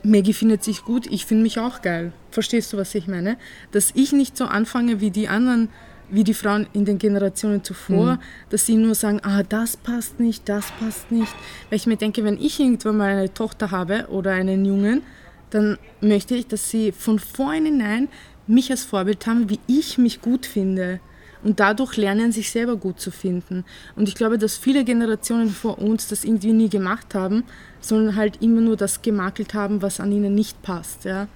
Maggie 0.04 0.32
findet 0.32 0.62
sich 0.62 0.84
gut, 0.84 1.08
ich 1.08 1.26
finde 1.26 1.42
mich 1.42 1.58
auch 1.58 1.82
geil. 1.82 2.12
Verstehst 2.30 2.72
du, 2.72 2.76
was 2.76 2.94
ich 2.94 3.08
meine? 3.08 3.36
Dass 3.72 3.90
ich 3.96 4.12
nicht 4.12 4.36
so 4.36 4.44
anfange 4.44 5.00
wie 5.00 5.10
die 5.10 5.26
anderen 5.26 5.70
wie 6.10 6.24
die 6.24 6.34
Frauen 6.34 6.66
in 6.72 6.84
den 6.84 6.98
Generationen 6.98 7.62
zuvor, 7.62 8.14
mhm. 8.14 8.18
dass 8.50 8.66
sie 8.66 8.76
nur 8.76 8.94
sagen, 8.94 9.20
ah, 9.22 9.42
das 9.42 9.76
passt 9.76 10.20
nicht, 10.20 10.48
das 10.48 10.70
passt 10.78 11.10
nicht. 11.10 11.34
Weil 11.68 11.76
ich 11.76 11.86
mir 11.86 11.96
denke, 11.96 12.24
wenn 12.24 12.40
ich 12.40 12.60
irgendwann 12.60 12.96
mal 12.96 13.10
eine 13.10 13.32
Tochter 13.32 13.70
habe 13.70 14.06
oder 14.10 14.32
einen 14.32 14.64
Jungen, 14.64 15.02
dann 15.50 15.78
möchte 16.00 16.34
ich, 16.34 16.46
dass 16.46 16.70
sie 16.70 16.92
von 16.92 17.18
vornherein 17.18 18.08
mich 18.46 18.70
als 18.70 18.84
Vorbild 18.84 19.26
haben, 19.26 19.50
wie 19.50 19.60
ich 19.66 19.98
mich 19.98 20.20
gut 20.20 20.46
finde. 20.46 21.00
Und 21.44 21.60
dadurch 21.60 21.96
lernen, 21.96 22.32
sich 22.32 22.50
selber 22.50 22.76
gut 22.76 23.00
zu 23.00 23.12
finden. 23.12 23.64
Und 23.94 24.08
ich 24.08 24.16
glaube, 24.16 24.38
dass 24.38 24.56
viele 24.56 24.84
Generationen 24.84 25.50
vor 25.50 25.78
uns 25.78 26.08
das 26.08 26.24
irgendwie 26.24 26.52
nie 26.52 26.68
gemacht 26.68 27.14
haben, 27.14 27.44
sondern 27.80 28.16
halt 28.16 28.42
immer 28.42 28.60
nur 28.60 28.76
das 28.76 29.02
gemakelt 29.02 29.54
haben, 29.54 29.80
was 29.80 30.00
an 30.00 30.10
ihnen 30.10 30.34
nicht 30.34 30.60
passt. 30.62 31.04
Ja. 31.04 31.28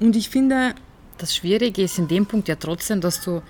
Und 0.00 0.16
ich 0.16 0.30
finde. 0.30 0.74
Das 1.18 1.36
Schwierige 1.36 1.82
ist 1.82 1.98
in 1.98 2.08
dem 2.08 2.26
Punkt 2.26 2.48
ja 2.48 2.56
trotzdem, 2.56 3.00
dass 3.00 3.20
du 3.20 3.40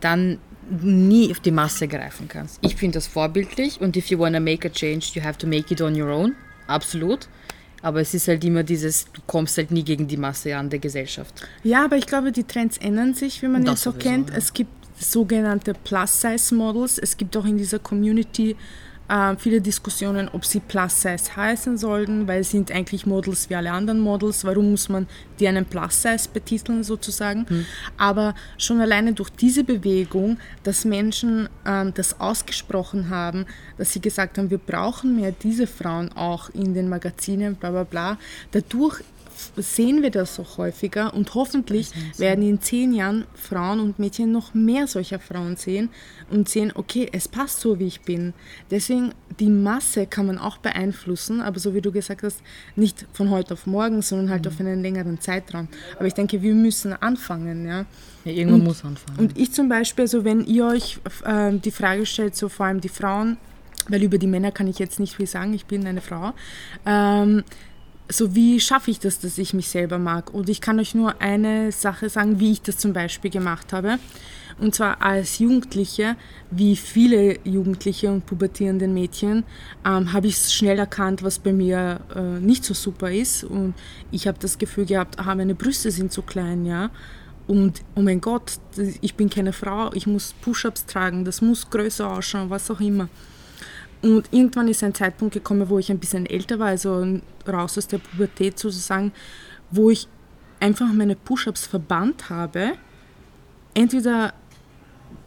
dann 0.00 0.38
nie 0.82 1.30
auf 1.30 1.40
die 1.40 1.50
Masse 1.50 1.88
greifen 1.88 2.28
kannst. 2.28 2.58
Ich 2.62 2.76
finde 2.76 2.98
das 2.98 3.06
vorbildlich 3.06 3.80
und 3.80 3.96
if 3.96 4.08
you 4.08 4.18
wanna 4.18 4.40
make 4.40 4.68
a 4.68 4.70
change, 4.70 5.12
you 5.14 5.22
have 5.22 5.38
to 5.38 5.46
make 5.46 5.72
it 5.72 5.80
on 5.80 6.00
your 6.00 6.08
own. 6.08 6.34
Absolut. 6.66 7.28
Aber 7.80 8.00
es 8.00 8.12
ist 8.12 8.28
halt 8.28 8.44
immer 8.44 8.64
dieses, 8.64 9.06
du 9.12 9.20
kommst 9.26 9.56
halt 9.56 9.70
nie 9.70 9.84
gegen 9.84 10.08
die 10.08 10.16
Masse 10.16 10.56
an 10.56 10.68
der 10.68 10.80
Gesellschaft. 10.80 11.46
Ja, 11.62 11.84
aber 11.84 11.96
ich 11.96 12.06
glaube, 12.06 12.32
die 12.32 12.44
Trends 12.44 12.76
ändern 12.76 13.14
sich, 13.14 13.40
wie 13.42 13.48
man 13.48 13.64
das 13.64 13.84
jetzt 13.84 13.84
so 13.84 13.92
kennt. 13.92 14.30
Ja. 14.30 14.36
Es 14.36 14.52
gibt 14.52 14.70
sogenannte 14.98 15.74
Plus-Size-Models. 15.74 16.98
Es 16.98 17.16
gibt 17.16 17.36
auch 17.36 17.44
in 17.44 17.56
dieser 17.56 17.78
Community 17.78 18.56
äh, 19.08 19.36
viele 19.36 19.60
Diskussionen, 19.60 20.28
ob 20.32 20.44
sie 20.44 20.60
Plus 20.60 21.02
Size 21.02 21.36
heißen 21.36 21.78
sollten, 21.78 22.28
weil 22.28 22.44
sie 22.44 22.58
sind 22.58 22.72
eigentlich 22.72 23.06
Models 23.06 23.50
wie 23.50 23.54
alle 23.54 23.72
anderen 23.72 24.00
Models. 24.00 24.44
Warum 24.44 24.70
muss 24.70 24.88
man 24.88 25.06
die 25.40 25.48
einen 25.48 25.64
Plus 25.64 26.02
Size 26.02 26.28
betiteln 26.32 26.84
sozusagen? 26.84 27.46
Mhm. 27.48 27.66
Aber 27.96 28.34
schon 28.58 28.80
alleine 28.80 29.12
durch 29.12 29.30
diese 29.30 29.64
Bewegung, 29.64 30.38
dass 30.62 30.84
Menschen 30.84 31.48
ähm, 31.66 31.92
das 31.94 32.20
ausgesprochen 32.20 33.10
haben, 33.10 33.46
dass 33.76 33.92
sie 33.92 34.00
gesagt 34.00 34.38
haben, 34.38 34.50
wir 34.50 34.58
brauchen 34.58 35.16
mehr 35.16 35.32
diese 35.32 35.66
Frauen 35.66 36.12
auch 36.12 36.50
in 36.50 36.74
den 36.74 36.88
Magazinen, 36.88 37.54
bla 37.54 37.70
bla 37.70 37.84
bla. 37.84 38.18
Dadurch 38.52 39.02
sehen 39.56 40.02
wir 40.02 40.10
das 40.10 40.38
auch 40.40 40.58
häufiger 40.58 41.14
und 41.14 41.34
hoffentlich 41.34 41.90
werden 42.18 42.46
in 42.46 42.60
zehn 42.60 42.92
Jahren 42.92 43.24
Frauen 43.34 43.80
und 43.80 43.98
Mädchen 43.98 44.32
noch 44.32 44.54
mehr 44.54 44.86
solcher 44.86 45.18
Frauen 45.18 45.56
sehen 45.56 45.90
und 46.30 46.48
sehen, 46.48 46.72
okay, 46.74 47.08
es 47.12 47.28
passt 47.28 47.60
so, 47.60 47.78
wie 47.78 47.86
ich 47.86 48.02
bin. 48.02 48.34
Deswegen, 48.70 49.12
die 49.38 49.48
Masse 49.48 50.06
kann 50.06 50.26
man 50.26 50.38
auch 50.38 50.58
beeinflussen, 50.58 51.40
aber 51.40 51.58
so 51.58 51.74
wie 51.74 51.80
du 51.80 51.92
gesagt 51.92 52.22
hast, 52.22 52.42
nicht 52.76 53.06
von 53.12 53.30
heute 53.30 53.54
auf 53.54 53.66
morgen, 53.66 54.02
sondern 54.02 54.30
halt 54.30 54.44
mhm. 54.44 54.50
auf 54.50 54.60
einen 54.60 54.82
längeren 54.82 55.20
Zeitraum. 55.20 55.68
Aber 55.96 56.06
ich 56.06 56.14
denke, 56.14 56.42
wir 56.42 56.54
müssen 56.54 56.92
anfangen, 56.92 57.66
ja. 57.66 57.86
Ja, 58.24 58.32
irgendwann 58.32 58.60
und, 58.60 58.66
muss 58.66 58.84
anfangen. 58.84 59.18
Und 59.18 59.38
ich 59.38 59.52
zum 59.52 59.68
Beispiel, 59.68 60.02
also 60.02 60.24
wenn 60.24 60.44
ihr 60.44 60.66
euch 60.66 60.98
äh, 61.24 61.52
die 61.52 61.70
Frage 61.70 62.04
stellt, 62.06 62.36
so 62.36 62.48
vor 62.48 62.66
allem 62.66 62.80
die 62.80 62.88
Frauen, 62.88 63.36
weil 63.88 64.02
über 64.02 64.18
die 64.18 64.26
Männer 64.26 64.52
kann 64.52 64.66
ich 64.66 64.78
jetzt 64.78 65.00
nicht 65.00 65.16
viel 65.16 65.26
sagen, 65.26 65.54
ich 65.54 65.66
bin 65.66 65.86
eine 65.86 66.00
Frau, 66.00 66.32
ähm, 66.84 67.44
so 68.10 68.34
wie 68.34 68.58
schaffe 68.60 68.90
ich 68.90 69.00
das, 69.00 69.18
dass 69.18 69.38
ich 69.38 69.54
mich 69.54 69.68
selber 69.68 69.98
mag? 69.98 70.32
Und 70.32 70.48
ich 70.48 70.60
kann 70.60 70.80
euch 70.80 70.94
nur 70.94 71.20
eine 71.20 71.72
Sache 71.72 72.08
sagen, 72.08 72.40
wie 72.40 72.52
ich 72.52 72.62
das 72.62 72.78
zum 72.78 72.92
Beispiel 72.92 73.30
gemacht 73.30 73.72
habe. 73.72 73.98
Und 74.58 74.74
zwar 74.74 75.02
als 75.02 75.38
Jugendliche, 75.38 76.16
wie 76.50 76.74
viele 76.74 77.38
Jugendliche 77.44 78.10
und 78.10 78.26
pubertierende 78.26 78.88
Mädchen, 78.88 79.44
ähm, 79.84 80.12
habe 80.12 80.26
ich 80.26 80.36
schnell 80.36 80.78
erkannt, 80.78 81.22
was 81.22 81.38
bei 81.38 81.52
mir 81.52 82.00
äh, 82.14 82.40
nicht 82.40 82.64
so 82.64 82.74
super 82.74 83.10
ist. 83.10 83.44
Und 83.44 83.74
ich 84.10 84.26
habe 84.26 84.38
das 84.40 84.58
Gefühl 84.58 84.86
gehabt, 84.86 85.18
aha, 85.18 85.34
meine 85.34 85.54
Brüste 85.54 85.90
sind 85.90 86.12
so 86.12 86.22
klein, 86.22 86.66
ja. 86.66 86.90
Und 87.46 87.82
oh 87.94 88.02
mein 88.02 88.20
Gott, 88.20 88.58
ich 89.00 89.14
bin 89.14 89.30
keine 89.30 89.52
Frau, 89.52 89.90
ich 89.94 90.06
muss 90.06 90.34
Push-ups 90.42 90.84
tragen, 90.86 91.24
das 91.24 91.40
muss 91.40 91.70
größer 91.70 92.10
ausschauen, 92.10 92.50
was 92.50 92.70
auch 92.70 92.80
immer. 92.80 93.08
Und 94.02 94.28
irgendwann 94.30 94.68
ist 94.68 94.84
ein 94.84 94.94
Zeitpunkt 94.94 95.34
gekommen, 95.34 95.68
wo 95.68 95.78
ich 95.78 95.90
ein 95.90 95.98
bisschen 95.98 96.26
älter 96.26 96.58
war, 96.58 96.68
also 96.68 97.20
raus 97.46 97.76
aus 97.78 97.88
der 97.88 97.98
Pubertät 97.98 98.58
sozusagen, 98.58 99.12
wo 99.70 99.90
ich 99.90 100.08
einfach 100.60 100.92
meine 100.92 101.16
Push-ups 101.16 101.66
verbannt 101.66 102.30
habe, 102.30 102.72
entweder 103.74 104.34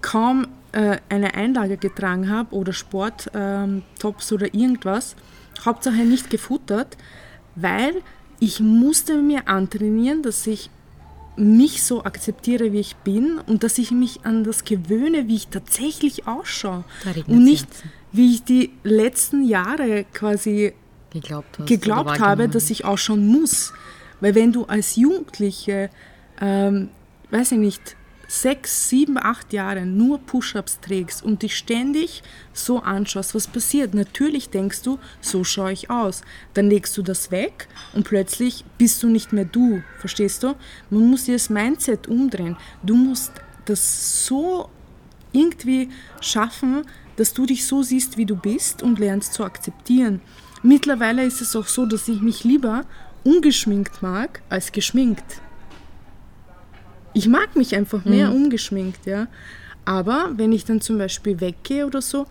kaum 0.01 0.47
äh, 0.71 0.97
eine 1.09 1.33
Einlage 1.33 1.77
getragen 1.77 2.29
habe 2.29 2.55
oder 2.55 2.73
Sporttops 2.73 3.31
ähm, 3.33 3.83
oder 4.35 4.53
irgendwas, 4.53 5.15
Hauptsache 5.65 6.03
nicht 6.05 6.29
gefuttert, 6.29 6.97
weil 7.55 8.01
ich 8.39 8.59
musste 8.59 9.17
mir 9.17 9.47
antrainieren, 9.47 10.23
dass 10.23 10.47
ich 10.47 10.69
mich 11.35 11.83
so 11.83 12.03
akzeptiere, 12.03 12.73
wie 12.73 12.79
ich 12.79 12.95
bin 12.97 13.39
und 13.47 13.63
dass 13.63 13.77
ich 13.77 13.91
mich 13.91 14.25
an 14.25 14.43
das 14.43 14.65
gewöhne, 14.65 15.27
wie 15.27 15.35
ich 15.35 15.47
tatsächlich 15.47 16.27
ausschaue. 16.27 16.83
Und 17.27 17.43
nicht, 17.43 17.67
Herzen. 17.67 17.91
Wie 18.11 18.35
ich 18.35 18.43
die 18.43 18.71
letzten 18.83 19.43
Jahre 19.43 20.05
quasi 20.13 20.73
geglaubt 21.11 21.59
hast. 21.59 21.67
geglaubt 21.67 22.19
habe, 22.19 22.49
dass 22.49 22.69
ich 22.69 22.85
ausschauen 22.85 23.25
muss. 23.25 23.73
Weil 24.19 24.35
wenn 24.35 24.51
du 24.51 24.65
als 24.65 24.95
Jugendliche, 24.95 25.89
ähm, 26.39 26.89
weiß 27.31 27.53
ich 27.53 27.57
nicht, 27.57 27.95
sechs, 28.31 28.87
sieben, 28.87 29.17
acht 29.17 29.51
Jahre 29.51 29.85
nur 29.85 30.19
Push-ups 30.19 30.79
trägst 30.79 31.21
und 31.21 31.41
dich 31.41 31.57
ständig 31.57 32.23
so 32.53 32.79
anschaust, 32.79 33.35
was 33.35 33.47
passiert? 33.47 33.93
Natürlich 33.93 34.49
denkst 34.49 34.83
du, 34.83 34.99
so 35.19 35.43
schaue 35.43 35.73
ich 35.73 35.89
aus. 35.89 36.21
Dann 36.53 36.69
legst 36.69 36.97
du 36.97 37.01
das 37.01 37.31
weg 37.31 37.67
und 37.93 38.05
plötzlich 38.05 38.63
bist 38.77 39.03
du 39.03 39.07
nicht 39.09 39.33
mehr 39.33 39.43
du. 39.43 39.83
Verstehst 39.99 40.43
du? 40.43 40.55
Man 40.89 41.09
muss 41.09 41.25
dir 41.25 41.33
das 41.33 41.49
Mindset 41.49 42.07
umdrehen. 42.07 42.55
Du 42.83 42.95
musst 42.95 43.33
das 43.65 44.25
so 44.25 44.69
irgendwie 45.33 45.89
schaffen, 46.21 46.85
dass 47.21 47.35
du 47.35 47.45
dich 47.45 47.67
so 47.67 47.83
siehst, 47.83 48.17
wie 48.17 48.25
du 48.25 48.35
bist 48.35 48.81
und 48.81 48.97
lernst 48.97 49.35
zu 49.35 49.43
akzeptieren. 49.43 50.21
Mittlerweile 50.63 51.23
ist 51.23 51.39
es 51.39 51.55
auch 51.55 51.67
so, 51.67 51.85
dass 51.85 52.07
ich 52.07 52.19
mich 52.19 52.43
lieber 52.43 52.83
ungeschminkt 53.23 54.01
mag 54.01 54.41
als 54.49 54.71
geschminkt. 54.71 55.39
Ich 57.13 57.27
mag 57.27 57.55
mich 57.55 57.75
einfach 57.75 58.05
mehr 58.05 58.33
ungeschminkt, 58.33 59.05
ja. 59.05 59.27
Aber 59.85 60.31
wenn 60.35 60.51
ich 60.51 60.65
dann 60.65 60.81
zum 60.81 60.97
Beispiel 60.97 61.39
weggehe 61.39 61.85
oder 61.85 62.01
so, 62.01 62.25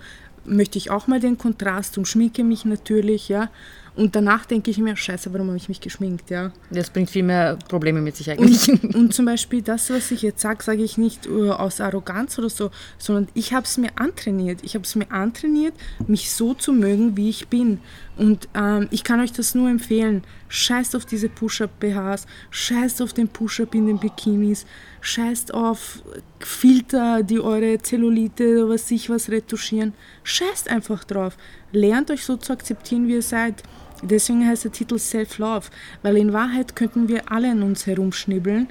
möchte 0.44 0.76
ich 0.76 0.90
auch 0.90 1.06
mal 1.06 1.20
den 1.20 1.38
Kontrast 1.38 1.96
und 1.96 2.08
schminke 2.08 2.42
mich 2.42 2.64
natürlich, 2.64 3.28
ja. 3.28 3.48
Und 3.96 4.14
danach 4.14 4.46
denke 4.46 4.70
ich 4.70 4.78
mir, 4.78 4.96
scheiße, 4.96 5.32
warum 5.32 5.48
habe 5.48 5.56
ich 5.56 5.68
mich 5.68 5.80
geschminkt, 5.80 6.30
ja. 6.30 6.52
Das 6.70 6.90
bringt 6.90 7.10
viel 7.10 7.22
mehr 7.22 7.58
Probleme 7.68 8.00
mit 8.00 8.16
sich 8.16 8.30
eigentlich. 8.30 8.68
Und, 8.68 8.94
und 8.94 9.14
zum 9.14 9.26
Beispiel 9.26 9.62
das, 9.62 9.90
was 9.90 10.10
ich 10.10 10.22
jetzt 10.22 10.40
sage, 10.40 10.62
sage 10.62 10.82
ich 10.82 10.96
nicht 10.96 11.26
äh, 11.26 11.50
aus 11.50 11.80
Arroganz 11.80 12.38
oder 12.38 12.50
so, 12.50 12.70
sondern 12.98 13.28
ich 13.34 13.52
habe 13.52 13.64
es 13.64 13.78
mir 13.78 13.90
antrainiert. 13.96 14.60
Ich 14.62 14.74
habe 14.74 14.84
es 14.84 14.94
mir 14.94 15.10
antrainiert, 15.10 15.74
mich 16.06 16.30
so 16.30 16.54
zu 16.54 16.72
mögen, 16.72 17.16
wie 17.16 17.28
ich 17.28 17.48
bin. 17.48 17.80
Und 18.16 18.48
ähm, 18.54 18.88
ich 18.90 19.02
kann 19.02 19.20
euch 19.20 19.32
das 19.32 19.54
nur 19.54 19.70
empfehlen. 19.70 20.22
Scheißt 20.48 20.94
auf 20.94 21.06
diese 21.06 21.28
Push-Up-BHs, 21.28 22.26
scheißt 22.50 23.02
auf 23.02 23.12
den 23.12 23.28
Push-Up 23.28 23.74
in 23.74 23.86
den 23.86 23.98
Bikinis, 23.98 24.66
scheißt 25.00 25.54
auf 25.54 26.02
Filter, 26.38 27.22
die 27.22 27.40
eure 27.40 27.78
Zellulite 27.78 28.64
oder 28.64 28.74
was 28.74 28.88
sich 28.88 29.08
was 29.10 29.30
retuschieren. 29.30 29.94
Scheißt 30.24 30.68
einfach 30.68 31.04
drauf. 31.04 31.36
Lernt 31.72 32.10
euch 32.10 32.24
so 32.24 32.36
zu 32.36 32.52
akzeptieren, 32.52 33.08
wie 33.08 33.14
ihr 33.14 33.22
seid. 33.22 33.62
Deswegen 34.02 34.46
heißt 34.46 34.64
der 34.64 34.72
Titel 34.72 34.98
Self-Love, 34.98 35.66
weil 36.02 36.16
in 36.16 36.32
Wahrheit 36.32 36.74
könnten 36.74 37.08
wir 37.08 37.30
alle 37.30 37.50
an 37.50 37.62
uns 37.62 37.86
herumschnibbeln 37.86 38.68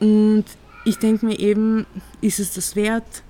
und 0.00 0.44
ich 0.84 0.98
denke 0.98 1.26
mir 1.26 1.38
eben, 1.38 1.86
ist 2.22 2.40
es 2.40 2.54
das 2.54 2.74
wert? 2.74 3.22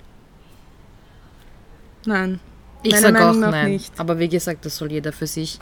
Nein. 2.05 2.39
Ich 2.83 2.95
sage 2.95 3.29
auch 3.29 3.35
nein. 3.35 3.71
nicht. 3.71 3.99
Aber 3.99 4.17
wie 4.17 4.29
gesagt, 4.29 4.65
das 4.65 4.77
soll 4.77 4.91
jeder 4.91 5.11
für 5.11 5.27
sich, 5.27 5.59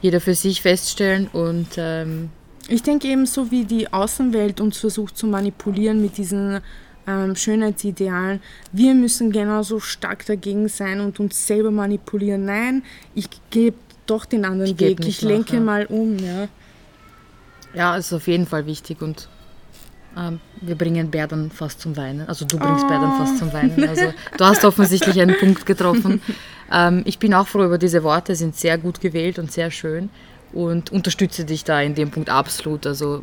jeder 0.00 0.20
für 0.20 0.34
sich 0.34 0.62
feststellen 0.62 1.28
und 1.28 1.68
ähm, 1.76 2.30
Ich 2.70 2.84
denke 2.84 3.08
eben 3.08 3.26
so, 3.26 3.50
wie 3.50 3.64
die 3.64 3.92
Außenwelt 3.92 4.60
uns 4.60 4.78
versucht 4.78 5.16
zu 5.16 5.26
manipulieren 5.26 6.00
mit 6.00 6.16
diesen 6.16 6.60
ähm, 7.04 7.34
Schönheitsidealen. 7.34 8.40
Wir 8.70 8.94
müssen 8.94 9.32
genauso 9.32 9.80
stark 9.80 10.24
dagegen 10.24 10.68
sein 10.68 11.00
und 11.00 11.18
uns 11.18 11.48
selber 11.48 11.72
manipulieren. 11.72 12.44
Nein, 12.44 12.84
ich 13.16 13.28
gebe 13.50 13.76
doch 14.06 14.24
den 14.24 14.44
anderen 14.44 14.70
Ich 14.70 14.78
Weg. 14.78 15.04
Ich 15.04 15.20
lenke 15.22 15.56
nach, 15.56 15.64
mal 15.64 15.86
um. 15.86 16.16
Ja. 16.18 16.48
ja, 17.74 17.96
es 17.96 18.06
ist 18.06 18.12
auf 18.12 18.28
jeden 18.28 18.46
Fall 18.46 18.66
wichtig 18.66 19.02
und 19.02 19.28
ähm, 20.16 20.38
wir 20.60 20.76
bringen 20.76 21.10
Bär 21.10 21.26
dann 21.26 21.50
fast 21.50 21.80
zum 21.80 21.96
Weinen. 21.96 22.28
Also 22.28 22.44
du 22.44 22.56
bringst 22.56 22.86
Bär 22.86 23.00
dann 23.00 23.16
fast 23.16 23.38
zum 23.38 23.52
Weinen. 23.52 23.88
Also 23.88 24.14
du 24.36 24.44
hast 24.44 24.64
offensichtlich 24.64 25.20
einen 25.20 25.36
Punkt 25.36 25.66
getroffen. 25.66 26.22
Ähm, 26.72 27.02
ich 27.04 27.18
bin 27.18 27.34
auch 27.34 27.48
froh 27.48 27.64
über 27.64 27.78
diese 27.78 28.04
Worte, 28.04 28.36
sind 28.36 28.54
sehr 28.54 28.78
gut 28.78 29.00
gewählt 29.00 29.40
und 29.40 29.50
sehr 29.50 29.72
schön 29.72 30.08
und 30.52 30.90
unterstütze 30.90 31.44
dich 31.44 31.64
da 31.64 31.80
in 31.80 31.94
dem 31.94 32.10
Punkt 32.10 32.28
absolut. 32.30 32.86
Also 32.86 33.22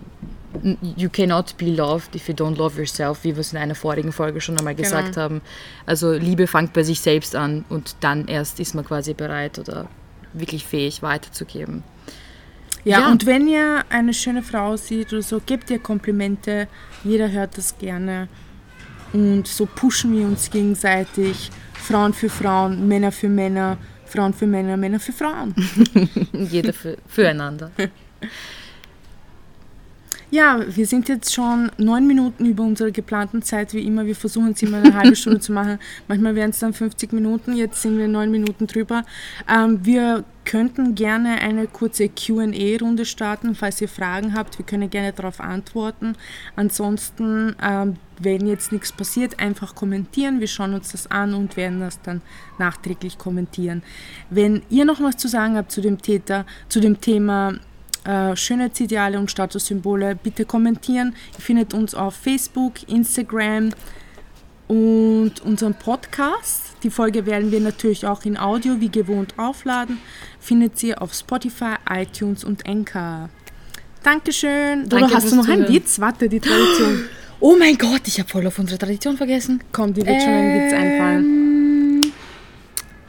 you 0.96 1.10
cannot 1.10 1.58
be 1.58 1.66
loved 1.66 2.16
if 2.16 2.28
you 2.28 2.34
don't 2.34 2.58
love 2.58 2.78
yourself, 2.80 3.24
wie 3.24 3.36
wir 3.36 3.42
es 3.42 3.52
in 3.52 3.60
einer 3.60 3.76
vorigen 3.76 4.12
Folge 4.12 4.42
schon 4.42 4.58
einmal 4.58 4.76
gesagt 4.76 5.18
haben. 5.18 5.42
Also 5.86 6.14
Liebe 6.14 6.48
fängt 6.48 6.74
bei 6.74 6.84
sich 6.84 7.02
selbst 7.02 7.36
an 7.36 7.66
und 7.70 7.96
dann 8.00 8.28
erst 8.28 8.60
ist 8.60 8.74
man 8.76 8.86
quasi 8.86 9.14
bereit 9.14 9.60
oder 9.60 9.88
wirklich 10.34 10.66
fähig 10.66 11.02
weiterzugeben. 11.02 11.84
Ja, 12.84 13.02
Ja. 13.02 13.12
und 13.12 13.26
wenn 13.26 13.48
ihr 13.48 13.84
eine 13.90 14.14
schöne 14.14 14.42
Frau 14.44 14.78
seht 14.78 15.12
oder 15.12 15.22
so, 15.22 15.42
gebt 15.46 15.70
ihr 15.70 15.80
Komplimente. 15.80 16.68
Jeder 17.04 17.30
hört 17.30 17.58
das 17.58 17.78
gerne. 17.78 18.28
Und 19.14 19.48
so 19.48 19.66
pushen 19.66 20.18
wir 20.18 20.26
uns 20.26 20.50
gegenseitig. 20.50 21.50
Frauen 21.74 22.14
für 22.14 22.30
Frauen, 22.30 22.88
Männer 22.88 23.12
für 23.12 23.30
Männer, 23.30 23.78
Frauen 24.08 24.34
für 24.34 24.48
Männer, 24.48 24.78
Männer 24.78 25.00
für 25.00 25.14
Frauen. 25.14 25.54
Jeder 26.50 26.74
für, 26.74 26.98
füreinander. 27.08 27.72
Ja, 30.30 30.60
wir 30.68 30.86
sind 30.86 31.08
jetzt 31.08 31.34
schon 31.34 31.72
neun 31.78 32.06
Minuten 32.06 32.46
über 32.46 32.62
unserer 32.64 32.92
geplanten 32.92 33.42
Zeit, 33.42 33.74
wie 33.74 33.86
immer. 33.86 34.06
Wir 34.06 34.16
versuchen 34.16 34.52
es 34.52 34.62
immer 34.62 34.80
eine 34.80 34.94
halbe 34.94 35.16
Stunde 35.16 35.40
zu 35.40 35.54
machen. 35.54 35.80
Manchmal 36.10 36.36
wären 36.36 36.50
es 36.50 36.60
dann 36.60 36.74
50 36.74 37.14
Minuten, 37.14 37.56
jetzt 37.56 37.82
sind 37.82 37.98
wir 37.98 38.10
neun 38.10 38.30
Minuten 38.30 38.68
drüber. 38.68 39.06
Ähm, 39.48 39.86
wir 39.86 40.26
könnten 40.44 40.96
gerne 40.96 41.40
eine 41.42 41.68
kurze 41.68 42.10
QA-Runde 42.10 43.06
starten, 43.06 43.56
falls 43.56 43.80
ihr 43.80 43.88
Fragen 43.88 44.34
habt. 44.34 44.58
Wir 44.58 44.66
können 44.66 44.90
gerne 44.90 45.14
darauf 45.14 45.40
antworten. 45.40 46.16
Ansonsten, 46.58 47.56
ähm, 47.64 47.96
wenn 48.20 48.48
jetzt 48.48 48.74
nichts 48.74 48.92
passiert, 48.92 49.40
einfach 49.40 49.76
kommentieren. 49.76 50.42
Wir 50.42 50.48
schauen 50.48 50.74
uns 50.74 50.92
das 50.92 51.10
an 51.10 51.36
und 51.36 51.56
werden 51.56 51.80
das 51.80 52.02
dann 52.02 52.22
nachträglich 52.60 53.18
kommentieren. 53.18 53.82
Wenn 54.30 54.62
ihr 54.70 54.84
noch 54.84 55.00
was 55.00 55.16
zu 55.16 55.30
sagen 55.30 55.56
habt 55.56 55.72
zu 55.72 55.80
dem 55.80 56.02
Täter, 56.02 56.46
zu 56.68 56.82
dem 56.82 57.00
Thema 57.00 57.54
äh, 58.08 58.36
Schönheitsideale 58.36 59.20
und 59.20 59.30
Statussymbole, 59.30 60.16
bitte 60.16 60.46
kommentieren. 60.46 61.14
Ihr 61.38 61.44
findet 61.44 61.74
uns 61.74 61.94
auf 61.94 62.16
Facebook, 62.16 62.88
Instagram 62.88 63.72
und 64.68 65.34
unseren 65.44 65.74
Podcast. 65.74 66.62
Die 66.84 66.90
Folge 66.90 67.26
werden 67.26 67.52
wir 67.52 67.60
natürlich 67.60 68.06
auch 68.06 68.24
in 68.24 68.38
Audio 68.38 68.80
wie 68.80 68.90
gewohnt 68.90 69.34
aufladen. 69.38 69.98
Findet 70.40 70.82
ihr 70.84 71.02
auf 71.02 71.14
Spotify, 71.14 71.76
iTunes 71.90 72.44
und 72.44 72.68
Anchor. 72.68 73.30
Dankeschön. 74.04 74.88
Danke 74.88 75.06
Oder 75.06 75.16
hast 75.16 75.32
du 75.32 75.36
noch 75.36 75.48
einen. 75.48 75.68
Witz? 75.68 76.00
Warte, 76.00 76.30
die 76.30 76.40
Tradition. 76.40 77.06
Oh 77.40 77.56
mein 77.56 77.78
Gott, 77.78 78.02
ich 78.08 78.18
habe 78.18 78.28
voll 78.28 78.48
auf 78.48 78.58
unsere 78.58 78.80
Tradition 78.80 79.16
vergessen. 79.16 79.64
Komm, 79.72 79.94
dir 79.94 80.04
wird 80.08 80.24
schon 80.24 80.32
ein 80.32 80.60
Witz 80.60 80.74
einfallen. 80.74 81.47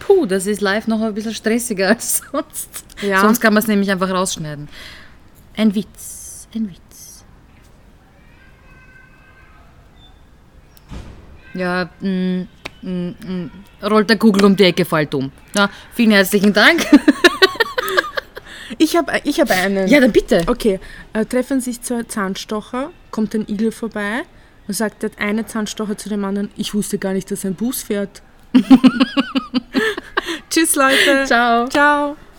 Puh, 0.08 0.24
das 0.24 0.46
ist 0.46 0.62
live 0.62 0.86
noch 0.86 1.02
ein 1.02 1.12
bisschen 1.12 1.34
stressiger 1.34 1.88
als 1.88 2.22
sonst. 2.32 2.82
Ja. 3.02 3.20
Sonst 3.20 3.40
kann 3.40 3.52
man 3.52 3.62
es 3.62 3.68
nämlich 3.68 3.90
einfach 3.90 4.08
rausschneiden. 4.08 4.66
Ein 5.54 5.74
Witz, 5.74 6.48
ein 6.54 6.70
Witz. 6.70 7.24
Ja, 11.52 11.90
mh, 12.00 12.46
mh, 12.80 13.14
mh, 13.20 13.50
rollt 13.86 14.08
der 14.08 14.16
Kugel 14.16 14.46
um 14.46 14.56
die 14.56 14.64
Ecke, 14.64 14.86
fällt 14.86 15.14
um. 15.14 15.30
Ja, 15.54 15.68
vielen 15.92 16.12
herzlichen 16.12 16.54
Dank. 16.54 16.86
Ich 18.76 18.96
habe 18.96 19.20
ich 19.24 19.40
hab 19.40 19.50
einen. 19.50 19.88
Ja, 19.88 19.98
dann 20.00 20.12
bitte. 20.12 20.42
Okay, 20.46 20.78
äh, 21.12 21.24
treffen 21.24 21.60
sich 21.60 21.80
zwei 21.82 22.02
Zahnstocher, 22.04 22.90
kommt 23.10 23.34
ein 23.34 23.46
Igel 23.48 23.72
vorbei 23.72 24.22
und 24.68 24.74
sagt 24.74 25.02
der 25.02 25.10
eine 25.18 25.46
Zahnstocher 25.46 25.96
zu 25.96 26.08
dem 26.08 26.24
anderen, 26.24 26.50
ich 26.56 26.74
wusste 26.74 26.98
gar 26.98 27.12
nicht, 27.12 27.30
dass 27.30 27.44
ein 27.44 27.54
Bus 27.54 27.82
fährt. 27.82 28.22
Tschüss 30.50 30.74
Leute. 30.76 31.24
Ciao. 31.26 31.68
Ciao. 31.68 32.16